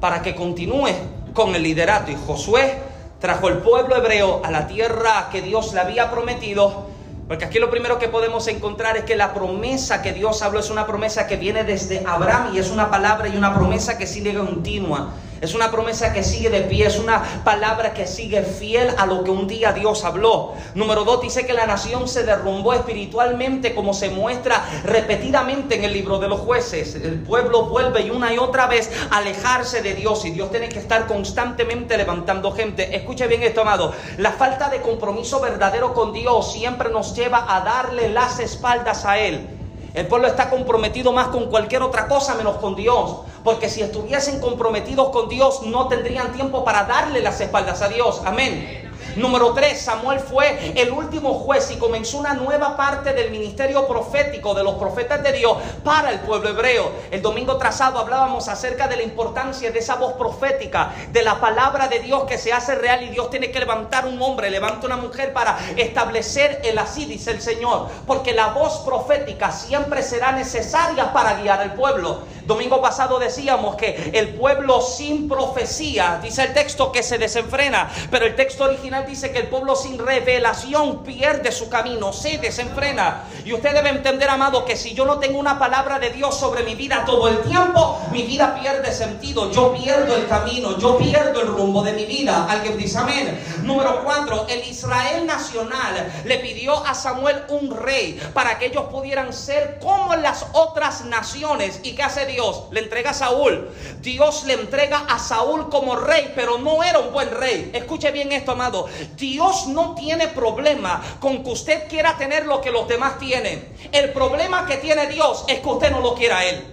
para 0.00 0.22
que 0.22 0.34
continúe 0.34 0.90
con 1.32 1.54
el 1.54 1.62
liderato. 1.62 2.10
Y 2.10 2.16
Josué 2.26 2.78
trajo 3.20 3.48
el 3.48 3.58
pueblo 3.58 3.96
hebreo 3.96 4.42
a 4.44 4.50
la 4.50 4.66
tierra 4.66 5.28
que 5.30 5.42
Dios 5.42 5.72
le 5.72 5.80
había 5.80 6.10
prometido. 6.10 6.90
Porque 7.28 7.44
aquí 7.44 7.58
lo 7.58 7.70
primero 7.70 7.98
que 7.98 8.08
podemos 8.08 8.48
encontrar 8.48 8.96
es 8.96 9.04
que 9.04 9.16
la 9.16 9.32
promesa 9.32 10.02
que 10.02 10.12
Dios 10.12 10.42
habló 10.42 10.60
es 10.60 10.70
una 10.70 10.86
promesa 10.86 11.26
que 11.26 11.36
viene 11.36 11.64
desde 11.64 12.04
Abraham 12.04 12.54
y 12.54 12.58
es 12.58 12.70
una 12.70 12.90
palabra 12.90 13.28
y 13.28 13.36
una 13.36 13.54
promesa 13.54 13.96
que 13.96 14.06
sigue 14.06 14.34
continua. 14.34 15.12
Es 15.42 15.56
una 15.56 15.72
promesa 15.72 16.12
que 16.12 16.22
sigue 16.22 16.50
de 16.50 16.60
pie, 16.60 16.86
es 16.86 17.00
una 17.00 17.20
palabra 17.42 17.92
que 17.92 18.06
sigue 18.06 18.44
fiel 18.44 18.94
a 18.96 19.06
lo 19.06 19.24
que 19.24 19.32
un 19.32 19.48
día 19.48 19.72
Dios 19.72 20.04
habló. 20.04 20.54
Número 20.76 21.02
dos, 21.02 21.20
dice 21.20 21.44
que 21.44 21.52
la 21.52 21.66
nación 21.66 22.06
se 22.06 22.22
derrumbó 22.22 22.74
espiritualmente 22.74 23.74
como 23.74 23.92
se 23.92 24.08
muestra 24.08 24.64
repetidamente 24.84 25.74
en 25.74 25.82
el 25.82 25.94
libro 25.94 26.20
de 26.20 26.28
los 26.28 26.38
jueces. 26.38 26.94
El 26.94 27.18
pueblo 27.24 27.64
vuelve 27.64 28.02
y 28.02 28.10
una 28.10 28.32
y 28.32 28.38
otra 28.38 28.68
vez 28.68 28.88
a 29.10 29.16
alejarse 29.16 29.82
de 29.82 29.94
Dios 29.94 30.24
y 30.24 30.30
Dios 30.30 30.52
tiene 30.52 30.68
que 30.68 30.78
estar 30.78 31.08
constantemente 31.08 31.98
levantando 31.98 32.52
gente. 32.52 32.94
Escuche 32.94 33.26
bien 33.26 33.42
esto, 33.42 33.62
amado. 33.62 33.92
La 34.18 34.30
falta 34.30 34.68
de 34.68 34.80
compromiso 34.80 35.40
verdadero 35.40 35.92
con 35.92 36.12
Dios 36.12 36.52
siempre 36.52 36.88
nos 36.88 37.16
lleva 37.16 37.52
a 37.52 37.62
darle 37.62 38.10
las 38.10 38.38
espaldas 38.38 39.04
a 39.04 39.18
Él. 39.18 39.48
El 39.94 40.06
pueblo 40.06 40.26
está 40.26 40.48
comprometido 40.48 41.12
más 41.12 41.28
con 41.28 41.50
cualquier 41.50 41.82
otra 41.82 42.08
cosa 42.08 42.34
menos 42.34 42.56
con 42.56 42.74
Dios. 42.74 43.18
Porque 43.44 43.68
si 43.68 43.82
estuviesen 43.82 44.40
comprometidos 44.40 45.10
con 45.10 45.28
Dios, 45.28 45.62
no 45.62 45.88
tendrían 45.88 46.32
tiempo 46.32 46.64
para 46.64 46.84
darle 46.84 47.20
las 47.20 47.40
espaldas 47.40 47.82
a 47.82 47.88
Dios. 47.88 48.22
Amén. 48.24 48.82
Número 49.16 49.52
3, 49.52 49.78
Samuel 49.78 50.20
fue 50.20 50.72
el 50.74 50.90
último 50.90 51.34
juez 51.34 51.70
y 51.70 51.76
comenzó 51.76 52.18
una 52.18 52.32
nueva 52.32 52.76
parte 52.78 53.12
del 53.12 53.30
ministerio 53.30 53.86
profético 53.86 54.54
de 54.54 54.64
los 54.64 54.76
profetas 54.76 55.22
de 55.22 55.32
Dios 55.32 55.58
para 55.84 56.10
el 56.10 56.20
pueblo 56.20 56.48
hebreo. 56.48 56.90
El 57.10 57.20
domingo 57.20 57.58
trazado 57.58 57.98
hablábamos 57.98 58.48
acerca 58.48 58.88
de 58.88 58.96
la 58.96 59.02
importancia 59.02 59.70
de 59.70 59.78
esa 59.80 59.96
voz 59.96 60.14
profética, 60.14 60.94
de 61.10 61.22
la 61.22 61.40
palabra 61.40 61.88
de 61.88 61.98
Dios 61.98 62.24
que 62.24 62.38
se 62.38 62.54
hace 62.54 62.74
real 62.74 63.02
y 63.02 63.10
Dios 63.10 63.28
tiene 63.28 63.50
que 63.50 63.58
levantar 63.58 64.06
un 64.06 64.20
hombre, 64.22 64.50
levanta 64.50 64.86
una 64.86 64.96
mujer 64.96 65.34
para 65.34 65.58
establecer 65.76 66.62
el 66.64 66.78
así, 66.78 67.04
dice 67.04 67.32
el 67.32 67.42
Señor. 67.42 67.88
Porque 68.06 68.32
la 68.32 68.48
voz 68.48 68.78
profética 68.78 69.52
siempre 69.52 70.02
será 70.02 70.32
necesaria 70.32 71.12
para 71.12 71.34
guiar 71.34 71.60
al 71.60 71.74
pueblo. 71.74 72.20
Domingo 72.46 72.82
pasado 72.82 73.18
decíamos 73.18 73.76
que 73.76 74.10
el 74.14 74.30
pueblo 74.30 74.80
sin 74.80 75.28
profecía, 75.28 76.20
dice 76.22 76.42
el 76.44 76.52
texto 76.52 76.90
que 76.90 77.02
se 77.02 77.18
desenfrena, 77.18 77.90
pero 78.10 78.26
el 78.26 78.34
texto 78.34 78.64
original 78.64 79.06
dice 79.06 79.30
que 79.30 79.38
el 79.38 79.48
pueblo 79.48 79.76
sin 79.76 79.98
revelación 79.98 81.02
pierde 81.04 81.52
su 81.52 81.68
camino, 81.68 82.12
se 82.12 82.38
desenfrena. 82.38 83.24
Y 83.44 83.52
usted 83.52 83.74
debe 83.74 83.90
entender, 83.90 84.28
amado, 84.28 84.64
que 84.64 84.76
si 84.76 84.94
yo 84.94 85.04
no 85.04 85.18
tengo 85.18 85.38
una 85.38 85.58
palabra 85.58 85.98
de 85.98 86.10
Dios 86.10 86.36
sobre 86.36 86.62
mi 86.64 86.74
vida 86.74 87.04
todo 87.04 87.28
el 87.28 87.38
tiempo, 87.42 88.00
mi 88.10 88.22
vida 88.22 88.58
pierde 88.60 88.92
sentido, 88.92 89.50
yo 89.50 89.72
pierdo 89.74 90.16
el 90.16 90.26
camino, 90.26 90.78
yo 90.78 90.98
pierdo 90.98 91.40
el 91.40 91.48
rumbo 91.48 91.82
de 91.82 91.92
mi 91.92 92.04
vida. 92.04 92.46
Alguien 92.48 92.76
dice 92.76 92.98
amén. 92.98 93.40
Número 93.62 94.02
cuatro, 94.04 94.46
el 94.48 94.64
Israel 94.68 95.26
nacional 95.26 96.12
le 96.24 96.38
pidió 96.38 96.84
a 96.84 96.94
Samuel 96.94 97.42
un 97.48 97.70
rey 97.76 98.20
para 98.34 98.58
que 98.58 98.66
ellos 98.66 98.84
pudieran 98.90 99.32
ser 99.32 99.78
como 99.80 100.14
las 100.16 100.46
otras 100.52 101.04
naciones. 101.04 101.80
¿Y 101.82 101.94
qué 101.94 102.02
hace 102.02 102.26
Dios? 102.32 102.64
Le 102.72 102.80
entrega 102.80 103.10
a 103.10 103.14
Saúl. 103.14 103.70
Dios 104.00 104.44
le 104.44 104.54
entrega 104.54 105.06
a 105.08 105.18
Saúl 105.18 105.68
como 105.68 105.96
rey, 105.96 106.32
pero 106.34 106.58
no 106.58 106.82
era 106.82 106.98
un 106.98 107.12
buen 107.12 107.30
rey. 107.30 107.70
Escuche 107.72 108.10
bien 108.10 108.32
esto, 108.32 108.52
amado. 108.52 108.88
Dios 109.16 109.68
no 109.68 109.94
tiene 109.94 110.28
problema 110.28 111.02
con 111.20 111.44
que 111.44 111.50
usted 111.50 111.88
quiera 111.88 112.16
tener 112.16 112.46
lo 112.46 112.60
que 112.60 112.70
los 112.70 112.88
demás 112.88 113.18
tienen. 113.18 113.76
El 113.92 114.12
problema 114.12 114.66
que 114.66 114.78
tiene 114.78 115.06
Dios 115.06 115.44
es 115.48 115.60
que 115.60 115.68
usted 115.68 115.90
no 115.90 116.00
lo 116.00 116.14
quiera 116.14 116.38
a 116.38 116.44
Él. 116.44 116.64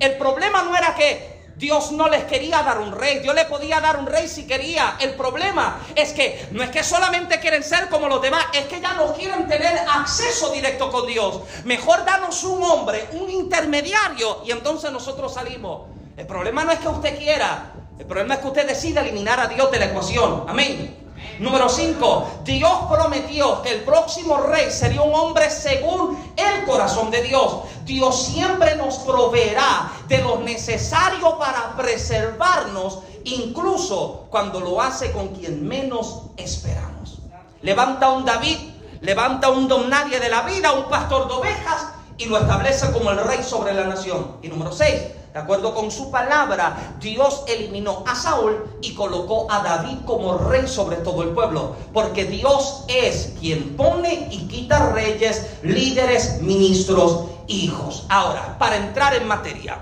El 0.00 0.16
problema 0.16 0.62
no 0.62 0.76
era 0.76 0.94
que 0.94 1.37
Dios 1.58 1.90
no 1.90 2.08
les 2.08 2.24
quería 2.24 2.62
dar 2.62 2.78
un 2.78 2.92
rey. 2.92 3.18
Dios 3.18 3.34
le 3.34 3.44
podía 3.44 3.80
dar 3.80 3.98
un 3.98 4.06
rey 4.06 4.28
si 4.28 4.46
quería. 4.46 4.96
El 5.00 5.14
problema 5.14 5.80
es 5.94 6.12
que 6.12 6.48
no 6.52 6.62
es 6.62 6.70
que 6.70 6.84
solamente 6.84 7.40
quieren 7.40 7.64
ser 7.64 7.88
como 7.88 8.08
los 8.08 8.22
demás, 8.22 8.46
es 8.54 8.66
que 8.66 8.80
ya 8.80 8.94
no 8.94 9.12
quieren 9.12 9.48
tener 9.48 9.76
acceso 9.92 10.50
directo 10.52 10.90
con 10.90 11.06
Dios. 11.06 11.40
Mejor 11.64 12.04
danos 12.04 12.44
un 12.44 12.62
hombre, 12.62 13.08
un 13.12 13.28
intermediario, 13.28 14.42
y 14.46 14.52
entonces 14.52 14.92
nosotros 14.92 15.34
salimos. 15.34 15.88
El 16.16 16.26
problema 16.26 16.64
no 16.64 16.70
es 16.70 16.78
que 16.78 16.88
usted 16.88 17.18
quiera, 17.18 17.72
el 17.98 18.06
problema 18.06 18.34
es 18.34 18.40
que 18.40 18.46
usted 18.46 18.66
decida 18.66 19.00
eliminar 19.00 19.40
a 19.40 19.48
Dios 19.48 19.70
de 19.70 19.78
la 19.80 19.86
ecuación. 19.86 20.44
Amén. 20.48 21.07
Número 21.38 21.68
5. 21.68 22.40
Dios 22.44 22.72
prometió 22.90 23.62
que 23.62 23.70
el 23.70 23.80
próximo 23.82 24.38
rey 24.38 24.70
sería 24.70 25.02
un 25.02 25.14
hombre 25.14 25.50
según 25.50 26.18
el 26.36 26.64
corazón 26.64 27.10
de 27.10 27.22
Dios. 27.22 27.58
Dios 27.84 28.26
siempre 28.26 28.74
nos 28.76 28.98
proveerá 28.98 29.92
de 30.08 30.18
lo 30.18 30.40
necesario 30.40 31.38
para 31.38 31.76
preservarnos, 31.76 33.00
incluso 33.24 34.26
cuando 34.30 34.60
lo 34.60 34.80
hace 34.80 35.12
con 35.12 35.28
quien 35.28 35.66
menos 35.66 36.22
esperamos. 36.36 37.18
Levanta 37.62 38.10
un 38.10 38.24
David, 38.24 38.58
levanta 39.00 39.50
un 39.50 39.68
don 39.68 39.88
nadie 39.88 40.18
de 40.18 40.28
la 40.28 40.42
vida, 40.42 40.72
un 40.72 40.88
pastor 40.88 41.28
de 41.28 41.34
ovejas 41.34 41.88
y 42.16 42.24
lo 42.26 42.36
establece 42.36 42.90
como 42.90 43.10
el 43.12 43.18
rey 43.18 43.42
sobre 43.44 43.74
la 43.74 43.84
nación. 43.84 44.38
Y 44.42 44.48
número 44.48 44.72
6. 44.72 45.17
De 45.32 45.40
acuerdo 45.40 45.74
con 45.74 45.90
su 45.90 46.10
palabra, 46.10 46.94
Dios 47.00 47.44
eliminó 47.48 48.02
a 48.06 48.14
Saúl 48.14 48.64
y 48.80 48.94
colocó 48.94 49.46
a 49.50 49.62
David 49.62 49.98
como 50.06 50.38
rey 50.38 50.66
sobre 50.66 50.96
todo 50.96 51.22
el 51.22 51.30
pueblo. 51.30 51.76
Porque 51.92 52.24
Dios 52.24 52.84
es 52.88 53.34
quien 53.38 53.76
pone 53.76 54.28
y 54.30 54.48
quita 54.48 54.92
reyes, 54.92 55.58
líderes, 55.62 56.40
ministros, 56.40 57.26
hijos. 57.46 58.06
Ahora, 58.08 58.56
para 58.58 58.76
entrar 58.76 59.14
en 59.14 59.28
materia, 59.28 59.78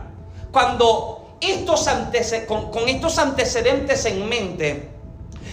cuando 0.50 1.36
estos 1.40 1.88
con, 2.48 2.70
con 2.72 2.88
estos 2.88 3.18
antecedentes 3.18 4.04
en 4.06 4.28
mente, 4.28 4.90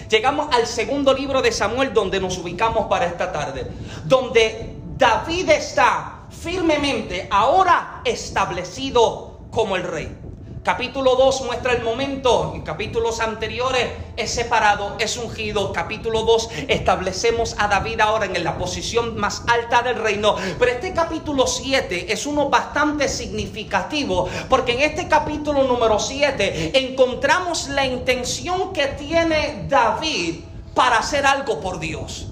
llegamos 0.09 0.47
al 0.55 0.65
segundo 0.65 1.13
libro 1.13 1.41
de 1.41 1.51
Samuel 1.51 1.93
donde 1.93 2.19
nos 2.19 2.39
ubicamos 2.39 2.87
para 2.87 3.05
esta 3.05 3.31
tarde. 3.31 3.67
Donde 4.05 4.75
David 4.97 5.49
está 5.49 6.21
firmemente 6.31 7.27
ahora 7.29 8.01
establecido 8.05 9.32
como 9.53 9.75
el 9.75 9.83
rey. 9.83 10.17
Capítulo 10.63 11.17
2 11.17 11.43
muestra 11.43 11.73
el 11.73 11.83
momento, 11.83 12.53
en 12.55 12.61
capítulos 12.61 13.19
anteriores 13.19 13.85
es 14.15 14.33
separado, 14.33 14.95
es 14.97 15.17
ungido. 15.17 15.73
Capítulo 15.73 16.23
2 16.23 16.49
establecemos 16.69 17.55
a 17.59 17.67
David 17.67 17.99
ahora 17.99 18.27
en 18.27 18.43
la 18.45 18.57
posición 18.57 19.17
más 19.17 19.43
alta 19.47 19.81
del 19.81 19.97
reino. 19.97 20.35
Pero 20.57 20.71
este 20.71 20.93
capítulo 20.93 21.47
7 21.47 22.13
es 22.13 22.25
uno 22.25 22.49
bastante 22.49 23.09
significativo, 23.09 24.29
porque 24.49 24.71
en 24.71 24.89
este 24.89 25.09
capítulo 25.09 25.63
número 25.63 25.99
7 25.99 26.71
encontramos 26.73 27.67
la 27.67 27.85
intención 27.85 28.71
que 28.71 28.87
tiene 28.87 29.65
David 29.67 30.45
para 30.73 30.99
hacer 30.99 31.25
algo 31.25 31.59
por 31.59 31.77
Dios. 31.77 32.27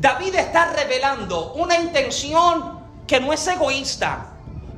David 0.00 0.34
está 0.34 0.72
revelando 0.72 1.52
una 1.52 1.78
intención 1.78 2.80
que 3.06 3.20
no 3.20 3.32
es 3.32 3.46
egoísta, 3.46 4.33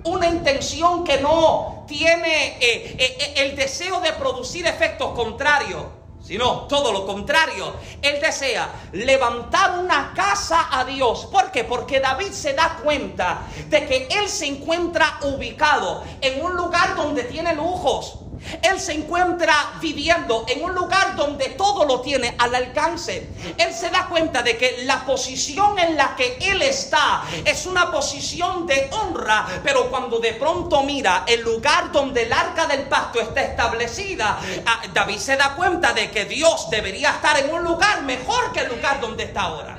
una 0.06 0.28
intención 0.28 1.04
que 1.04 1.20
no 1.20 1.84
tiene 1.86 2.58
eh, 2.58 2.58
eh, 2.60 2.96
eh, 2.98 3.34
el 3.36 3.56
deseo 3.56 4.00
de 4.00 4.12
producir 4.12 4.66
efectos 4.66 5.12
contrarios, 5.12 5.84
sino 6.22 6.62
todo 6.62 6.92
lo 6.92 7.06
contrario. 7.06 7.74
Él 8.02 8.20
desea 8.20 8.68
levantar 8.92 9.78
una 9.78 10.12
casa 10.14 10.68
a 10.70 10.84
Dios. 10.84 11.26
¿Por 11.26 11.50
qué? 11.52 11.64
Porque 11.64 12.00
David 12.00 12.32
se 12.32 12.54
da 12.54 12.78
cuenta 12.82 13.42
de 13.68 13.86
que 13.86 14.08
él 14.10 14.28
se 14.28 14.46
encuentra 14.46 15.18
ubicado 15.22 16.02
en 16.20 16.44
un 16.44 16.56
lugar 16.56 16.96
donde 16.96 17.24
tiene 17.24 17.54
lujos 17.54 18.18
él 18.62 18.80
se 18.80 18.92
encuentra 18.92 19.72
viviendo 19.80 20.44
en 20.48 20.64
un 20.64 20.74
lugar 20.74 21.16
donde 21.16 21.50
todo 21.50 21.84
lo 21.84 22.00
tiene 22.00 22.34
al 22.38 22.54
alcance. 22.54 23.28
Él 23.58 23.72
se 23.72 23.90
da 23.90 24.06
cuenta 24.06 24.42
de 24.42 24.56
que 24.56 24.84
la 24.84 25.04
posición 25.04 25.78
en 25.78 25.96
la 25.96 26.14
que 26.16 26.38
él 26.40 26.62
está 26.62 27.22
es 27.44 27.66
una 27.66 27.90
posición 27.90 28.66
de 28.66 28.88
honra, 28.92 29.46
pero 29.62 29.90
cuando 29.90 30.18
de 30.18 30.34
pronto 30.34 30.82
mira 30.82 31.24
el 31.26 31.42
lugar 31.42 31.92
donde 31.92 32.22
el 32.22 32.32
arca 32.32 32.66
del 32.66 32.82
pacto 32.82 33.20
está 33.20 33.42
establecida, 33.42 34.38
ah, 34.66 34.82
David 34.92 35.18
se 35.18 35.36
da 35.36 35.54
cuenta 35.54 35.92
de 35.92 36.10
que 36.10 36.24
Dios 36.24 36.68
debería 36.70 37.10
estar 37.10 37.38
en 37.38 37.52
un 37.52 37.64
lugar 37.64 38.02
mejor 38.02 38.52
que 38.52 38.60
el 38.60 38.68
lugar 38.68 39.00
donde 39.00 39.24
está 39.24 39.42
ahora. 39.42 39.78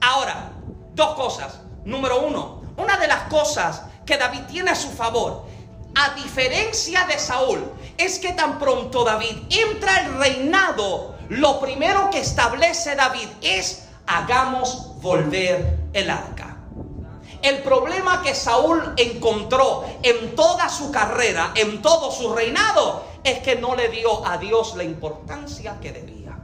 Ahora, 0.00 0.52
dos 0.94 1.14
cosas. 1.14 1.60
Número 1.84 2.20
uno, 2.20 2.62
una 2.76 2.98
de 2.98 3.08
las 3.08 3.24
cosas 3.24 3.82
que 4.04 4.16
David 4.16 4.42
tiene 4.48 4.70
a 4.70 4.74
su 4.74 4.90
favor 4.90 5.47
a 5.94 6.14
diferencia 6.14 7.04
de 7.06 7.18
Saúl, 7.18 7.72
es 7.96 8.18
que 8.18 8.32
tan 8.32 8.58
pronto 8.58 9.04
David 9.04 9.36
entra 9.50 9.96
al 9.96 10.18
reinado, 10.18 11.16
lo 11.28 11.60
primero 11.60 12.10
que 12.10 12.20
establece 12.20 12.94
David 12.94 13.28
es 13.42 13.88
hagamos 14.06 15.00
volver 15.00 15.78
el 15.92 16.10
arca. 16.10 16.56
El 17.42 17.58
problema 17.62 18.22
que 18.22 18.34
Saúl 18.34 18.94
encontró 18.96 19.84
en 20.02 20.34
toda 20.34 20.68
su 20.68 20.90
carrera, 20.90 21.52
en 21.54 21.80
todo 21.82 22.10
su 22.10 22.34
reinado, 22.34 23.04
es 23.22 23.38
que 23.40 23.56
no 23.56 23.76
le 23.76 23.88
dio 23.88 24.26
a 24.26 24.38
Dios 24.38 24.74
la 24.76 24.82
importancia 24.82 25.78
que 25.80 25.92
debía. 25.92 26.36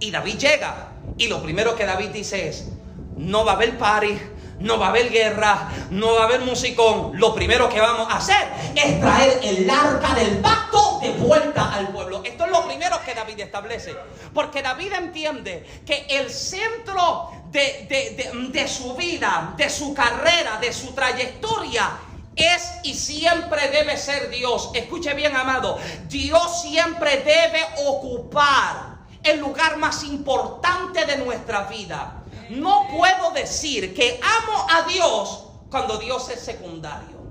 Y 0.00 0.10
David 0.10 0.38
llega 0.38 0.92
y 1.18 1.28
lo 1.28 1.42
primero 1.42 1.76
que 1.76 1.84
David 1.84 2.10
dice 2.10 2.48
es, 2.48 2.68
no 3.16 3.44
va 3.44 3.52
a 3.52 3.54
haber 3.56 3.78
party, 3.78 4.18
no 4.64 4.78
va 4.78 4.86
a 4.86 4.88
haber 4.88 5.10
guerra, 5.10 5.70
no 5.90 6.14
va 6.14 6.22
a 6.22 6.24
haber 6.24 6.40
musicón. 6.40 7.12
Lo 7.14 7.34
primero 7.34 7.68
que 7.68 7.80
vamos 7.80 8.08
a 8.10 8.16
hacer 8.16 8.48
es 8.74 9.00
traer 9.00 9.40
el 9.42 9.70
arca 9.70 10.14
del 10.14 10.38
pacto 10.38 10.98
de 11.02 11.10
vuelta 11.12 11.74
al 11.74 11.88
pueblo. 11.88 12.22
Esto 12.24 12.46
es 12.46 12.50
lo 12.50 12.66
primero 12.66 12.98
que 13.04 13.14
David 13.14 13.40
establece. 13.40 13.94
Porque 14.32 14.62
David 14.62 14.92
entiende 14.94 15.82
que 15.86 16.06
el 16.08 16.30
centro 16.30 17.30
de, 17.50 18.50
de 18.50 18.68
su 18.68 18.94
vida, 18.94 19.54
de 19.56 19.68
su 19.68 19.94
carrera, 19.94 20.58
de 20.60 20.72
su 20.72 20.92
trayectoria, 20.94 21.90
es 22.34 22.72
y 22.82 22.94
siempre 22.94 23.68
debe 23.68 23.96
ser 23.96 24.30
Dios. 24.30 24.70
Escuche 24.74 25.14
bien, 25.14 25.36
amado. 25.36 25.78
Dios 26.08 26.62
siempre 26.62 27.18
debe 27.18 27.64
ocupar 27.86 28.94
el 29.22 29.40
lugar 29.40 29.76
más 29.76 30.04
importante 30.04 31.06
de 31.06 31.18
nuestra 31.18 31.64
vida. 31.64 32.23
No 32.50 32.86
puedo 32.88 33.30
decir 33.32 33.94
que 33.94 34.20
amo 34.22 34.66
a 34.70 34.82
Dios 34.88 35.46
cuando 35.70 35.98
Dios 35.98 36.28
es 36.30 36.40
secundario. 36.40 37.24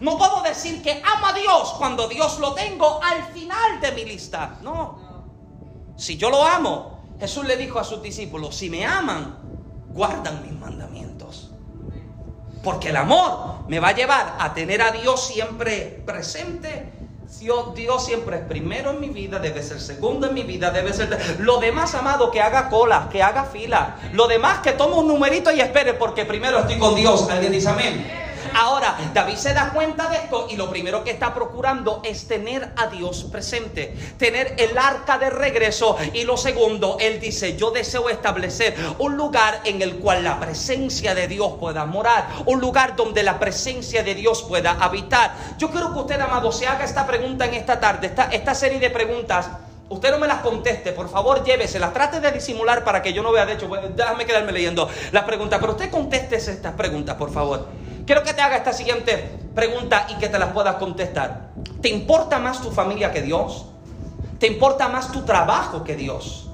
No 0.00 0.16
puedo 0.16 0.42
decir 0.42 0.82
que 0.82 1.02
amo 1.04 1.26
a 1.26 1.32
Dios 1.32 1.74
cuando 1.78 2.08
Dios 2.08 2.38
lo 2.38 2.54
tengo 2.54 3.00
al 3.02 3.24
final 3.32 3.80
de 3.80 3.92
mi 3.92 4.04
lista. 4.04 4.58
No. 4.62 5.24
Si 5.96 6.16
yo 6.16 6.30
lo 6.30 6.44
amo, 6.44 7.02
Jesús 7.18 7.44
le 7.46 7.56
dijo 7.56 7.78
a 7.78 7.84
sus 7.84 8.00
discípulos, 8.02 8.54
si 8.54 8.70
me 8.70 8.86
aman, 8.86 9.38
guardan 9.88 10.42
mis 10.42 10.52
mandamientos. 10.52 11.50
Porque 12.62 12.90
el 12.90 12.96
amor 12.96 13.68
me 13.68 13.80
va 13.80 13.88
a 13.88 13.94
llevar 13.94 14.36
a 14.38 14.54
tener 14.54 14.82
a 14.82 14.92
Dios 14.92 15.26
siempre 15.26 16.02
presente 16.06 16.97
Dios, 17.74 18.04
siempre 18.04 18.38
es 18.38 18.42
primero 18.42 18.90
en 18.90 19.00
mi 19.00 19.10
vida, 19.10 19.38
debe 19.38 19.62
ser 19.62 19.80
segundo 19.80 20.28
en 20.28 20.34
mi 20.34 20.42
vida, 20.42 20.70
debe 20.70 20.92
ser... 20.92 21.36
Lo 21.40 21.58
demás, 21.58 21.94
amado, 21.94 22.30
que 22.30 22.40
haga 22.40 22.68
cola, 22.68 23.08
que 23.12 23.22
haga 23.22 23.44
fila. 23.44 23.96
Lo 24.12 24.26
demás, 24.26 24.60
que 24.60 24.72
tome 24.72 24.94
un 24.94 25.08
numerito 25.08 25.52
y 25.52 25.60
espere, 25.60 25.94
porque 25.94 26.24
primero 26.24 26.58
estoy 26.58 26.78
con 26.78 26.94
Dios. 26.94 27.28
¿Alguien 27.30 27.52
dice 27.52 27.68
amén? 27.68 28.27
Ahora, 28.58 28.98
David 29.14 29.36
se 29.36 29.54
da 29.54 29.70
cuenta 29.70 30.08
de 30.08 30.16
esto 30.16 30.48
y 30.50 30.56
lo 30.56 30.68
primero 30.68 31.04
que 31.04 31.12
está 31.12 31.32
procurando 31.32 32.00
es 32.02 32.26
tener 32.26 32.72
a 32.74 32.88
Dios 32.88 33.22
presente, 33.30 33.96
tener 34.18 34.56
el 34.58 34.76
arca 34.76 35.16
de 35.16 35.30
regreso. 35.30 35.96
Y 36.12 36.24
lo 36.24 36.36
segundo, 36.36 36.96
él 36.98 37.20
dice, 37.20 37.56
yo 37.56 37.70
deseo 37.70 38.08
establecer 38.08 38.74
un 38.98 39.16
lugar 39.16 39.60
en 39.62 39.80
el 39.80 39.98
cual 39.98 40.24
la 40.24 40.40
presencia 40.40 41.14
de 41.14 41.28
Dios 41.28 41.52
pueda 41.60 41.86
morar, 41.86 42.26
un 42.46 42.60
lugar 42.60 42.96
donde 42.96 43.22
la 43.22 43.38
presencia 43.38 44.02
de 44.02 44.16
Dios 44.16 44.42
pueda 44.42 44.72
habitar. 44.72 45.36
Yo 45.56 45.70
quiero 45.70 45.92
que 45.94 46.00
usted, 46.00 46.20
amado, 46.20 46.50
se 46.50 46.66
haga 46.66 46.84
esta 46.84 47.06
pregunta 47.06 47.46
en 47.46 47.54
esta 47.54 47.78
tarde, 47.78 48.08
esta, 48.08 48.24
esta 48.24 48.56
serie 48.56 48.80
de 48.80 48.90
preguntas. 48.90 49.48
Usted 49.88 50.10
no 50.10 50.18
me 50.18 50.26
las 50.26 50.40
conteste, 50.40 50.90
por 50.90 51.08
favor, 51.08 51.44
lléveselas. 51.44 51.92
Trate 51.92 52.18
de 52.18 52.32
disimular 52.32 52.82
para 52.82 53.02
que 53.02 53.12
yo 53.12 53.22
no 53.22 53.30
vea. 53.30 53.46
De 53.46 53.52
hecho, 53.52 53.70
déjame 53.94 54.26
quedarme 54.26 54.50
leyendo 54.50 54.90
las 55.12 55.22
preguntas. 55.22 55.60
Pero 55.60 55.74
usted 55.74 55.92
conteste 55.92 56.34
estas 56.34 56.74
preguntas, 56.74 57.14
por 57.14 57.32
favor. 57.32 57.87
Quiero 58.08 58.22
que 58.22 58.32
te 58.32 58.40
haga 58.40 58.56
esta 58.56 58.72
siguiente 58.72 59.38
pregunta 59.54 60.06
y 60.08 60.14
que 60.14 60.30
te 60.30 60.38
las 60.38 60.52
puedas 60.52 60.76
contestar. 60.76 61.50
¿Te 61.82 61.90
importa 61.90 62.38
más 62.38 62.62
tu 62.62 62.70
familia 62.70 63.12
que 63.12 63.20
Dios? 63.20 63.66
¿Te 64.38 64.46
importa 64.46 64.88
más 64.88 65.12
tu 65.12 65.26
trabajo 65.26 65.84
que 65.84 65.94
Dios? 65.94 66.48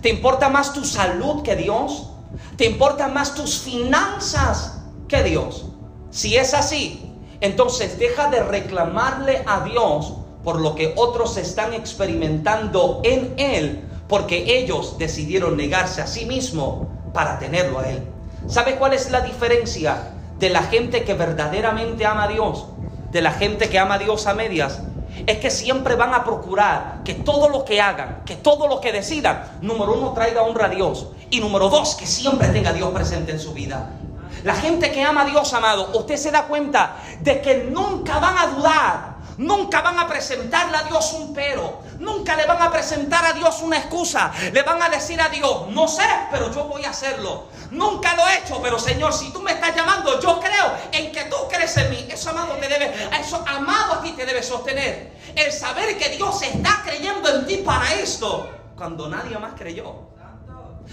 ¿Te 0.00 0.08
importa 0.08 0.48
más 0.48 0.72
tu 0.72 0.86
salud 0.86 1.42
que 1.42 1.54
Dios? 1.54 2.08
¿Te 2.56 2.64
importa 2.64 3.08
más 3.08 3.34
tus 3.34 3.58
finanzas 3.58 4.84
que 5.06 5.22
Dios? 5.22 5.66
Si 6.10 6.38
es 6.38 6.54
así, 6.54 7.12
entonces 7.42 7.98
deja 7.98 8.30
de 8.30 8.42
reclamarle 8.42 9.44
a 9.46 9.64
Dios 9.64 10.14
por 10.42 10.58
lo 10.62 10.74
que 10.74 10.94
otros 10.96 11.36
están 11.36 11.74
experimentando 11.74 13.02
en 13.04 13.34
Él, 13.36 13.86
porque 14.08 14.58
ellos 14.60 14.96
decidieron 14.96 15.58
negarse 15.58 16.00
a 16.00 16.06
sí 16.06 16.24
mismo 16.24 16.88
para 17.12 17.38
tenerlo 17.38 17.80
a 17.80 17.90
Él. 17.90 18.02
¿Sabe 18.48 18.76
cuál 18.76 18.94
es 18.94 19.10
la 19.10 19.20
diferencia 19.20 20.14
de 20.38 20.50
la 20.50 20.62
gente 20.62 21.04
que 21.04 21.14
verdaderamente 21.14 22.04
ama 22.06 22.24
a 22.24 22.28
Dios, 22.28 22.66
de 23.10 23.22
la 23.22 23.32
gente 23.32 23.68
que 23.68 23.78
ama 23.78 23.94
a 23.94 23.98
Dios 23.98 24.26
a 24.26 24.34
medias, 24.34 24.80
es 25.26 25.38
que 25.38 25.50
siempre 25.50 25.94
van 25.94 26.12
a 26.12 26.24
procurar 26.24 27.00
que 27.04 27.14
todo 27.14 27.48
lo 27.48 27.64
que 27.64 27.80
hagan, 27.80 28.22
que 28.26 28.36
todo 28.36 28.68
lo 28.68 28.80
que 28.80 28.92
decidan, 28.92 29.58
número 29.62 29.94
uno, 29.94 30.12
traiga 30.12 30.42
honra 30.42 30.66
a 30.66 30.68
Dios. 30.68 31.06
Y 31.30 31.40
número 31.40 31.68
dos, 31.68 31.94
que 31.94 32.06
siempre 32.06 32.48
tenga 32.48 32.70
a 32.70 32.72
Dios 32.74 32.92
presente 32.92 33.32
en 33.32 33.40
su 33.40 33.52
vida. 33.52 33.90
La 34.44 34.54
gente 34.54 34.92
que 34.92 35.02
ama 35.02 35.22
a 35.22 35.24
Dios, 35.24 35.52
amado, 35.54 35.90
usted 35.94 36.16
se 36.16 36.30
da 36.30 36.44
cuenta 36.44 36.96
de 37.20 37.40
que 37.40 37.64
nunca 37.64 38.18
van 38.18 38.36
a 38.38 38.46
dudar, 38.46 39.16
nunca 39.38 39.80
van 39.80 39.98
a 39.98 40.06
presentarle 40.06 40.76
a 40.76 40.82
Dios 40.82 41.12
un 41.14 41.34
pero, 41.34 41.80
nunca 41.98 42.36
le 42.36 42.46
van 42.46 42.62
a 42.62 42.70
presentar 42.70 43.24
a 43.24 43.32
Dios 43.32 43.62
una 43.62 43.78
excusa. 43.78 44.32
Le 44.52 44.62
van 44.62 44.82
a 44.82 44.88
decir 44.88 45.20
a 45.20 45.28
Dios, 45.30 45.68
no 45.70 45.88
sé, 45.88 46.06
pero 46.30 46.52
yo 46.52 46.64
voy 46.64 46.84
a 46.84 46.90
hacerlo. 46.90 47.44
Nunca 47.70 48.14
lo 48.14 48.26
he 48.28 48.38
hecho, 48.38 48.60
pero 48.62 48.78
Señor, 48.78 49.12
si 49.12 49.32
tú 49.32 49.42
me 49.42 49.52
estás 49.52 49.74
llamando, 49.74 50.20
yo 50.20 50.40
creo 50.40 50.72
en 50.92 51.12
que 51.12 51.24
tú 51.24 51.36
crees 51.48 51.76
en 51.76 51.90
mí. 51.90 52.06
Eso, 52.10 52.30
amado, 52.30 52.54
te 52.54 52.68
debe, 52.68 52.92
eso, 53.20 53.44
amado, 53.46 53.94
a 53.94 54.02
ti 54.02 54.12
te 54.12 54.24
debe 54.24 54.42
sostener. 54.42 55.12
El 55.34 55.52
saber 55.52 55.98
que 55.98 56.10
Dios 56.10 56.42
está 56.42 56.82
creyendo 56.84 57.28
en 57.28 57.46
ti 57.46 57.58
para 57.58 57.92
esto, 57.94 58.48
cuando 58.76 59.08
nadie 59.08 59.38
más 59.38 59.54
creyó. 59.54 60.15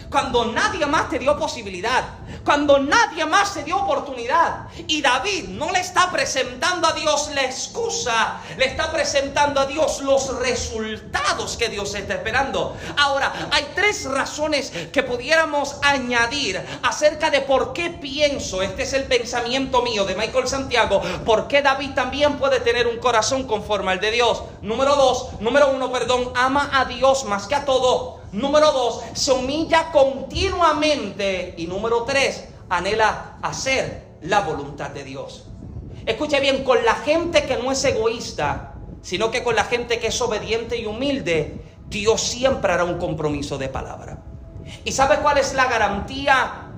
Cuando 0.10 0.46
nadie 0.46 0.86
más 0.86 1.10
te 1.10 1.20
dio 1.20 1.38
posibilidad. 1.38 2.04
Cuando 2.44 2.80
nadie 2.80 3.26
más 3.26 3.54
te 3.54 3.64
dio 3.64 3.78
oportunidad. 3.78 4.68
Y 4.88 5.02
David 5.02 5.50
no 5.50 5.72
le 5.72 5.80
está 5.80 6.12
presentando 6.12 6.88
a 6.88 6.94
Dios 6.94 7.30
la 7.34 7.44
excusa. 7.44 8.40
Le 8.58 8.66
está 8.66 8.92
presentando 8.92 9.60
a 9.60 9.66
Dios 9.66 10.02
los 10.02 10.40
resultados 10.40 11.58
que 11.58 11.70
Dios 11.70 11.94
está 11.96 12.16
esperando. 12.16 12.78
Ahora, 12.98 13.32
hay 13.52 13.68
tres 13.76 14.06
razones 14.06 14.72
que 14.92 15.04
pudiéramos 15.04 15.78
añadir 15.82 16.62
acerca 16.84 17.30
de 17.30 17.42
por 17.42 17.74
qué 17.74 17.90
pienso. 17.90 18.62
Este 18.62 18.84
es 18.84 18.94
el 18.94 19.06
pensamiento 19.06 19.82
mío 19.82 20.06
de 20.06 20.16
Michael 20.16 20.48
Santiago. 20.48 21.02
Por 21.26 21.48
qué 21.48 21.62
David 21.62 21.92
también 21.94 22.38
puede 22.38 22.60
tener 22.60 22.88
un 22.88 22.98
corazón 22.98 23.48
conforme 23.48 23.92
al 23.92 24.00
de 24.00 24.12
Dios. 24.12 24.44
Número 24.62 24.96
dos, 24.96 25.40
número 25.40 25.70
uno, 25.70 25.92
perdón, 25.92 26.32
ama 26.36 26.70
a 26.74 26.86
Dios 26.86 27.26
más 27.26 27.48
que 27.48 27.56
a 27.56 27.66
todo. 27.66 28.23
Número 28.34 28.72
dos, 28.72 29.04
se 29.14 29.32
humilla 29.32 29.92
continuamente. 29.92 31.54
Y 31.56 31.68
número 31.68 32.02
tres, 32.02 32.46
anhela 32.68 33.38
hacer 33.44 34.08
la 34.22 34.42
voluntad 34.42 34.90
de 34.90 35.04
Dios. 35.04 35.46
Escuche 36.08 36.40
bien, 36.40 36.64
con 36.64 36.84
la 36.84 36.96
gente 36.96 37.44
que 37.44 37.58
no 37.58 37.72
es 37.72 37.84
egoísta, 37.86 38.74
sino 39.04 39.30
que 39.30 39.44
con 39.44 39.56
la 39.56 39.66
gente 39.66 40.00
que 40.00 40.08
es 40.08 40.20
obediente 40.20 40.78
y 40.78 40.88
humilde, 40.88 41.62
Dios 41.88 42.22
siempre 42.22 42.74
hará 42.74 42.86
un 42.86 42.98
compromiso 42.98 43.60
de 43.60 43.70
palabra. 43.70 44.18
¿Y 44.84 44.94
sabe 44.94 45.18
cuál 45.18 45.38
es 45.38 45.54
la 45.54 45.68
garantía 45.68 46.72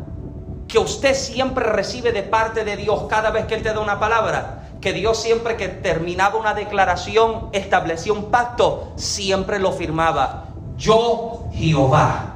que 0.67 0.77
usted 0.77 1.13
siempre 1.13 1.63
recibe 1.63 2.11
de 2.11 2.23
parte 2.23 2.65
de 2.65 2.75
Dios 2.75 3.03
cada 3.09 3.31
vez 3.31 3.45
que 3.45 3.55
Él 3.55 3.63
te 3.63 3.73
da 3.73 3.79
una 3.79 3.97
palabra? 3.97 4.71
Que 4.81 4.91
Dios 4.91 5.21
siempre 5.21 5.55
que 5.55 5.69
terminaba 5.69 6.37
una 6.37 6.53
declaración, 6.53 7.49
establecía 7.53 8.11
un 8.11 8.29
pacto, 8.29 8.91
siempre 8.97 9.57
lo 9.57 9.71
firmaba. 9.71 10.44
Yo, 10.77 11.49
Jehová. 11.53 12.33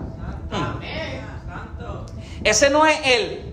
Ese 2.43 2.69
no 2.69 2.85
es 2.85 2.99
el 3.05 3.49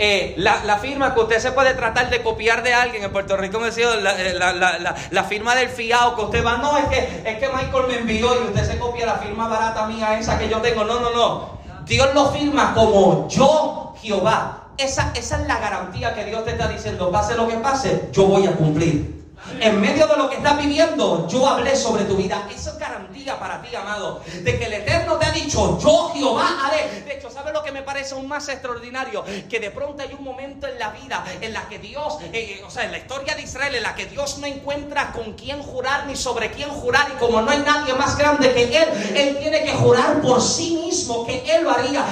eh, 0.00 0.34
la, 0.36 0.78
firma 0.78 1.12
que 1.12 1.20
usted 1.20 1.40
se 1.40 1.50
puede 1.50 1.74
tratar 1.74 2.08
de 2.08 2.22
copiar 2.22 2.62
de 2.62 2.72
alguien. 2.72 3.02
En 3.02 3.10
Puerto 3.10 3.36
Rico 3.36 3.58
me 3.58 3.66
decía 3.66 3.88
eh, 3.94 4.34
la, 4.34 4.94
la, 5.10 5.24
firma 5.24 5.56
del 5.56 5.68
fiado 5.68 6.14
que 6.14 6.22
usted 6.22 6.44
va. 6.44 6.58
No, 6.58 6.76
es 6.78 6.84
que, 6.84 7.22
es 7.24 7.38
que 7.38 7.48
Michael 7.48 7.86
me 7.88 7.98
envió 7.98 8.32
y 8.40 8.46
usted 8.46 8.64
se 8.64 8.78
copia 8.78 9.06
la 9.06 9.16
firma 9.16 9.48
barata 9.48 9.86
mía, 9.88 10.16
esa 10.18 10.38
que 10.38 10.48
yo 10.48 10.60
tengo. 10.60 10.84
No, 10.84 11.00
no, 11.00 11.10
no. 11.10 11.58
Dios 11.84 12.14
lo 12.14 12.30
firma 12.30 12.74
como 12.74 13.26
yo, 13.28 13.94
Jehová. 14.00 14.68
Esa, 14.76 15.12
esa 15.16 15.40
es 15.40 15.46
la 15.48 15.58
garantía 15.58 16.14
que 16.14 16.24
Dios 16.24 16.44
te 16.44 16.52
está 16.52 16.68
diciendo. 16.68 17.10
Pase 17.10 17.34
lo 17.34 17.48
que 17.48 17.56
pase, 17.56 18.08
yo 18.12 18.26
voy 18.26 18.46
a 18.46 18.52
cumplir. 18.52 19.18
En 19.60 19.80
medio 19.80 20.06
de 20.06 20.16
lo 20.16 20.28
que 20.28 20.36
estás 20.36 20.56
viviendo, 20.58 21.26
yo 21.28 21.46
hablé 21.46 21.76
sobre 21.76 22.04
tu 22.04 22.16
vida. 22.16 22.48
Eso 22.54 22.70
es 22.70 22.78
garantía 22.78 23.38
para 23.38 23.60
ti, 23.62 23.74
amado. 23.74 24.20
De 24.42 24.58
que 24.58 24.64
el 24.66 24.72
Eterno 24.72 25.16
te 25.16 25.26
ha 25.26 25.32
dicho, 25.32 25.78
yo 25.80 26.12
Jehová 26.14 26.48
haré. 26.64 27.02
De 27.02 27.14
hecho, 27.14 27.30
¿sabes 27.30 27.52
lo 27.52 27.62
que 27.62 27.72
me 27.72 27.82
parece 27.82 28.14
aún 28.14 28.28
más 28.28 28.48
extraordinario? 28.48 29.24
Que 29.48 29.60
de 29.60 29.70
pronto 29.70 30.02
hay 30.02 30.14
un 30.16 30.24
momento 30.24 30.66
en 30.66 30.78
la 30.78 30.90
vida 30.90 31.24
en 31.40 31.52
la 31.52 31.68
que 31.68 31.78
Dios, 31.78 32.18
eh, 32.22 32.30
eh, 32.32 32.62
o 32.66 32.70
sea, 32.70 32.84
en 32.84 32.92
la 32.92 32.98
historia 32.98 33.34
de 33.34 33.42
Israel, 33.42 33.74
en 33.74 33.82
la 33.82 33.94
que 33.94 34.06
Dios 34.06 34.38
no 34.38 34.46
encuentra 34.46 35.12
con 35.12 35.32
quién 35.34 35.62
jurar 35.62 36.06
ni 36.06 36.16
sobre 36.16 36.50
quién 36.50 36.70
jurar. 36.70 37.08
Y 37.14 37.18
como 37.18 37.40
no 37.42 37.50
hay 37.50 37.58
nadie 37.58 37.94
más 37.94 38.16
grande 38.16 38.52
que 38.52 38.64
Él, 38.64 38.88
Él 39.16 39.38
tiene 39.38 39.64
que 39.64 39.72
jurar 39.72 40.20
por 40.20 40.40
sí 40.40 40.80
mismo 40.84 41.26
que 41.26 41.42
Él 41.54 41.64
lo 41.64 41.70
haría. 41.70 42.04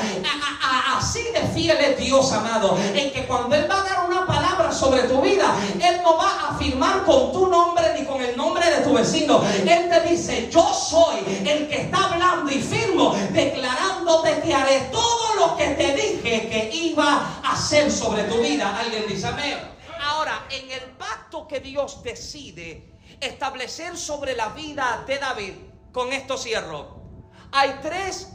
así 0.97 1.23
de 1.33 1.41
fiel 1.55 1.77
es 1.79 1.99
Dios, 1.99 2.33
amado. 2.33 2.77
En 2.95 3.13
que 3.13 3.27
cuando 3.27 3.55
Él 3.55 3.71
va 3.71 3.81
a 3.81 3.85
dar 3.85 4.07
una 4.07 4.27
palabra 4.27 4.73
sobre 4.73 5.03
tu 5.05 5.21
vida, 5.21 5.55
Él 5.83 6.01
no 6.03 6.17
va 6.17 6.31
a 6.31 6.55
afirmar 6.55 7.05
con 7.05 7.26
tu 7.33 7.47
nombre 7.47 7.95
ni 7.99 8.07
con 8.07 8.21
el 8.21 8.37
nombre 8.37 8.69
de 8.71 8.83
tu 8.83 8.95
vecino. 8.95 9.43
Él 9.67 9.89
te 9.89 10.01
dice, 10.09 10.49
yo 10.51 10.73
soy 10.73 11.19
el 11.47 11.69
que 11.69 11.83
está 11.83 12.13
hablando 12.13 12.51
y 12.51 12.61
firmo, 12.61 13.15
declarándote 13.33 14.41
que 14.43 14.55
haré 14.55 14.81
todo 14.93 15.35
lo 15.37 15.57
que 15.57 15.69
te 15.69 15.95
dije 15.95 16.49
que 16.49 16.71
iba 16.73 17.41
a 17.43 17.53
hacer 17.53 17.91
sobre 17.91 18.25
tu 18.25 18.39
vida. 18.39 18.77
Alguien 18.79 19.05
dice 19.09 19.27
amén. 19.27 19.59
Ahora, 20.01 20.47
en 20.51 20.71
el 20.71 20.91
pacto 20.97 21.47
que 21.49 21.61
Dios 21.61 22.03
decide 22.03 22.93
establecer 23.21 23.97
sobre 23.97 24.37
la 24.37 24.49
vida 24.51 25.05
de 25.07 25.19
David, 25.19 25.53
con 25.93 26.13
esto 26.13 26.37
cierro, 26.37 26.97
hay 27.53 27.79
tres 27.83 28.29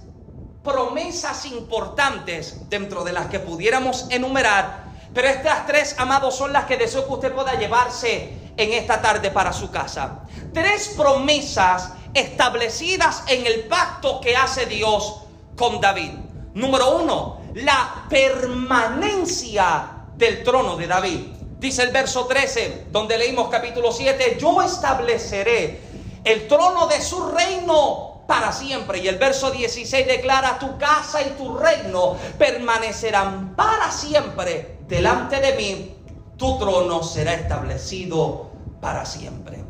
promesas 0.64 1.46
importantes 1.46 2.70
dentro 2.70 3.04
de 3.04 3.14
las 3.14 3.28
que 3.28 3.40
pudiéramos 3.40 4.08
enumerar, 4.10 4.92
pero 5.14 5.28
estas 5.28 5.66
tres, 5.68 5.96
amados, 6.00 6.36
son 6.36 6.54
las 6.54 6.66
que 6.66 6.78
deseo 6.78 7.06
que 7.06 7.14
usted 7.14 7.34
pueda 7.34 7.56
llevarse 7.56 8.41
en 8.58 8.74
esta 8.74 9.02
tarde 9.02 9.32
para 9.32 9.54
su 9.54 9.72
casa. 9.72 10.22
Tres 10.54 10.94
promesas 10.98 11.94
establecidas 12.14 13.24
en 13.28 13.46
el 13.46 13.62
pacto 13.62 14.20
que 14.22 14.36
hace 14.36 14.66
Dios 14.66 15.22
con 15.56 15.80
David. 15.80 16.12
Número 16.54 16.98
uno, 16.98 17.42
la 17.56 18.06
permanencia 18.10 19.90
del 20.16 20.44
trono 20.44 20.76
de 20.76 20.88
David. 20.88 21.20
Dice 21.60 21.84
el 21.84 21.92
verso 21.92 22.26
13, 22.26 22.88
donde 22.92 23.18
leímos 23.18 23.50
capítulo 23.50 23.92
7, 23.92 24.38
yo 24.40 24.62
estableceré 24.62 25.80
el 26.24 26.48
trono 26.48 26.88
de 26.88 27.02
su 27.02 27.30
reino 27.30 28.24
para 28.28 28.52
siempre. 28.52 29.00
Y 29.00 29.08
el 29.08 29.18
verso 29.18 29.52
16 29.52 30.08
declara, 30.08 30.58
tu 30.60 30.78
casa 30.78 31.22
y 31.22 31.32
tu 31.32 31.58
reino 31.58 32.18
permanecerán 32.38 33.56
para 33.56 33.92
siempre 33.92 34.80
delante 34.88 35.40
de 35.40 35.54
mí 35.54 36.01
tu 36.42 36.58
trono 36.58 37.04
será 37.04 37.36
establecido 37.36 38.48
para 38.82 39.06
siempre. 39.06 39.64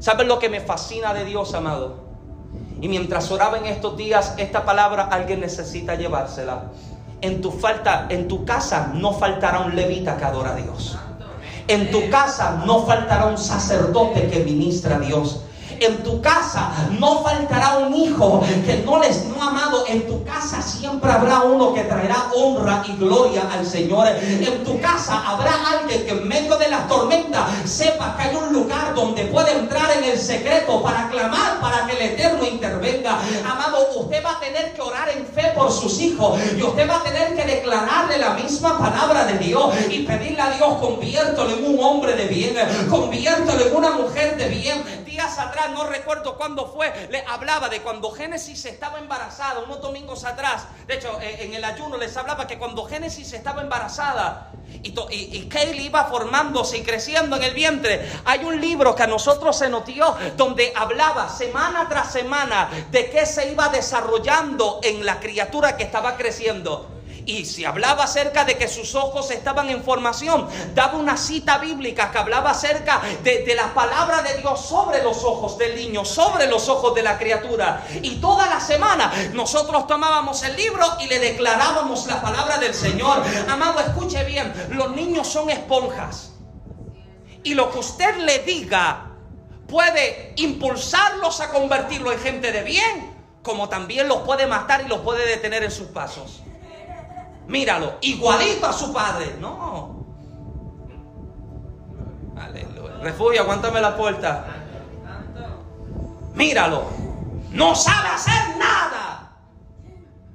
¿Sabes 0.00 0.26
lo 0.26 0.38
que 0.38 0.50
me 0.50 0.60
fascina 0.60 1.14
de 1.14 1.24
Dios, 1.24 1.54
amado? 1.54 2.04
Y 2.78 2.88
mientras 2.88 3.30
oraba 3.30 3.56
en 3.56 3.64
estos 3.64 3.96
días, 3.96 4.34
esta 4.36 4.66
palabra 4.66 5.04
alguien 5.04 5.40
necesita 5.40 5.94
llevársela. 5.94 6.64
En 7.22 7.40
tu 7.40 7.50
falta, 7.50 8.04
en 8.10 8.28
tu 8.28 8.44
casa 8.44 8.92
no 8.92 9.14
faltará 9.14 9.60
un 9.60 9.74
levita 9.74 10.18
que 10.18 10.24
adora 10.24 10.50
a 10.50 10.56
Dios. 10.56 10.94
En 11.68 11.90
tu 11.90 12.10
casa 12.10 12.62
no 12.66 12.84
faltará 12.84 13.24
un 13.24 13.38
sacerdote 13.38 14.28
que 14.28 14.40
ministra 14.40 14.96
a 14.96 14.98
Dios. 14.98 15.40
En 15.84 16.02
tu 16.02 16.18
casa 16.22 16.70
no 16.98 17.22
faltará 17.22 17.76
un 17.76 17.94
hijo 17.94 18.42
que 18.64 18.82
no 18.86 18.98
les 19.00 19.26
no 19.26 19.42
amado. 19.42 19.84
En 19.86 20.06
tu 20.06 20.24
casa 20.24 20.62
siempre 20.62 21.10
habrá 21.12 21.42
uno 21.42 21.74
que 21.74 21.82
traerá 21.82 22.30
honra 22.34 22.82
y 22.88 22.96
gloria 22.96 23.42
al 23.52 23.66
Señor. 23.66 24.08
En 24.08 24.64
tu 24.64 24.80
casa 24.80 25.22
habrá 25.26 25.52
alguien 25.72 26.06
que 26.06 26.12
en 26.12 26.26
medio 26.26 26.56
de 26.56 26.70
las 26.70 26.88
tormentas 26.88 27.50
sepa 27.66 28.16
que 28.16 28.22
hay 28.22 28.36
un 28.36 28.52
lugar 28.54 28.94
donde 28.94 29.26
puede 29.26 29.52
entrar 29.52 29.90
en 29.98 30.04
el 30.04 30.18
secreto 30.18 30.82
para 30.82 31.08
clamar 31.10 31.60
para 31.60 31.86
que 31.86 31.96
el 31.96 32.12
Eterno 32.12 32.46
intervenga. 32.46 33.18
Amado, 33.44 33.86
usted 33.96 34.24
va 34.24 34.32
a 34.32 34.40
tener 34.40 34.72
que 34.72 34.80
orar 34.80 35.10
en 35.10 35.26
fe 35.26 35.52
por 35.54 35.70
sus 35.70 36.00
hijos 36.00 36.40
y 36.56 36.62
usted 36.62 36.88
va 36.88 36.96
a 36.96 37.02
tener 37.02 37.34
que 37.34 37.44
declararle 37.44 38.16
la 38.16 38.30
misma 38.30 38.78
palabra 38.78 39.26
de 39.26 39.38
Dios 39.38 39.74
y 39.90 40.00
pedirle 40.00 40.40
a 40.40 40.50
Dios 40.50 40.78
conviértelo 40.80 41.50
en 41.50 41.74
un 41.74 41.84
hombre 41.84 42.14
de 42.14 42.26
bien, 42.26 42.54
conviértelo 42.88 43.66
en 43.66 43.76
una 43.76 43.90
mujer 43.90 44.36
de 44.38 44.48
bien. 44.48 45.04
Días 45.04 45.38
atrás 45.38 45.73
no 45.74 45.84
recuerdo 45.84 46.36
cuándo 46.36 46.66
fue, 46.66 47.08
le 47.10 47.22
hablaba 47.26 47.68
de 47.68 47.82
cuando 47.82 48.10
Génesis 48.10 48.64
estaba 48.64 48.98
embarazada, 48.98 49.60
unos 49.60 49.80
domingos 49.80 50.24
atrás. 50.24 50.64
De 50.86 50.94
hecho, 50.94 51.20
eh, 51.20 51.44
en 51.44 51.54
el 51.54 51.64
ayuno 51.64 51.96
les 51.96 52.16
hablaba 52.16 52.46
que 52.46 52.58
cuando 52.58 52.84
Génesis 52.84 53.32
estaba 53.32 53.60
embarazada 53.60 54.52
y, 54.82 54.94
y, 55.10 55.48
Kaylee 55.48 55.84
iba 55.86 56.04
formándose 56.06 56.78
y 56.78 56.82
creciendo 56.82 57.36
en 57.36 57.44
el 57.44 57.54
vientre, 57.54 58.10
hay 58.24 58.44
un 58.44 58.60
libro 58.60 58.94
que 58.94 59.02
a 59.02 59.06
nosotros 59.06 59.56
se 59.56 59.68
nos 59.68 59.84
dio 59.84 60.16
donde 60.36 60.72
hablaba 60.74 61.28
semana 61.28 61.88
tras 61.88 62.12
semana 62.12 62.70
de 62.90 63.10
qué 63.10 63.26
se 63.26 63.52
iba 63.52 63.68
desarrollando 63.68 64.80
en 64.82 65.04
la 65.04 65.20
criatura 65.20 65.76
que 65.76 65.84
estaba 65.84 66.16
creciendo. 66.16 66.93
Y 67.26 67.46
si 67.46 67.64
hablaba 67.64 68.04
acerca 68.04 68.44
de 68.44 68.58
que 68.58 68.68
sus 68.68 68.94
ojos 68.94 69.30
estaban 69.30 69.70
en 69.70 69.82
formación, 69.82 70.46
daba 70.74 70.98
una 70.98 71.16
cita 71.16 71.56
bíblica 71.58 72.10
que 72.10 72.18
hablaba 72.18 72.50
acerca 72.50 73.00
de, 73.22 73.54
la 73.54 73.72
palabra 73.72 74.22
de 74.22 74.38
Dios 74.38 74.60
sobre 74.60 75.02
los 75.02 75.24
ojos 75.24 75.56
del 75.56 75.74
niño, 75.74 76.04
sobre 76.04 76.46
los 76.46 76.68
ojos 76.68 76.94
de 76.94 77.02
la 77.02 77.18
criatura. 77.18 77.86
Y 78.02 78.16
toda 78.16 78.46
la 78.46 78.60
semana 78.60 79.10
nosotros 79.32 79.86
tomábamos 79.86 80.42
el 80.42 80.54
libro 80.56 80.84
y 81.00 81.06
le 81.06 81.18
declarábamos 81.18 82.06
la 82.06 82.20
palabra 82.20 82.58
del 82.58 82.74
Señor. 82.74 83.22
Amado, 83.48 83.80
escuche 83.80 84.22
bien, 84.24 84.52
los 84.70 84.94
niños 84.94 85.26
son 85.26 85.48
esponjas. 85.48 86.32
Y 87.42 87.54
lo 87.54 87.70
que 87.70 87.78
usted 87.78 88.16
le 88.16 88.40
diga 88.40 89.12
puede 89.66 90.34
impulsarlos 90.36 91.40
a 91.40 91.48
convertirlo 91.48 92.12
en 92.12 92.18
gente 92.18 92.52
de 92.52 92.62
bien, 92.62 93.14
como 93.42 93.70
también 93.70 94.08
los 94.08 94.18
puede 94.18 94.46
matar 94.46 94.82
y 94.84 94.88
los 94.88 95.00
puede 95.00 95.26
detener 95.26 95.62
en 95.64 95.70
sus 95.70 95.88
pasos 95.88 96.43
míralo, 97.46 97.94
igualito 98.00 98.66
a 98.66 98.72
su 98.72 98.92
padre. 98.92 99.36
No. 99.40 100.04
Aleluya. 102.36 102.98
Refugio, 103.02 103.42
aguántame 103.42 103.80
la 103.80 103.96
puerta. 103.96 104.46
Míralo. 106.34 106.84
No 107.50 107.74
sabe 107.74 108.08
hacer 108.08 108.56
nada. 108.58 109.32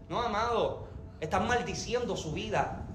No, 0.07 0.21
amado. 0.21 0.87
Estás 1.19 1.43
maldiciendo 1.43 2.15
su 2.15 2.31
vida. 2.31 2.85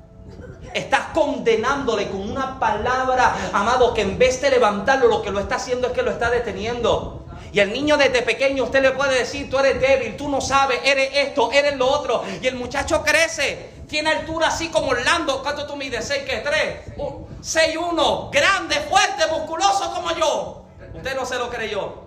Estás 0.72 1.08
condenándole 1.12 2.08
con 2.08 2.28
una 2.30 2.58
palabra, 2.58 3.50
amado, 3.52 3.92
que 3.92 4.00
en 4.00 4.18
vez 4.18 4.40
de 4.40 4.50
levantarlo, 4.50 5.08
lo 5.08 5.22
que 5.22 5.30
lo 5.30 5.40
está 5.40 5.56
haciendo 5.56 5.88
es 5.88 5.92
que 5.92 6.02
lo 6.02 6.10
está 6.10 6.30
deteniendo. 6.30 7.26
Y 7.52 7.60
el 7.60 7.72
niño 7.72 7.96
desde 7.96 8.22
pequeño 8.22 8.64
usted 8.64 8.82
le 8.82 8.90
puede 8.92 9.18
decir, 9.18 9.48
tú 9.48 9.58
eres 9.58 9.80
débil, 9.80 10.16
tú 10.16 10.28
no 10.28 10.40
sabes, 10.40 10.80
eres 10.82 11.10
esto, 11.14 11.52
eres 11.52 11.76
lo 11.76 11.86
otro. 11.86 12.24
Y 12.42 12.46
el 12.46 12.56
muchacho 12.56 13.02
crece, 13.04 13.70
tiene 13.94 14.10
altura 14.10 14.48
así 14.48 14.70
como 14.70 14.88
Orlando. 14.88 15.40
¿Cuánto 15.40 15.68
tú 15.68 15.76
mides? 15.76 16.10
¿6 16.10 16.24
que 16.24 16.38
3? 16.38 16.96
6 17.40 17.76
1, 17.76 18.30
grande, 18.32 18.74
fuerte, 18.90 19.24
musculoso 19.30 19.92
como 19.94 20.10
yo. 20.16 20.64
Usted 20.92 21.14
no 21.14 21.24
se 21.24 21.38
lo 21.38 21.48
creyó. 21.48 22.02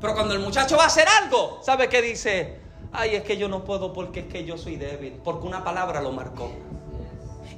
Pero 0.00 0.14
cuando 0.14 0.34
el 0.34 0.38
muchacho 0.38 0.76
va 0.76 0.84
a 0.84 0.86
hacer 0.86 1.08
algo, 1.08 1.58
¿sabe 1.64 1.88
qué 1.88 2.00
dice? 2.00 2.60
Ay, 2.92 3.16
es 3.16 3.24
que 3.24 3.38
yo 3.38 3.48
no 3.48 3.64
puedo 3.64 3.92
porque 3.92 4.20
es 4.20 4.26
que 4.26 4.44
yo 4.44 4.56
soy 4.56 4.76
débil. 4.76 5.20
Porque 5.24 5.48
una 5.48 5.64
palabra 5.64 6.00
lo 6.00 6.12
marcó. 6.12 6.52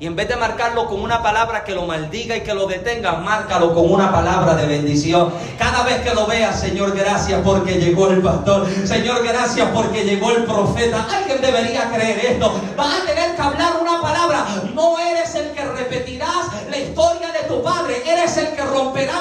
Y 0.03 0.07
en 0.07 0.17
vez 0.17 0.27
de 0.27 0.35
marcarlo 0.35 0.89
con 0.89 1.01
una 1.01 1.23
palabra 1.23 1.63
que 1.63 1.77
lo 1.77 1.87
maldiga 1.87 2.37
y 2.37 2.41
que 2.41 2.55
lo 2.55 2.67
detenga, 2.67 3.13
márcalo 3.19 3.73
con 3.73 3.89
una 3.89 4.11
palabra 4.11 4.57
de 4.57 4.67
bendición. 4.67 5.33
Cada 5.57 5.85
vez 5.85 6.01
que 6.01 6.13
lo 6.13 6.27
veas, 6.27 6.59
Señor, 6.59 6.97
gracias 6.97 7.41
porque 7.45 7.75
llegó 7.75 8.09
el 8.09 8.21
pastor. 8.21 8.67
Señor, 8.85 9.23
gracias 9.23 9.69
porque 9.73 10.03
llegó 10.03 10.33
el 10.33 10.43
profeta. 10.43 11.07
Alguien 11.09 11.41
debería 11.41 11.89
creer 11.93 12.19
esto. 12.33 12.53
Vas 12.77 13.01
a 13.01 13.07
tener 13.07 13.37
que 13.37 13.43
hablar 13.43 13.75
una 13.81 14.03
palabra. 14.03 14.45
No 14.75 14.99
eres 14.99 15.37
el 15.37 15.53
que 15.53 15.65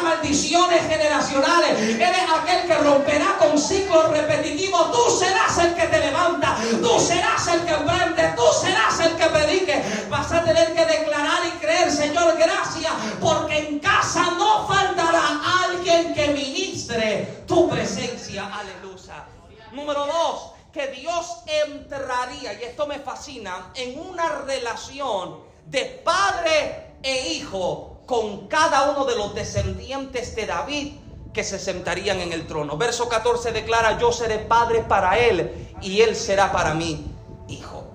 maldiciones 0.02 0.88
generacionales. 0.88 1.80
Eres 1.80 2.30
aquel 2.30 2.68
que 2.68 2.76
romperá 2.76 3.38
con 3.40 3.58
ciclos 3.58 4.10
repetitivos. 4.10 4.92
Tú 4.92 5.18
serás 5.18 5.58
el 5.58 5.74
que 5.74 5.88
te 5.88 6.00
levanta. 6.00 6.58
Tú 6.82 7.00
serás 7.00 7.48
el 7.48 7.62
que 7.66 7.74
emprende. 7.74 8.34
Tú 8.36 8.44
serás 8.62 9.00
el 9.00 9.16
que 9.16 9.26
predique. 9.26 9.84
Vas 10.10 10.32
a 10.32 10.44
tener 10.44 10.74
que 10.74 10.86
declarar 10.86 11.40
y 11.48 11.58
creer, 11.60 11.92
Señor, 11.92 12.38
gracias. 12.38 12.94
Porque 13.20 13.58
en 13.58 13.80
casa 13.80 14.32
no 14.38 14.68
faltará 14.68 15.42
alguien 15.64 16.14
que 16.14 16.28
ministre 16.30 17.44
tu 17.48 17.70
presencia. 17.70 18.46
Aleluya. 18.54 19.26
Número 19.72 20.06
dos 20.06 20.52
que 20.72 20.88
Dios 20.88 21.40
entraría, 21.66 22.54
y 22.54 22.64
esto 22.64 22.88
me 22.88 23.00
fascina, 23.00 23.72
en 23.76 24.00
una 24.00 24.44
relación 24.46 25.40
de 25.66 26.02
padre 26.04 26.94
e 27.04 27.34
hijo 27.34 27.91
con 28.12 28.48
cada 28.50 28.92
uno 28.92 29.06
de 29.06 29.16
los 29.16 29.34
descendientes 29.34 30.36
de 30.36 30.46
David 30.46 30.96
que 31.32 31.46
se 31.46 31.58
sentarían 31.58 32.20
en 32.20 32.34
el 32.34 32.46
trono. 32.46 32.76
Verso 32.76 33.08
14 33.08 33.54
declara, 33.54 33.98
yo 34.00 34.12
seré 34.12 34.40
padre 34.40 34.82
para 34.82 35.18
él 35.18 35.70
y 35.82 36.02
él 36.02 36.18
será 36.18 36.52
para 36.52 36.74
mí 36.74 37.06
hijo. 37.48 37.86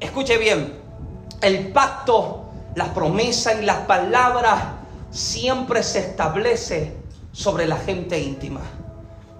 Escuche 0.00 0.36
bien, 0.36 0.78
el 1.40 1.72
pacto, 1.72 2.44
las 2.74 2.90
promesas 2.90 3.54
y 3.62 3.64
las 3.64 3.78
palabras 3.86 4.64
siempre 5.10 5.82
se 5.82 6.00
establece 6.00 6.98
sobre 7.32 7.66
la 7.66 7.78
gente 7.78 8.20
íntima. 8.20 8.60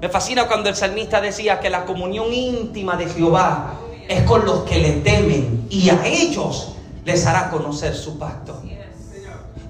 Me 0.00 0.08
fascina 0.08 0.48
cuando 0.48 0.70
el 0.70 0.74
salmista 0.74 1.20
decía 1.20 1.60
que 1.60 1.68
la 1.68 1.84
comunión 1.84 2.32
íntima 2.32 2.96
de 2.96 3.10
Jehová 3.10 3.74
es 4.08 4.22
con 4.22 4.46
los 4.46 4.62
que 4.62 4.78
le 4.78 4.92
temen 5.02 5.66
y 5.68 5.90
a 5.90 6.06
ellos 6.06 6.76
les 7.04 7.26
hará 7.26 7.50
conocer 7.50 7.94
su 7.94 8.18
pacto. 8.18 8.62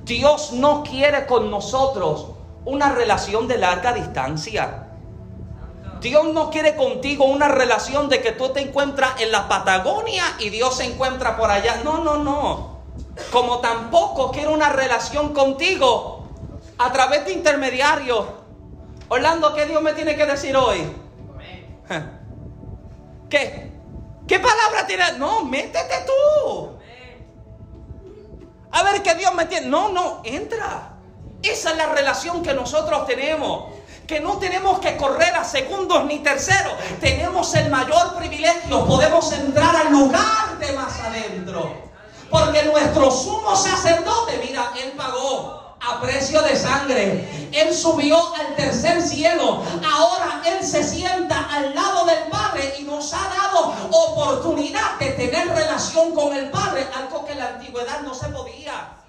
Dios 0.05 0.52
no 0.52 0.82
quiere 0.82 1.26
con 1.26 1.50
nosotros 1.50 2.28
una 2.64 2.92
relación 2.92 3.48
de 3.48 3.59
larga 3.59 3.92
distancia. 3.92 4.88
Dios 6.00 6.26
no 6.32 6.50
quiere 6.50 6.76
contigo 6.76 7.24
una 7.24 7.48
relación 7.48 8.09
de 8.09 8.20
que 8.20 8.32
tú 8.32 8.50
te 8.50 8.61
encuentras 8.61 9.20
en 9.20 9.32
la 9.32 9.48
Patagonia 9.48 10.24
y 10.38 10.50
Dios 10.50 10.76
se 10.76 10.84
encuentra 10.84 11.36
por 11.36 11.50
allá. 11.50 11.80
No, 11.82 11.98
no, 12.05 12.16
no. 12.16 12.78
Como 13.32 13.61
tampoco 13.61 14.30
quiere 14.30 14.48
una 14.48 14.68
relación 14.70 15.32
contigo 15.32 16.24
a 16.78 16.92
través 16.92 17.24
de 17.24 17.32
intermediarios 17.32 18.26
Orlando, 19.09 19.55
¿qué 19.55 19.66
Dios 19.66 19.82
me 19.82 19.92
tiene 19.92 20.16
que 20.16 20.26
decir 20.26 20.57
hoy? 20.57 20.80
¿Qué? 23.28 23.70
¿Qué 24.26 24.38
palabra 24.38 24.86
tiene? 24.86 25.05
No, 25.18 25.44
métete 25.44 25.94
tú. 26.07 26.74
A 28.75 28.83
ver 28.83 29.03
qué 29.03 29.14
Dios 29.14 29.33
me 29.35 29.47
tiene. 29.47 29.68
No, 29.68 29.89
no, 29.91 30.20
entra. 30.25 30.97
Esa 31.43 31.70
es 31.70 31.77
la 31.77 31.87
relación 31.87 32.43
que 32.43 32.53
nosotros 32.55 33.07
tenemos. 33.07 33.72
Que 34.05 34.18
no 34.18 34.37
tenemos 34.39 34.81
que 34.81 34.97
correr 34.97 35.35
a 35.35 35.45
segundos 35.45 36.05
ni 36.07 36.18
terceros. 36.18 36.75
Tenemos 37.01 37.55
el 37.55 37.70
mayor 37.70 38.16
privilegio. 38.16 38.85
Podemos 38.85 39.33
entrar 39.33 39.77
al 39.77 39.93
lugar 39.93 40.59
de 40.59 40.72
más 40.72 41.01
adentro. 41.01 41.72
Porque 42.29 42.64
nuestro 42.64 43.12
sumo 43.12 43.55
sacerdote, 43.55 44.41
mira, 44.45 44.72
él 44.83 44.93
pagó 44.97 45.64
a 45.87 46.01
precio 46.01 46.43
de 46.43 46.57
sangre. 46.57 47.49
Él 47.53 47.74
subió 47.74 48.35
al 48.35 48.55
tercer 48.55 49.03
cielo. 49.03 49.62
Ahora 49.85 50.43
Él 50.47 50.64
se 50.64 50.82
sienta 50.82 51.49
al 51.51 51.74
lado 51.74 52.05
del 52.07 52.24
Padre 52.30 52.74
y 52.78 52.82
nos 52.82 53.12
ha 53.12 53.28
dado 53.28 53.74
oportunidad 53.91 54.99
de 54.99 55.11
tener 55.11 55.49
relación 55.49 56.14
con 56.14 56.35
el 56.35 56.51
Padre, 56.51 56.87
algo 56.95 57.24
que 57.24 57.32
en 57.32 57.39
la 57.39 57.49
antigüedad 57.49 58.01
no 58.01 58.14
se 58.14 58.28
podía. 58.28 59.03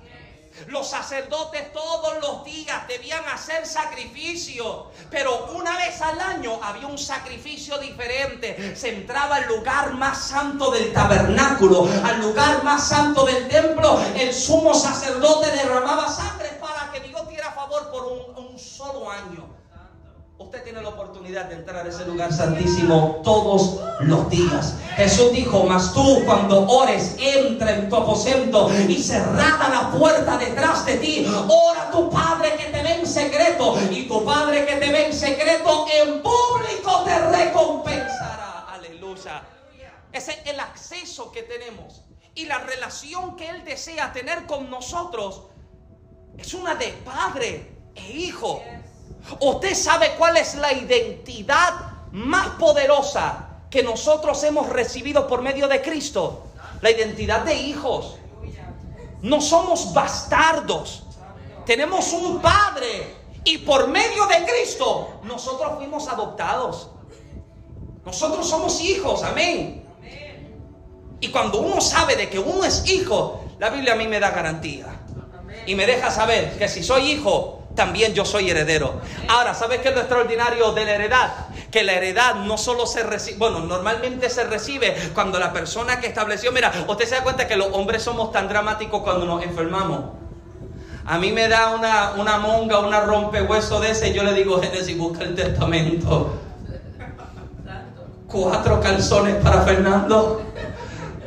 Los 0.67 0.89
sacerdotes 0.89 1.71
todos 1.73 2.13
los 2.21 2.43
días 2.45 2.87
debían 2.87 3.23
hacer 3.25 3.65
sacrificio, 3.65 4.91
pero 5.09 5.47
una 5.53 5.77
vez 5.77 6.01
al 6.01 6.19
año 6.19 6.59
había 6.63 6.87
un 6.87 6.97
sacrificio 6.97 7.77
diferente. 7.77 8.75
Se 8.75 8.89
entraba 8.95 9.37
al 9.37 9.47
lugar 9.47 9.93
más 9.93 10.29
santo 10.29 10.71
del 10.71 10.93
tabernáculo, 10.93 11.87
al 12.03 12.21
lugar 12.21 12.63
más 12.63 12.87
santo 12.87 13.25
del 13.25 13.47
templo. 13.47 13.99
El 14.15 14.33
sumo 14.33 14.73
sacerdote 14.73 15.51
derramaba 15.51 16.09
sangre 16.09 16.49
para 16.61 16.91
que 16.91 17.01
Dios 17.01 17.27
diera 17.27 17.51
favor 17.51 17.91
por 17.91 18.05
un, 18.05 18.45
un 18.45 18.59
solo 18.59 19.09
año. 19.09 19.54
Usted 20.37 20.63
tiene 20.63 20.81
la 20.81 20.89
oportunidad 20.89 21.45
de 21.45 21.55
entrar 21.55 21.85
a 21.85 21.89
ese 21.89 22.05
lugar 22.05 22.33
santísimo 22.33 23.21
todos 23.23 23.79
los 24.01 24.29
días. 24.29 24.75
Jesús 24.97 25.31
dijo, 25.31 25.63
mas 25.63 25.93
tú 25.93 26.23
cuando 26.25 26.67
ores, 26.67 27.15
entra 27.17 27.75
en 27.75 27.87
tu 27.87 27.95
aposento 27.95 28.69
y 28.87 29.01
cerrada 29.01 29.69
la 29.69 29.91
puerta 29.97 30.37
detrás 30.37 30.85
de 30.85 30.97
ti. 30.97 31.25
Ora 31.47 31.83
a 31.83 31.91
tu 31.91 32.09
Padre 32.09 32.55
que 32.57 32.65
te 32.65 32.83
ve 32.83 32.95
en 32.99 33.07
secreto 33.07 33.77
y 33.89 34.07
tu 34.09 34.25
Padre 34.25 34.65
que 34.65 34.75
te 34.75 34.91
ve 34.91 35.07
en 35.07 35.13
secreto 35.13 35.85
en 36.03 36.21
público 36.21 37.03
te 37.05 37.17
recompensará. 37.17 38.65
Aleluya. 38.73 39.41
Ese 40.11 40.31
es 40.31 40.47
el 40.47 40.59
acceso 40.59 41.31
que 41.31 41.43
tenemos 41.43 42.01
y 42.35 42.45
la 42.45 42.59
relación 42.59 43.37
que 43.37 43.49
Él 43.49 43.63
desea 43.63 44.11
tener 44.11 44.45
con 44.45 44.69
nosotros 44.69 45.43
es 46.37 46.53
una 46.53 46.75
de 46.75 46.87
padre 47.05 47.71
e 47.95 48.11
hijo. 48.11 48.61
Usted 49.39 49.73
sabe 49.73 50.15
cuál 50.17 50.37
es 50.37 50.55
la 50.55 50.71
identidad 50.73 51.73
más 52.11 52.49
poderosa 52.59 53.49
que 53.69 53.83
nosotros 53.83 54.41
hemos 54.43 54.69
recibido 54.69 55.27
por 55.27 55.41
medio 55.41 55.67
de 55.67 55.81
Cristo. 55.81 56.43
La 56.81 56.91
identidad 56.91 57.41
de 57.41 57.55
hijos. 57.55 58.17
No 59.21 59.41
somos 59.41 59.93
bastardos. 59.93 61.03
Tenemos 61.65 62.13
un 62.13 62.41
Padre. 62.41 63.15
Y 63.43 63.59
por 63.59 63.87
medio 63.87 64.25
de 64.27 64.45
Cristo 64.45 65.19
nosotros 65.23 65.73
fuimos 65.77 66.07
adoptados. 66.07 66.89
Nosotros 68.05 68.47
somos 68.47 68.79
hijos. 68.81 69.23
Amén. 69.23 69.83
Y 71.19 71.29
cuando 71.29 71.59
uno 71.59 71.81
sabe 71.81 72.15
de 72.15 72.29
que 72.29 72.39
uno 72.39 72.63
es 72.63 72.87
hijo, 72.87 73.43
la 73.59 73.69
Biblia 73.69 73.93
a 73.93 73.95
mí 73.95 74.07
me 74.07 74.19
da 74.19 74.31
garantía. 74.31 74.85
Y 75.65 75.75
me 75.75 75.85
deja 75.85 76.11
saber 76.11 76.57
que 76.57 76.67
si 76.67 76.83
soy 76.83 77.11
hijo, 77.11 77.63
también 77.75 78.13
yo 78.13 78.25
soy 78.25 78.49
heredero. 78.49 79.01
Ahora, 79.27 79.53
¿sabes 79.53 79.81
qué 79.81 79.89
es 79.89 79.93
lo 79.93 80.01
extraordinario 80.01 80.71
de 80.71 80.85
la 80.85 80.91
heredad? 80.95 81.33
Que 81.69 81.83
la 81.83 81.93
heredad 81.93 82.35
no 82.35 82.57
solo 82.57 82.87
se 82.87 83.03
recibe, 83.03 83.37
bueno, 83.37 83.59
normalmente 83.59 84.29
se 84.29 84.45
recibe 84.45 84.95
cuando 85.13 85.39
la 85.39 85.51
persona 85.53 85.99
que 85.99 86.07
estableció, 86.07 86.51
mira, 86.51 86.71
usted 86.87 87.05
se 87.05 87.15
da 87.15 87.23
cuenta 87.23 87.47
que 87.47 87.57
los 87.57 87.67
hombres 87.73 88.01
somos 88.01 88.31
tan 88.31 88.47
dramáticos 88.47 89.01
cuando 89.01 89.25
nos 89.25 89.43
enfermamos. 89.43 90.15
A 91.05 91.19
mí 91.19 91.31
me 91.31 91.47
da 91.47 91.75
una, 91.75 92.13
una 92.17 92.37
monga, 92.37 92.79
una 92.79 93.01
rompehueso 93.01 93.79
de 93.79 93.91
ese, 93.91 94.09
y 94.09 94.13
yo 94.13 94.23
le 94.23 94.33
digo, 94.33 94.59
Génesis, 94.59 94.97
busca 94.97 95.23
el 95.23 95.35
testamento. 95.35 96.39
Cuatro 98.27 98.81
calzones 98.81 99.35
para 99.35 99.61
Fernando, 99.61 100.41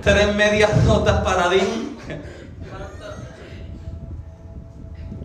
tres 0.03 0.34
medias 0.34 0.76
notas 0.84 1.22
para 1.22 1.49
Dean 1.49 1.88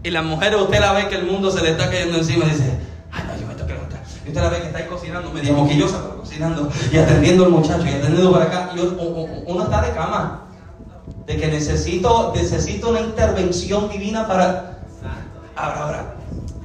Y 0.03 0.11
la 0.11 0.21
mujer, 0.21 0.53
usted 0.55 0.79
la 0.81 0.91
ve 0.91 1.07
que 1.07 1.15
el 1.15 1.25
mundo 1.25 1.49
se 1.49 1.63
le 1.63 1.71
está 1.71 1.89
cayendo 1.89 2.17
encima 2.17 2.45
y 2.45 2.49
dice, 2.49 2.77
ay, 3.09 3.23
no, 3.25 3.39
yo 3.39 3.47
me 3.47 3.53
tengo 3.53 3.67
que 3.67 3.73
levantar. 3.73 4.01
Y 4.25 4.27
usted 4.27 4.41
la 4.41 4.49
ve 4.49 4.59
que 4.59 4.67
está 4.67 4.79
ahí 4.79 4.85
cocinando, 4.85 5.31
medio 5.31 5.53
moquillosa, 5.53 6.01
pero 6.01 6.19
cocinando, 6.19 6.69
y 6.91 6.97
atendiendo 6.97 7.45
al 7.45 7.51
muchacho, 7.51 7.85
y 7.85 7.89
atendiendo 7.89 8.31
para 8.33 8.45
acá. 8.45 8.71
Y 8.75 8.79
uno 8.79 9.63
está 9.63 9.81
de 9.81 9.91
cama. 9.91 10.41
De 11.25 11.37
que 11.37 11.47
necesito, 11.47 12.33
necesito 12.35 12.89
una 12.89 12.99
intervención 12.99 13.89
divina 13.89 14.27
para... 14.27 14.79
Ahora, 15.55 15.83
ahora. 15.83 16.15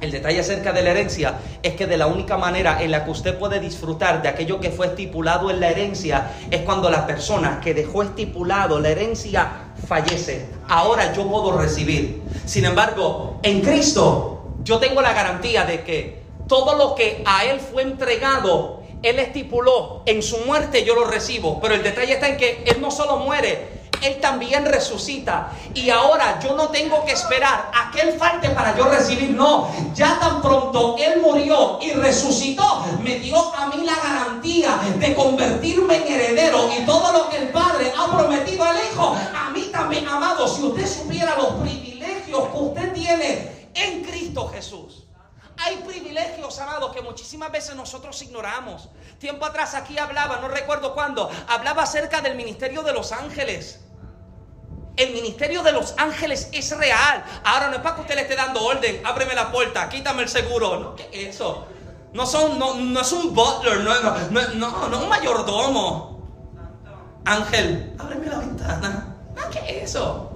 El 0.01 0.11
detalle 0.11 0.39
acerca 0.39 0.71
de 0.71 0.81
la 0.81 0.91
herencia 0.91 1.35
es 1.61 1.75
que 1.75 1.85
de 1.85 1.97
la 1.97 2.07
única 2.07 2.37
manera 2.37 2.81
en 2.81 2.91
la 2.91 3.03
que 3.03 3.11
usted 3.11 3.37
puede 3.37 3.59
disfrutar 3.59 4.21
de 4.21 4.29
aquello 4.29 4.59
que 4.59 4.71
fue 4.71 4.87
estipulado 4.87 5.51
en 5.51 5.59
la 5.59 5.69
herencia 5.69 6.31
es 6.49 6.61
cuando 6.61 6.89
la 6.89 7.05
persona 7.05 7.59
que 7.61 7.73
dejó 7.73 8.03
estipulado 8.03 8.79
la 8.79 8.89
herencia 8.89 9.68
fallece. 9.87 10.45
Ahora 10.67 11.13
yo 11.13 11.27
puedo 11.27 11.57
recibir. 11.57 12.21
Sin 12.45 12.65
embargo, 12.65 13.39
en 13.43 13.61
Cristo 13.61 14.43
yo 14.63 14.79
tengo 14.79 15.01
la 15.01 15.13
garantía 15.13 15.65
de 15.65 15.83
que 15.83 16.21
todo 16.47 16.75
lo 16.75 16.95
que 16.95 17.23
a 17.25 17.45
Él 17.45 17.59
fue 17.59 17.83
entregado, 17.83 18.81
Él 19.03 19.19
estipuló 19.19 20.03
en 20.05 20.21
su 20.21 20.37
muerte, 20.39 20.83
yo 20.83 20.95
lo 20.95 21.05
recibo. 21.05 21.59
Pero 21.61 21.75
el 21.75 21.83
detalle 21.83 22.13
está 22.13 22.27
en 22.27 22.37
que 22.37 22.63
Él 22.65 22.81
no 22.81 22.91
solo 22.91 23.17
muere, 23.17 23.78
él 24.01 24.19
también 24.21 24.65
resucita. 24.65 25.51
Y 25.73 25.89
ahora 25.89 26.39
yo 26.39 26.55
no 26.55 26.69
tengo 26.69 27.03
que 27.05 27.11
esperar 27.11 27.71
a 27.73 27.91
que 27.91 28.01
Él 28.01 28.17
falte 28.17 28.49
para 28.49 28.75
yo 28.77 28.85
recibir. 28.85 29.31
No, 29.31 29.69
ya 29.93 30.17
tan 30.19 30.41
pronto 30.41 30.95
Él 30.97 31.21
murió 31.21 31.79
y 31.81 31.91
resucitó, 31.91 32.85
me 33.01 33.19
dio 33.19 33.53
a 33.55 33.67
mí 33.67 33.83
la 33.83 33.95
garantía 33.95 34.79
de 34.97 35.13
convertirme 35.13 35.97
en 35.97 36.13
heredero. 36.13 36.69
Y 36.77 36.85
todo 36.85 37.11
lo 37.11 37.29
que 37.29 37.37
el 37.37 37.49
Padre 37.49 37.91
ha 37.97 38.07
prometido 38.15 38.63
al 38.63 38.77
Hijo, 38.77 39.15
a 39.35 39.49
mí 39.51 39.69
también, 39.71 40.07
amado, 40.07 40.47
si 40.47 40.63
usted 40.63 40.87
supiera 40.87 41.35
los 41.35 41.53
privilegios 41.55 42.47
que 42.49 42.57
usted 42.57 42.93
tiene 42.93 43.69
en 43.73 44.03
Cristo 44.03 44.49
Jesús. 44.53 45.08
Hay 45.61 45.77
privilegios, 45.77 46.57
amados, 46.59 46.93
que 46.93 47.01
muchísimas 47.01 47.51
veces 47.51 47.75
nosotros 47.75 48.21
ignoramos. 48.21 48.87
Tiempo 49.19 49.45
atrás 49.45 49.75
aquí 49.75 49.97
hablaba, 49.97 50.37
no 50.37 50.47
recuerdo 50.47 50.93
cuándo, 50.93 51.29
hablaba 51.49 51.83
acerca 51.83 52.21
del 52.21 52.35
ministerio 52.35 52.81
de 52.81 52.93
los 52.93 53.11
ángeles. 53.11 53.81
El 54.95 55.13
ministerio 55.13 55.61
de 55.61 55.73
los 55.73 55.95
ángeles 55.97 56.49
es 56.53 56.75
real. 56.77 57.23
Ahora 57.43 57.69
no 57.69 57.77
es 57.77 57.81
para 57.81 57.95
que 57.95 58.01
usted 58.01 58.15
le 58.15 58.21
esté 58.21 58.35
dando 58.35 58.63
orden. 58.63 59.01
Ábreme 59.05 59.35
la 59.35 59.51
puerta, 59.51 59.87
quítame 59.89 60.23
el 60.23 60.29
seguro. 60.29 60.79
No, 60.79 60.95
¿qué 60.95 61.09
es 61.11 61.35
eso? 61.35 61.67
No, 62.13 62.25
son, 62.25 62.57
no, 62.57 62.75
no 62.75 63.01
es 63.01 63.11
un 63.11 63.33
butler, 63.33 63.81
no, 63.81 63.93
no, 64.31 64.47
no, 64.55 64.89
no 64.89 64.99
un 64.99 65.09
mayordomo. 65.09 66.19
Ángel, 67.25 67.95
ábreme 67.99 68.27
la 68.27 68.39
ventana. 68.39 69.15
¿Qué 69.51 69.77
es 69.77 69.89
eso? 69.91 70.31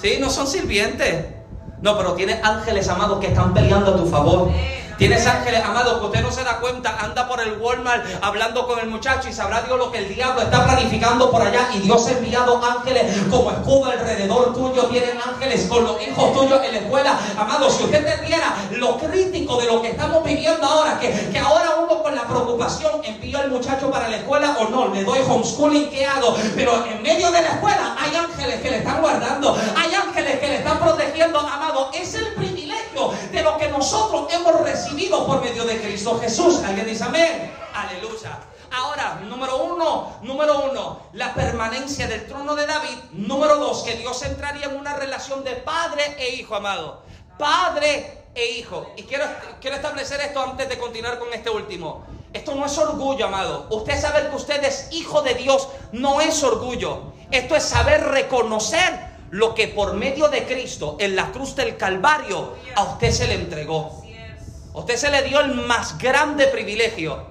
Sí, 0.00 0.18
no 0.20 0.30
son 0.30 0.46
sirvientes. 0.46 1.35
No, 1.80 1.96
pero 1.96 2.14
tiene 2.14 2.40
ángeles 2.42 2.88
amados 2.88 3.20
que 3.20 3.28
están 3.28 3.52
peleando 3.52 3.94
a 3.94 3.96
tu 3.96 4.06
favor. 4.06 4.50
Tienes 4.98 5.26
ángeles 5.26 5.62
amados 5.62 5.98
que 5.98 6.06
usted 6.06 6.22
no 6.22 6.32
se 6.32 6.42
da 6.42 6.58
cuenta, 6.58 6.96
anda 6.98 7.28
por 7.28 7.38
el 7.42 7.58
Walmart 7.58 8.02
hablando 8.22 8.66
con 8.66 8.78
el 8.78 8.86
muchacho 8.86 9.28
y 9.28 9.32
sabrá 9.34 9.60
Dios 9.60 9.76
lo 9.76 9.92
que 9.92 9.98
el 9.98 10.14
diablo 10.14 10.40
está 10.40 10.64
planificando 10.64 11.30
por 11.30 11.42
allá. 11.42 11.68
Y 11.74 11.80
Dios 11.80 12.06
ha 12.06 12.12
enviado 12.12 12.64
ángeles 12.64 13.14
como 13.30 13.50
escudo 13.50 13.90
alrededor 13.90 14.54
tuyo. 14.54 14.84
Tiene 14.84 15.08
ángeles 15.22 15.66
con 15.66 15.84
los 15.84 16.00
hijos 16.00 16.32
tuyos 16.32 16.64
en 16.64 16.72
la 16.72 16.78
escuela. 16.78 17.18
Amados, 17.38 17.76
si 17.76 17.84
usted 17.84 18.06
entendiera 18.06 18.54
lo 18.70 18.96
crítico 18.96 19.60
de 19.60 19.66
lo 19.66 19.82
que 19.82 19.90
estamos 19.90 20.24
viviendo 20.24 20.66
ahora, 20.66 20.98
que, 20.98 21.10
que 21.30 21.38
ahora 21.38 21.74
uno 21.84 22.02
con 22.02 22.14
la 22.14 22.22
preocupación 22.22 22.92
envío 23.04 23.38
al 23.38 23.50
muchacho 23.50 23.90
para 23.90 24.08
la 24.08 24.16
escuela 24.16 24.56
o 24.58 24.70
no, 24.70 24.94
le 24.94 25.04
doy 25.04 25.18
homeschooling, 25.28 25.90
¿qué 25.90 26.06
hago? 26.06 26.34
Pero 26.54 26.86
en 26.86 27.02
medio 27.02 27.30
de 27.30 27.42
la 27.42 27.48
escuela 27.48 27.96
hay 28.00 28.16
ángeles 28.16 28.62
que 28.62 28.70
le 28.70 28.78
están 28.78 29.02
guardando, 29.02 29.54
hay 29.76 29.94
ángeles 29.94 30.05
que 30.38 30.48
le 30.48 30.56
están 30.56 30.78
protegiendo, 30.78 31.38
amado. 31.38 31.90
Es 31.92 32.14
el 32.14 32.34
privilegio 32.34 33.12
de 33.32 33.42
lo 33.42 33.56
que 33.56 33.68
nosotros 33.68 34.32
hemos 34.32 34.60
recibido 34.60 35.26
por 35.26 35.42
medio 35.42 35.64
de 35.64 35.80
Cristo 35.80 36.18
Jesús. 36.20 36.62
¿Alguien 36.64 36.86
dice 36.86 37.04
amén? 37.04 37.52
Aleluya. 37.74 38.38
Ahora, 38.70 39.20
número 39.24 39.64
uno, 39.64 40.18
número 40.22 40.70
uno, 40.70 41.00
la 41.12 41.32
permanencia 41.34 42.06
del 42.08 42.26
trono 42.26 42.54
de 42.54 42.66
David. 42.66 42.98
Número 43.12 43.56
dos, 43.56 43.82
que 43.82 43.94
Dios 43.94 44.22
entraría 44.22 44.66
en 44.66 44.76
una 44.76 44.94
relación 44.94 45.44
de 45.44 45.52
padre 45.52 46.16
e 46.18 46.34
hijo, 46.34 46.54
amado. 46.54 47.02
Padre 47.38 48.24
e 48.34 48.50
hijo. 48.50 48.92
Y 48.96 49.04
quiero, 49.04 49.24
quiero 49.60 49.76
establecer 49.76 50.20
esto 50.20 50.42
antes 50.42 50.68
de 50.68 50.78
continuar 50.78 51.18
con 51.18 51.32
este 51.32 51.48
último. 51.48 52.04
Esto 52.32 52.54
no 52.54 52.66
es 52.66 52.76
orgullo, 52.76 53.26
amado. 53.26 53.66
Usted 53.70 53.98
saber 53.98 54.28
que 54.28 54.36
usted 54.36 54.62
es 54.62 54.88
hijo 54.90 55.22
de 55.22 55.34
Dios 55.34 55.68
no 55.92 56.20
es 56.20 56.42
orgullo. 56.42 57.12
Esto 57.30 57.56
es 57.56 57.62
saber 57.62 58.04
reconocer 58.08 59.15
lo 59.30 59.54
que 59.54 59.68
por 59.68 59.94
medio 59.94 60.28
de 60.28 60.44
Cristo 60.44 60.96
en 61.00 61.16
la 61.16 61.32
cruz 61.32 61.56
del 61.56 61.76
Calvario 61.76 62.54
a 62.74 62.82
usted 62.84 63.10
se 63.10 63.26
le 63.26 63.34
entregó 63.34 64.06
usted 64.76 64.96
se 64.96 65.10
le 65.10 65.22
dio 65.22 65.40
el 65.40 65.54
más 65.54 65.98
grande 65.98 66.46
privilegio. 66.46 67.26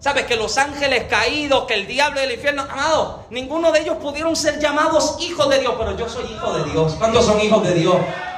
¿Sabes? 0.00 0.26
Que 0.26 0.36
los 0.36 0.58
ángeles 0.58 1.04
caídos, 1.08 1.64
que 1.64 1.74
el 1.74 1.86
diablo 1.86 2.20
del 2.20 2.32
infierno, 2.32 2.62
amado, 2.62 3.26
ninguno 3.30 3.72
de 3.72 3.80
ellos 3.80 3.96
pudieron 3.96 4.36
ser 4.36 4.60
llamados 4.60 5.16
hijos 5.20 5.48
de 5.48 5.58
Dios, 5.58 5.74
pero 5.76 5.96
yo 5.96 6.08
soy 6.08 6.24
hijo 6.30 6.52
de 6.52 6.70
Dios. 6.70 6.94
¿Cuántos 6.98 7.26
son 7.26 7.40
hijos 7.40 7.64
de 7.64 7.74
Dios? 7.74 7.96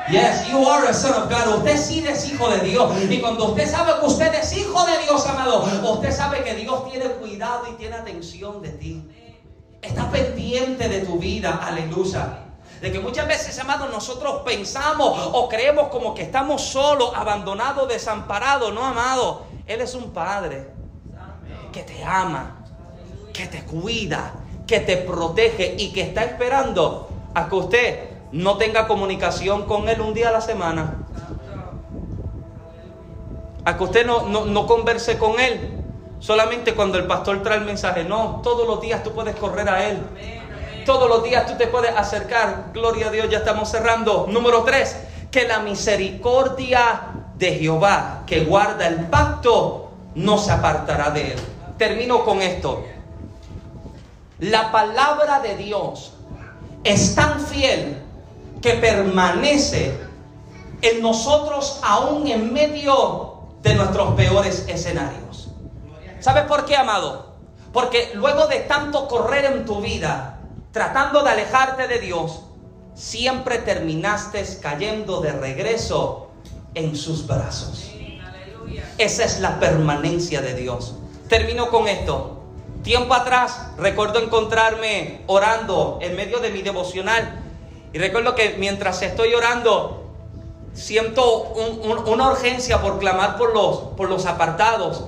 Yes, 0.08 0.48
you 0.50 0.68
are 0.68 0.88
a 0.88 0.94
son 0.94 1.12
of 1.12 1.30
God. 1.30 1.58
Usted 1.58 1.76
sí 1.76 2.04
es 2.06 2.32
hijo 2.32 2.48
de 2.48 2.60
Dios. 2.60 2.90
Y 3.08 3.18
cuando 3.20 3.46
usted 3.46 3.70
sabe 3.70 3.92
que 4.00 4.06
usted 4.06 4.34
es 4.34 4.56
hijo 4.56 4.84
de 4.86 4.98
Dios, 5.02 5.26
amado, 5.26 5.68
usted 5.92 6.12
sabe 6.12 6.42
que 6.42 6.54
Dios 6.54 6.90
tiene 6.90 7.06
cuidado 7.06 7.66
y 7.70 7.74
tiene 7.74 7.96
atención 7.96 8.62
de 8.62 8.70
ti. 8.70 9.06
Está 9.82 10.10
pendiente 10.10 10.88
de 10.88 11.00
tu 11.00 11.18
vida. 11.18 11.60
Aleluya. 11.62 12.49
De 12.80 12.90
que 12.90 12.98
muchas 12.98 13.28
veces, 13.28 13.58
amados, 13.58 13.90
nosotros 13.90 14.40
pensamos 14.44 15.30
o 15.32 15.48
creemos 15.48 15.88
como 15.88 16.14
que 16.14 16.22
estamos 16.22 16.62
solos, 16.62 17.12
abandonados, 17.14 17.86
desamparados. 17.88 18.72
No, 18.72 18.84
amado. 18.84 19.42
Él 19.66 19.82
es 19.82 19.94
un 19.94 20.10
padre 20.12 20.68
que 21.72 21.82
te 21.82 22.02
ama, 22.02 22.64
que 23.32 23.46
te 23.46 23.64
cuida, 23.64 24.32
que 24.66 24.80
te 24.80 24.96
protege 24.96 25.74
y 25.78 25.92
que 25.92 26.02
está 26.02 26.24
esperando 26.24 27.08
a 27.34 27.48
que 27.48 27.54
usted 27.54 28.10
no 28.32 28.56
tenga 28.56 28.86
comunicación 28.86 29.66
con 29.66 29.88
Él 29.88 30.00
un 30.00 30.14
día 30.14 30.30
a 30.30 30.32
la 30.32 30.40
semana. 30.40 31.06
A 33.64 33.76
que 33.76 33.84
usted 33.84 34.06
no, 34.06 34.22
no, 34.22 34.46
no 34.46 34.66
converse 34.66 35.18
con 35.18 35.38
Él 35.38 35.80
solamente 36.18 36.74
cuando 36.74 36.98
el 36.98 37.06
pastor 37.06 37.42
trae 37.42 37.58
el 37.58 37.64
mensaje. 37.64 38.04
No, 38.04 38.40
todos 38.42 38.66
los 38.66 38.80
días 38.80 39.02
tú 39.02 39.12
puedes 39.12 39.36
correr 39.36 39.68
a 39.68 39.86
Él. 39.88 39.98
Todos 40.84 41.08
los 41.08 41.22
días 41.22 41.46
tú 41.46 41.54
te 41.56 41.66
puedes 41.66 41.94
acercar. 41.96 42.70
Gloria 42.72 43.08
a 43.08 43.10
Dios, 43.10 43.28
ya 43.30 43.38
estamos 43.38 43.70
cerrando. 43.70 44.26
Número 44.28 44.62
tres, 44.64 44.96
que 45.30 45.46
la 45.46 45.60
misericordia 45.60 47.02
de 47.36 47.58
Jehová 47.58 48.22
que 48.26 48.44
guarda 48.44 48.86
el 48.86 49.06
pacto 49.06 49.90
no 50.14 50.38
se 50.38 50.52
apartará 50.52 51.10
de 51.10 51.32
él. 51.32 51.40
Termino 51.78 52.24
con 52.24 52.42
esto. 52.42 52.84
La 54.38 54.70
palabra 54.72 55.40
de 55.40 55.56
Dios 55.56 56.12
es 56.84 57.14
tan 57.14 57.40
fiel 57.40 58.02
que 58.60 58.74
permanece 58.74 59.98
en 60.82 61.02
nosotros 61.02 61.80
aún 61.82 62.26
en 62.28 62.52
medio 62.52 63.40
de 63.62 63.74
nuestros 63.74 64.14
peores 64.14 64.66
escenarios. 64.68 65.48
¿Sabes 66.20 66.44
por 66.44 66.64
qué, 66.64 66.76
amado? 66.76 67.34
Porque 67.72 68.12
luego 68.14 68.46
de 68.46 68.60
tanto 68.60 69.08
correr 69.08 69.44
en 69.46 69.64
tu 69.64 69.80
vida, 69.80 70.29
tratando 70.72 71.22
de 71.22 71.30
alejarte 71.30 71.88
de 71.88 71.98
Dios, 71.98 72.42
siempre 72.94 73.58
terminaste 73.58 74.44
cayendo 74.60 75.20
de 75.20 75.32
regreso 75.32 76.30
en 76.74 76.96
sus 76.96 77.26
brazos. 77.26 77.90
Esa 78.98 79.24
es 79.24 79.40
la 79.40 79.58
permanencia 79.58 80.42
de 80.42 80.54
Dios. 80.54 80.94
Termino 81.28 81.70
con 81.70 81.88
esto. 81.88 82.36
Tiempo 82.82 83.14
atrás 83.14 83.68
recuerdo 83.78 84.20
encontrarme 84.20 85.22
orando 85.26 85.98
en 86.00 86.16
medio 86.16 86.38
de 86.38 86.50
mi 86.50 86.62
devocional 86.62 87.42
y 87.92 87.98
recuerdo 87.98 88.34
que 88.34 88.56
mientras 88.58 89.02
estoy 89.02 89.34
orando 89.34 90.10
siento 90.72 91.52
una 92.06 92.30
urgencia 92.30 92.80
por 92.80 92.98
clamar 92.98 93.36
por 93.36 93.52
los, 93.52 93.78
por 93.96 94.08
los 94.08 94.24
apartados 94.24 95.04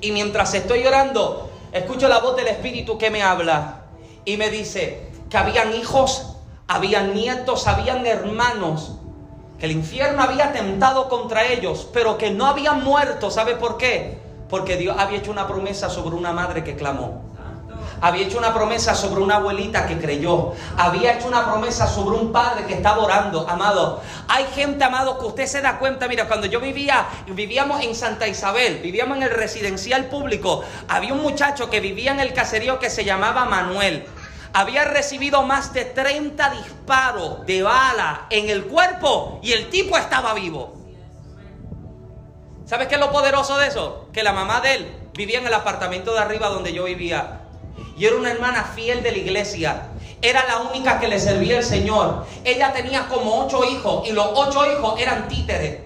y 0.00 0.12
mientras 0.12 0.52
estoy 0.52 0.84
orando 0.84 1.50
escucho 1.72 2.08
la 2.08 2.18
voz 2.18 2.36
del 2.36 2.48
Espíritu 2.48 2.98
que 2.98 3.10
me 3.10 3.22
habla 3.22 3.81
y 4.24 4.36
me 4.36 4.50
dice 4.50 5.10
que 5.28 5.36
habían 5.36 5.74
hijos, 5.74 6.36
habían 6.68 7.14
nietos, 7.14 7.66
habían 7.66 8.06
hermanos, 8.06 8.92
que 9.58 9.66
el 9.66 9.72
infierno 9.72 10.22
había 10.22 10.52
tentado 10.52 11.08
contra 11.08 11.46
ellos, 11.46 11.88
pero 11.92 12.18
que 12.18 12.30
no 12.30 12.46
habían 12.46 12.82
muerto. 12.84 13.30
¿Sabe 13.30 13.56
por 13.56 13.76
qué? 13.76 14.18
Porque 14.48 14.76
Dios 14.76 14.96
había 14.98 15.18
hecho 15.18 15.30
una 15.30 15.46
promesa 15.46 15.88
sobre 15.88 16.16
una 16.16 16.32
madre 16.32 16.64
que 16.64 16.74
clamó. 16.74 17.22
Había 18.02 18.26
hecho 18.26 18.36
una 18.36 18.52
promesa 18.52 18.94
sobre 18.94 19.22
una 19.22 19.36
abuelita 19.36 19.86
que 19.86 19.96
creyó. 19.98 20.52
Había 20.76 21.14
hecho 21.14 21.28
una 21.28 21.46
promesa 21.46 21.86
sobre 21.86 22.18
un 22.18 22.32
padre 22.32 22.66
que 22.66 22.74
estaba 22.74 23.02
orando. 23.02 23.48
Amado, 23.48 24.02
hay 24.28 24.44
gente, 24.54 24.84
amado, 24.84 25.18
que 25.18 25.26
usted 25.26 25.46
se 25.46 25.62
da 25.62 25.78
cuenta. 25.78 26.08
Mira, 26.08 26.26
cuando 26.26 26.46
yo 26.46 26.60
vivía, 26.60 27.06
vivíamos 27.28 27.82
en 27.82 27.94
Santa 27.94 28.26
Isabel, 28.26 28.80
vivíamos 28.82 29.16
en 29.16 29.22
el 29.22 29.30
residencial 29.30 30.06
público. 30.06 30.64
Había 30.88 31.14
un 31.14 31.22
muchacho 31.22 31.70
que 31.70 31.80
vivía 31.80 32.12
en 32.12 32.20
el 32.20 32.34
caserío 32.34 32.78
que 32.78 32.90
se 32.90 33.04
llamaba 33.04 33.44
Manuel 33.44 34.04
había 34.54 34.84
recibido 34.84 35.42
más 35.44 35.72
de 35.72 35.86
30 35.86 36.50
disparos 36.50 37.46
de 37.46 37.62
bala 37.62 38.26
en 38.28 38.50
el 38.50 38.64
cuerpo 38.64 39.40
y 39.42 39.52
el 39.52 39.70
tipo 39.70 39.96
estaba 39.96 40.34
vivo. 40.34 40.76
¿Sabes 42.66 42.88
qué 42.88 42.94
es 42.94 43.00
lo 43.00 43.10
poderoso 43.10 43.58
de 43.58 43.68
eso? 43.68 44.08
Que 44.12 44.22
la 44.22 44.32
mamá 44.32 44.60
de 44.60 44.74
él 44.74 44.96
vivía 45.14 45.38
en 45.38 45.46
el 45.46 45.54
apartamento 45.54 46.12
de 46.12 46.20
arriba 46.20 46.48
donde 46.48 46.72
yo 46.72 46.84
vivía. 46.84 47.41
Y 48.02 48.06
era 48.06 48.16
una 48.16 48.32
hermana 48.32 48.64
fiel 48.64 49.00
de 49.04 49.12
la 49.12 49.18
iglesia. 49.18 49.90
Era 50.20 50.44
la 50.48 50.58
única 50.58 50.98
que 50.98 51.06
le 51.06 51.20
servía 51.20 51.58
el 51.58 51.64
Señor. 51.64 52.26
Ella 52.42 52.72
tenía 52.72 53.06
como 53.06 53.44
ocho 53.44 53.62
hijos 53.62 54.08
y 54.08 54.10
los 54.10 54.26
ocho 54.34 54.66
hijos 54.66 54.98
eran 54.98 55.28
títeres. 55.28 55.82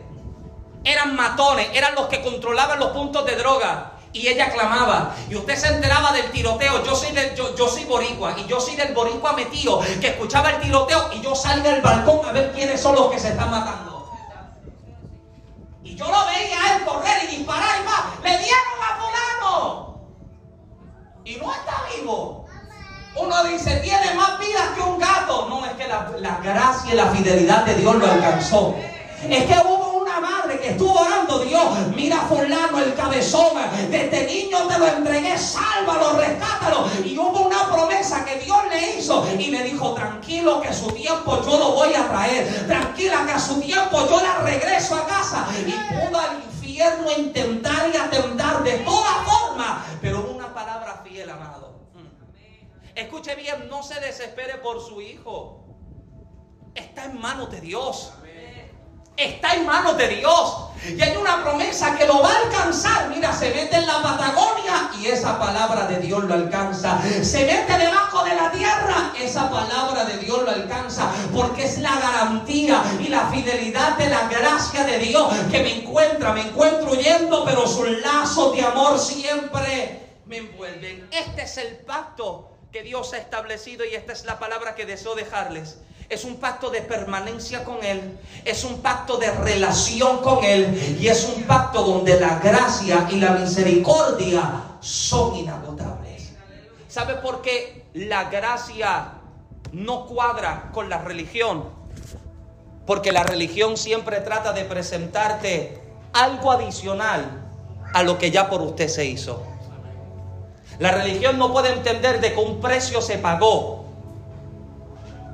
Eran 0.83 1.15
matones, 1.15 1.69
eran 1.75 1.95
los 1.95 2.07
que 2.07 2.23
controlaban 2.23 2.79
los 2.79 2.93
puntos 2.93 3.27
de 3.27 3.37
droga 3.37 3.93
y 4.15 4.29
ella 4.29 4.51
clamaba. 4.51 5.15
Y 5.29 5.35
usted 5.35 5.57
se 5.57 5.67
enteraba 5.67 6.11
del 6.13 6.31
tiroteo. 6.31 6.83
Yo 6.85 6.97
soy, 6.97 7.13
del, 7.13 7.35
yo, 7.35 7.69
soy 7.69 7.85
boricua 7.85 8.35
y 8.39 8.47
yo 8.47 8.61
soy 8.61 8.77
del 8.77 8.95
boricua 8.95 9.35
metido 9.35 9.83
que 10.01 10.09
escuchaba 10.09 10.53
el 10.53 10.61
tiroteo 10.63 11.11
y 11.13 11.21
yo 11.21 11.35
salí 11.35 11.61
del 11.61 11.83
balcón 11.83 12.27
a 12.27 12.33
ver 12.33 12.51
quiénes 12.53 12.81
son 12.81 12.95
los 12.95 13.11
que 13.11 13.19
se 13.19 13.29
están 13.29 13.51
matando. 13.51 14.11
Y 15.85 15.95
yo 15.95 16.07
lo 16.07 16.25
veía 16.25 16.65
a 16.65 16.77
él 16.77 16.85
correr 16.87 17.25
y 17.25 17.37
disparar 17.37 17.79
y 17.79 17.85
más. 17.85 18.21
Le 18.23 18.39
dieron 18.39 18.81
a 18.81 18.97
fulano. 18.97 19.87
Y 21.27 21.35
no 21.39 21.53
está 21.53 21.83
vivo. 21.93 22.47
Uno 23.17 23.45
dice, 23.45 23.77
tiene 23.81 24.15
más 24.15 24.39
vidas 24.39 24.69
que 24.77 24.81
un 24.81 24.97
gato. 24.97 25.49
No, 25.49 25.67
es 25.67 25.73
que 25.73 25.89
la, 25.89 26.41
y 26.91 26.95
la 26.95 27.07
fidelidad 27.11 27.65
de 27.65 27.75
Dios 27.75 27.97
lo 27.97 28.07
alcanzó. 28.07 28.77
Es 29.29 29.45
que 29.45 29.59
hubo 29.67 29.87
madre 30.21 30.59
que 30.61 30.71
estuvo 30.71 30.95
orando, 30.95 31.39
Dios, 31.41 31.65
mira 31.95 32.19
fulano 32.23 32.79
el 32.79 32.95
cabezón, 32.95 33.53
desde 33.91 34.27
niño 34.27 34.67
te 34.67 34.79
lo 34.79 34.87
entregué, 34.87 35.37
sálvalo, 35.39 36.19
rescátalo. 36.19 36.87
Y 37.05 37.19
hubo 37.19 37.47
una 37.47 37.71
promesa 37.71 38.25
que 38.25 38.39
Dios 38.41 38.59
le 38.71 38.97
hizo 38.97 39.27
y 39.39 39.51
le 39.51 39.65
dijo, 39.65 39.95
tranquilo 39.95 40.61
que 40.61 40.69
a 40.69 40.73
su 40.73 40.91
tiempo 40.93 41.43
yo 41.45 41.59
lo 41.59 41.73
voy 41.73 41.95
a 41.95 42.09
traer, 42.09 42.67
tranquila 42.67 43.25
que 43.27 43.33
a 43.33 43.39
su 43.39 43.61
tiempo 43.61 44.07
yo 44.09 44.23
la 44.23 44.39
regreso 44.39 44.95
a 44.95 45.07
casa. 45.07 45.47
Y 45.67 45.73
pudo 45.95 46.19
al 46.19 46.43
infierno 46.45 47.11
intentar 47.17 47.91
y 47.93 47.97
atentar 47.97 48.63
de 48.63 48.79
toda 48.79 49.25
forma, 49.25 49.85
pero 50.01 50.31
una 50.31 50.53
palabra 50.55 51.03
fiel, 51.05 51.31
amado. 51.31 51.75
Escuche 52.95 53.35
bien, 53.35 53.69
no 53.69 53.83
se 53.83 54.01
desespere 54.01 54.55
por 54.57 54.81
su 54.81 55.03
hijo. 55.03 55.66
Está 56.77 57.07
en 57.07 57.19
manos 57.19 57.51
de 57.51 57.61
Dios. 57.61 58.13
Está 59.17 59.55
en 59.55 59.65
manos 59.65 59.97
de 59.97 60.09
Dios. 60.09 60.67
Y 60.87 61.01
hay 61.01 61.17
una 61.17 61.43
promesa 61.43 61.97
que 61.97 62.07
lo 62.07 62.21
va 62.21 62.31
a 62.31 62.39
alcanzar. 62.43 63.09
Mira, 63.09 63.33
se 63.33 63.49
mete 63.49 63.77
en 63.77 63.87
la 63.87 64.03
Patagonia 64.03 64.91
y 65.01 65.07
esa 65.07 65.39
palabra 65.39 65.87
de 65.87 66.01
Dios 66.01 66.23
lo 66.25 66.35
alcanza. 66.35 67.01
Se 67.23 67.47
mete 67.47 67.79
debajo 67.79 68.23
de 68.25 68.35
la 68.35 68.53
tierra, 68.53 69.13
esa 69.19 69.51
palabra 69.51 70.05
de 70.05 70.19
Dios 70.19 70.43
lo 70.43 70.51
alcanza. 70.51 71.11
Porque 71.35 71.65
es 71.65 71.79
la 71.79 71.99
garantía 71.99 72.83
y 73.01 73.09
la 73.09 73.31
fidelidad 73.31 73.97
de 73.97 74.11
la 74.11 74.29
gracia 74.29 74.85
de 74.85 74.99
Dios 74.99 75.33
que 75.51 75.63
me 75.63 75.81
encuentra. 75.81 76.35
Me 76.35 76.43
encuentro 76.43 76.93
huyendo, 76.93 77.43
pero 77.47 77.67
sus 77.67 77.89
lazos 77.89 78.55
de 78.55 78.63
amor 78.63 78.99
siempre 78.99 80.19
me 80.27 80.37
envuelven. 80.39 81.09
Este 81.11 81.43
es 81.43 81.57
el 81.57 81.79
pacto 81.79 82.51
que 82.71 82.83
Dios 82.83 83.15
ha 83.15 83.19
establecido 83.19 83.87
y 83.87 83.95
esta 83.95 84.13
es 84.13 84.27
la 84.27 84.39
palabra 84.39 84.75
que 84.75 84.85
deseo 84.85 85.15
dejarles. 85.15 85.79
Es 86.09 86.25
un 86.25 86.37
pacto 86.37 86.71
de 86.71 86.83
permanencia 86.83 87.65
con 87.65 87.83
Él. 87.85 88.19
Es 88.45 88.65
un 88.65 88.81
pacto 88.81 89.17
de 89.17 89.31
relación 89.31 90.19
con 90.19 90.45
Él. 90.45 90.99
Y 91.01 91.09
es 91.09 91.25
un 91.25 91.43
pacto 91.45 91.83
donde 91.83 92.21
la 92.21 92.39
gracia 92.39 93.09
y 93.11 93.17
la 93.17 93.33
misericordia 93.33 94.63
son 94.81 95.35
inagotables. 95.37 96.33
¿Sabe 96.89 97.15
por 97.17 97.43
qué 97.43 97.87
la 97.95 98.25
gracia 98.31 99.15
no 99.73 100.07
cuadra 100.07 100.71
con 100.73 100.89
la 100.89 100.99
religión? 100.99 101.65
Porque 102.87 103.11
la 103.11 103.25
religión 103.25 103.77
siempre 103.77 104.21
trata 104.21 104.53
de 104.53 104.65
presentarte 104.65 105.81
algo 106.13 106.53
adicional 106.53 107.43
a 107.93 108.03
lo 108.05 108.17
que 108.17 108.31
ya 108.31 108.49
por 108.49 108.63
usted 108.63 108.89
se 108.89 109.05
hizo. 109.05 109.43
La 110.79 110.93
religión 110.93 111.37
no 111.37 111.53
puede 111.53 111.73
entender 111.73 112.21
de 112.21 112.33
que 112.33 112.41
un 112.41 112.61
precio 112.61 113.01
se 113.01 113.19
pagó 113.19 113.76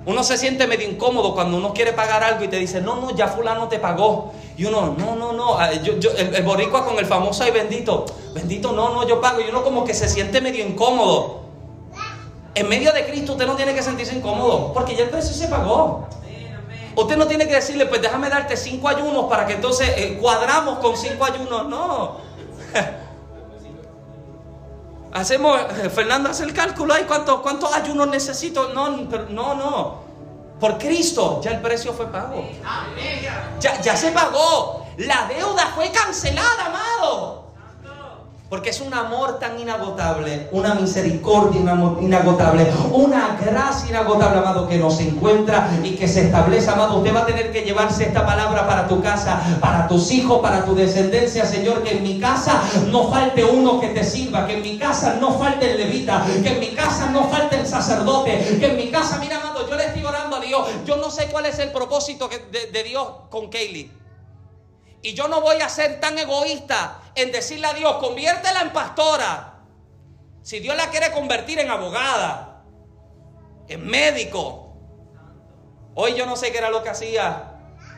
uno 0.04 0.24
se 0.24 0.36
siente 0.36 0.66
medio 0.66 0.88
incómodo 0.88 1.32
cuando 1.32 1.56
uno 1.56 1.72
quiere 1.72 1.92
pagar 1.92 2.24
algo 2.24 2.44
y 2.44 2.48
te 2.48 2.56
dice, 2.56 2.80
no, 2.80 2.96
no, 2.96 3.14
ya 3.14 3.28
fulano 3.28 3.68
te 3.68 3.78
pagó. 3.78 4.32
Y 4.56 4.64
uno, 4.64 4.96
no, 4.98 5.14
no, 5.14 5.32
no, 5.32 5.58
ah, 5.58 5.72
yo, 5.72 6.10
el, 6.16 6.42
boricua 6.42 6.84
con 6.84 6.98
el 6.98 7.06
famoso 7.06 7.44
ay 7.44 7.52
bendito, 7.52 8.06
bendito, 8.34 8.72
no, 8.72 8.92
no, 8.92 9.06
yo 9.06 9.20
pago. 9.20 9.40
Y 9.40 9.48
uno 9.48 9.62
como 9.62 9.84
que 9.84 9.94
se 9.94 10.08
siente 10.08 10.40
medio 10.40 10.66
incómodo. 10.66 11.42
En 12.54 12.68
medio 12.68 12.92
de 12.92 13.06
Cristo 13.06 13.32
usted 13.32 13.46
no 13.46 13.54
tiene 13.54 13.74
que 13.74 13.82
sentirse 13.82 14.14
incómodo, 14.14 14.72
porque 14.72 14.96
ya 14.96 15.04
el 15.04 15.10
precio 15.10 15.32
se 15.32 15.48
pagó. 15.48 16.08
Usted 16.94 17.16
no 17.16 17.26
tiene 17.26 17.46
que 17.46 17.54
decirle, 17.54 17.86
pues 17.86 18.02
déjame 18.02 18.28
darte 18.28 18.56
cinco 18.56 18.88
ayunos 18.88 19.24
para 19.24 19.46
que 19.46 19.54
entonces 19.54 19.88
eh, 19.96 20.18
cuadramos 20.20 20.78
con 20.80 20.96
cinco 20.96 21.24
ayunos. 21.24 21.68
No. 21.68 22.16
Hacemos, 25.12 25.60
eh, 25.60 25.90
Fernando 25.90 26.30
hace 26.30 26.44
el 26.44 26.54
cálculo, 26.54 26.94
¿hay 26.94 27.04
cuántos, 27.04 27.40
cuántos 27.40 27.72
ayunos 27.74 28.08
necesito? 28.08 28.72
No, 28.72 28.88
no, 28.88 29.54
no. 29.54 30.02
Por 30.58 30.78
Cristo 30.78 31.40
ya 31.42 31.50
el 31.50 31.60
precio 31.60 31.92
fue 31.92 32.06
pago. 32.06 32.48
Ya, 33.60 33.80
ya 33.80 33.96
se 33.96 34.12
pagó. 34.12 34.86
La 34.98 35.26
deuda 35.26 35.72
fue 35.74 35.90
cancelada, 35.90 36.66
amado. 36.66 37.41
Porque 38.52 38.68
es 38.68 38.82
un 38.82 38.92
amor 38.92 39.38
tan 39.38 39.58
inagotable, 39.58 40.50
una 40.52 40.74
misericordia 40.74 41.58
inagotable, 42.02 42.70
una 42.92 43.38
gracia 43.42 43.88
inagotable, 43.88 44.40
amado, 44.40 44.68
que 44.68 44.76
nos 44.76 45.00
encuentra 45.00 45.70
y 45.82 45.92
que 45.92 46.06
se 46.06 46.26
establece, 46.26 46.68
amado. 46.68 46.98
Usted 46.98 47.14
va 47.14 47.20
a 47.20 47.24
tener 47.24 47.50
que 47.50 47.62
llevarse 47.62 48.04
esta 48.04 48.26
palabra 48.26 48.66
para 48.66 48.86
tu 48.86 49.00
casa, 49.00 49.40
para 49.58 49.88
tus 49.88 50.10
hijos, 50.10 50.40
para 50.40 50.66
tu 50.66 50.74
descendencia, 50.74 51.46
Señor. 51.46 51.82
Que 51.82 51.92
en 51.96 52.02
mi 52.02 52.20
casa 52.20 52.62
no 52.90 53.08
falte 53.08 53.42
uno 53.42 53.80
que 53.80 53.88
te 53.88 54.04
sirva, 54.04 54.46
que 54.46 54.58
en 54.58 54.60
mi 54.60 54.78
casa 54.78 55.16
no 55.18 55.32
falte 55.38 55.70
el 55.70 55.78
levita, 55.78 56.22
que 56.42 56.50
en 56.50 56.60
mi 56.60 56.74
casa 56.74 57.08
no 57.08 57.30
falte 57.30 57.58
el 57.58 57.66
sacerdote, 57.66 58.58
que 58.60 58.66
en 58.66 58.76
mi 58.76 58.90
casa, 58.90 59.16
mira, 59.18 59.38
amado, 59.38 59.66
yo 59.66 59.76
le 59.76 59.86
estoy 59.86 60.04
orando 60.04 60.36
a 60.36 60.40
Dios. 60.40 60.68
Yo 60.84 60.96
no 60.96 61.10
sé 61.10 61.28
cuál 61.28 61.46
es 61.46 61.58
el 61.58 61.72
propósito 61.72 62.28
de, 62.28 62.82
Dios 62.82 63.08
con 63.30 63.48
Kaylee. 63.48 64.01
Y 65.02 65.14
yo 65.14 65.26
no 65.26 65.40
voy 65.40 65.60
a 65.60 65.68
ser 65.68 65.98
tan 66.00 66.16
egoísta 66.16 67.00
en 67.16 67.32
decirle 67.32 67.66
a 67.66 67.74
Dios, 67.74 67.96
conviértela 67.96 68.62
en 68.62 68.70
pastora. 68.72 69.58
Si 70.42 70.60
Dios 70.60 70.76
la 70.76 70.90
quiere 70.90 71.10
convertir 71.10 71.58
en 71.58 71.70
abogada, 71.70 72.62
en 73.66 73.84
médico. 73.86 74.76
Hoy 75.94 76.14
yo 76.14 76.24
no 76.24 76.36
sé 76.36 76.52
qué 76.52 76.58
era 76.58 76.70
lo 76.70 76.84
que 76.84 76.90
hacía. 76.90 77.48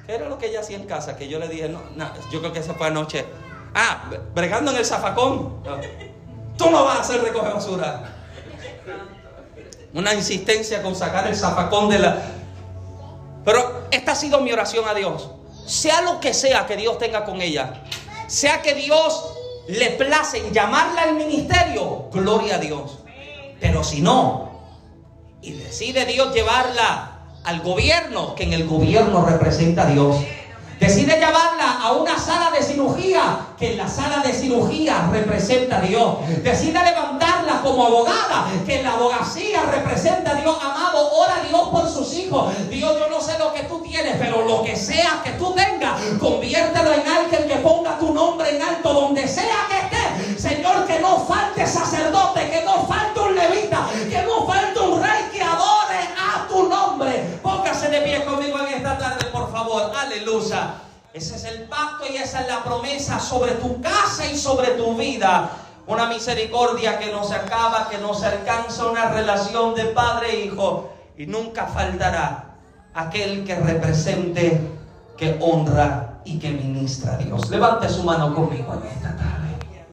¿Qué 0.06 0.14
era 0.14 0.28
lo 0.28 0.38
que 0.38 0.46
ella 0.46 0.60
hacía 0.60 0.78
en 0.78 0.86
casa? 0.86 1.16
Que 1.16 1.28
yo 1.28 1.38
le 1.38 1.48
dije, 1.48 1.68
no, 1.68 1.82
no 1.94 2.10
yo 2.30 2.40
creo 2.40 2.52
que 2.52 2.60
esa 2.60 2.74
fue 2.74 2.86
anoche. 2.86 3.26
Ah, 3.74 4.10
bregando 4.34 4.70
en 4.70 4.78
el 4.78 4.84
zafacón. 4.84 5.62
Tú 6.56 6.70
no 6.70 6.84
vas 6.84 6.98
a 6.98 7.00
hacer 7.02 7.22
recoger 7.22 7.52
basura. 7.52 8.14
Una 9.92 10.14
insistencia 10.14 10.82
con 10.82 10.96
sacar 10.96 11.26
el 11.26 11.36
zafacón 11.36 11.90
de 11.90 11.98
la... 11.98 12.22
Pero 13.44 13.88
esta 13.90 14.12
ha 14.12 14.16
sido 14.16 14.40
mi 14.40 14.52
oración 14.52 14.88
a 14.88 14.94
Dios 14.94 15.30
sea 15.66 16.02
lo 16.02 16.20
que 16.20 16.34
sea 16.34 16.66
que 16.66 16.76
Dios 16.76 16.98
tenga 16.98 17.24
con 17.24 17.40
ella, 17.40 17.84
sea 18.26 18.62
que 18.62 18.74
Dios 18.74 19.34
le 19.68 19.90
place 19.90 20.38
en 20.38 20.52
llamarla 20.52 21.02
al 21.02 21.14
ministerio, 21.14 22.08
gloria 22.12 22.56
a 22.56 22.58
Dios. 22.58 22.98
Pero 23.60 23.82
si 23.82 24.00
no, 24.00 24.60
y 25.40 25.52
decide 25.52 26.04
Dios 26.06 26.34
llevarla 26.34 27.20
al 27.44 27.60
gobierno, 27.60 28.34
que 28.34 28.44
en 28.44 28.52
el 28.52 28.66
gobierno 28.66 29.24
representa 29.24 29.82
a 29.82 29.86
Dios. 29.86 30.16
Decide 30.84 31.14
llevarla 31.14 31.80
a 31.80 31.92
una 31.92 32.18
sala 32.18 32.50
de 32.50 32.62
cirugía, 32.62 33.38
que 33.58 33.72
en 33.72 33.78
la 33.78 33.88
sala 33.88 34.18
de 34.18 34.34
cirugía 34.34 35.08
representa 35.10 35.78
a 35.78 35.80
Dios. 35.80 36.16
Decide 36.42 36.78
levantarla 36.84 37.62
como 37.62 37.86
abogada, 37.86 38.48
que 38.66 38.80
en 38.80 38.84
la 38.84 38.92
abogacía 38.92 39.62
representa 39.62 40.32
a 40.32 40.34
Dios. 40.34 40.54
Amado, 40.62 41.10
ora 41.10 41.36
a 41.36 41.48
Dios 41.48 41.68
por 41.70 41.88
sus 41.88 42.12
hijos. 42.18 42.52
Dios, 42.68 42.98
yo 42.98 43.08
no 43.08 43.18
sé 43.18 43.38
lo 43.38 43.54
que 43.54 43.62
tú 43.62 43.80
tienes, 43.80 44.16
pero 44.18 44.44
lo 44.46 44.62
que 44.62 44.76
sea 44.76 45.22
que 45.24 45.30
tú 45.32 45.54
tengas, 45.54 45.98
conviértelo 46.20 46.92
en 46.92 47.08
alguien 47.08 47.48
que 47.48 47.56
ponga 47.62 47.98
tu 47.98 48.12
nombre 48.12 48.54
en 48.54 48.60
alto 48.60 48.92
donde 48.92 49.26
sea 49.26 49.66
que 49.70 49.73
Ese 61.14 61.36
es 61.36 61.44
el 61.44 61.68
pacto 61.68 62.06
y 62.12 62.16
esa 62.16 62.40
es 62.40 62.48
la 62.48 62.64
promesa 62.64 63.20
sobre 63.20 63.52
tu 63.52 63.80
casa 63.80 64.26
y 64.26 64.36
sobre 64.36 64.72
tu 64.72 64.96
vida. 64.96 65.48
Una 65.86 66.08
misericordia 66.08 66.98
que 66.98 67.12
no 67.12 67.22
se 67.22 67.36
acaba, 67.36 67.88
que 67.88 67.98
no 67.98 68.14
se 68.14 68.26
alcanza, 68.26 68.88
una 68.88 69.10
relación 69.10 69.76
de 69.76 69.84
padre 69.84 70.30
e 70.32 70.46
hijo. 70.46 70.90
Y 71.16 71.26
nunca 71.26 71.68
faltará 71.68 72.56
aquel 72.94 73.44
que 73.44 73.54
represente, 73.54 74.60
que 75.16 75.38
honra 75.40 76.18
y 76.24 76.40
que 76.40 76.50
ministra 76.50 77.14
a 77.14 77.18
Dios. 77.18 77.48
Levante 77.48 77.88
su 77.88 78.02
mano 78.02 78.34
conmigo 78.34 78.74
en 78.74 78.88
esta 78.88 79.16
tarde. 79.16 79.43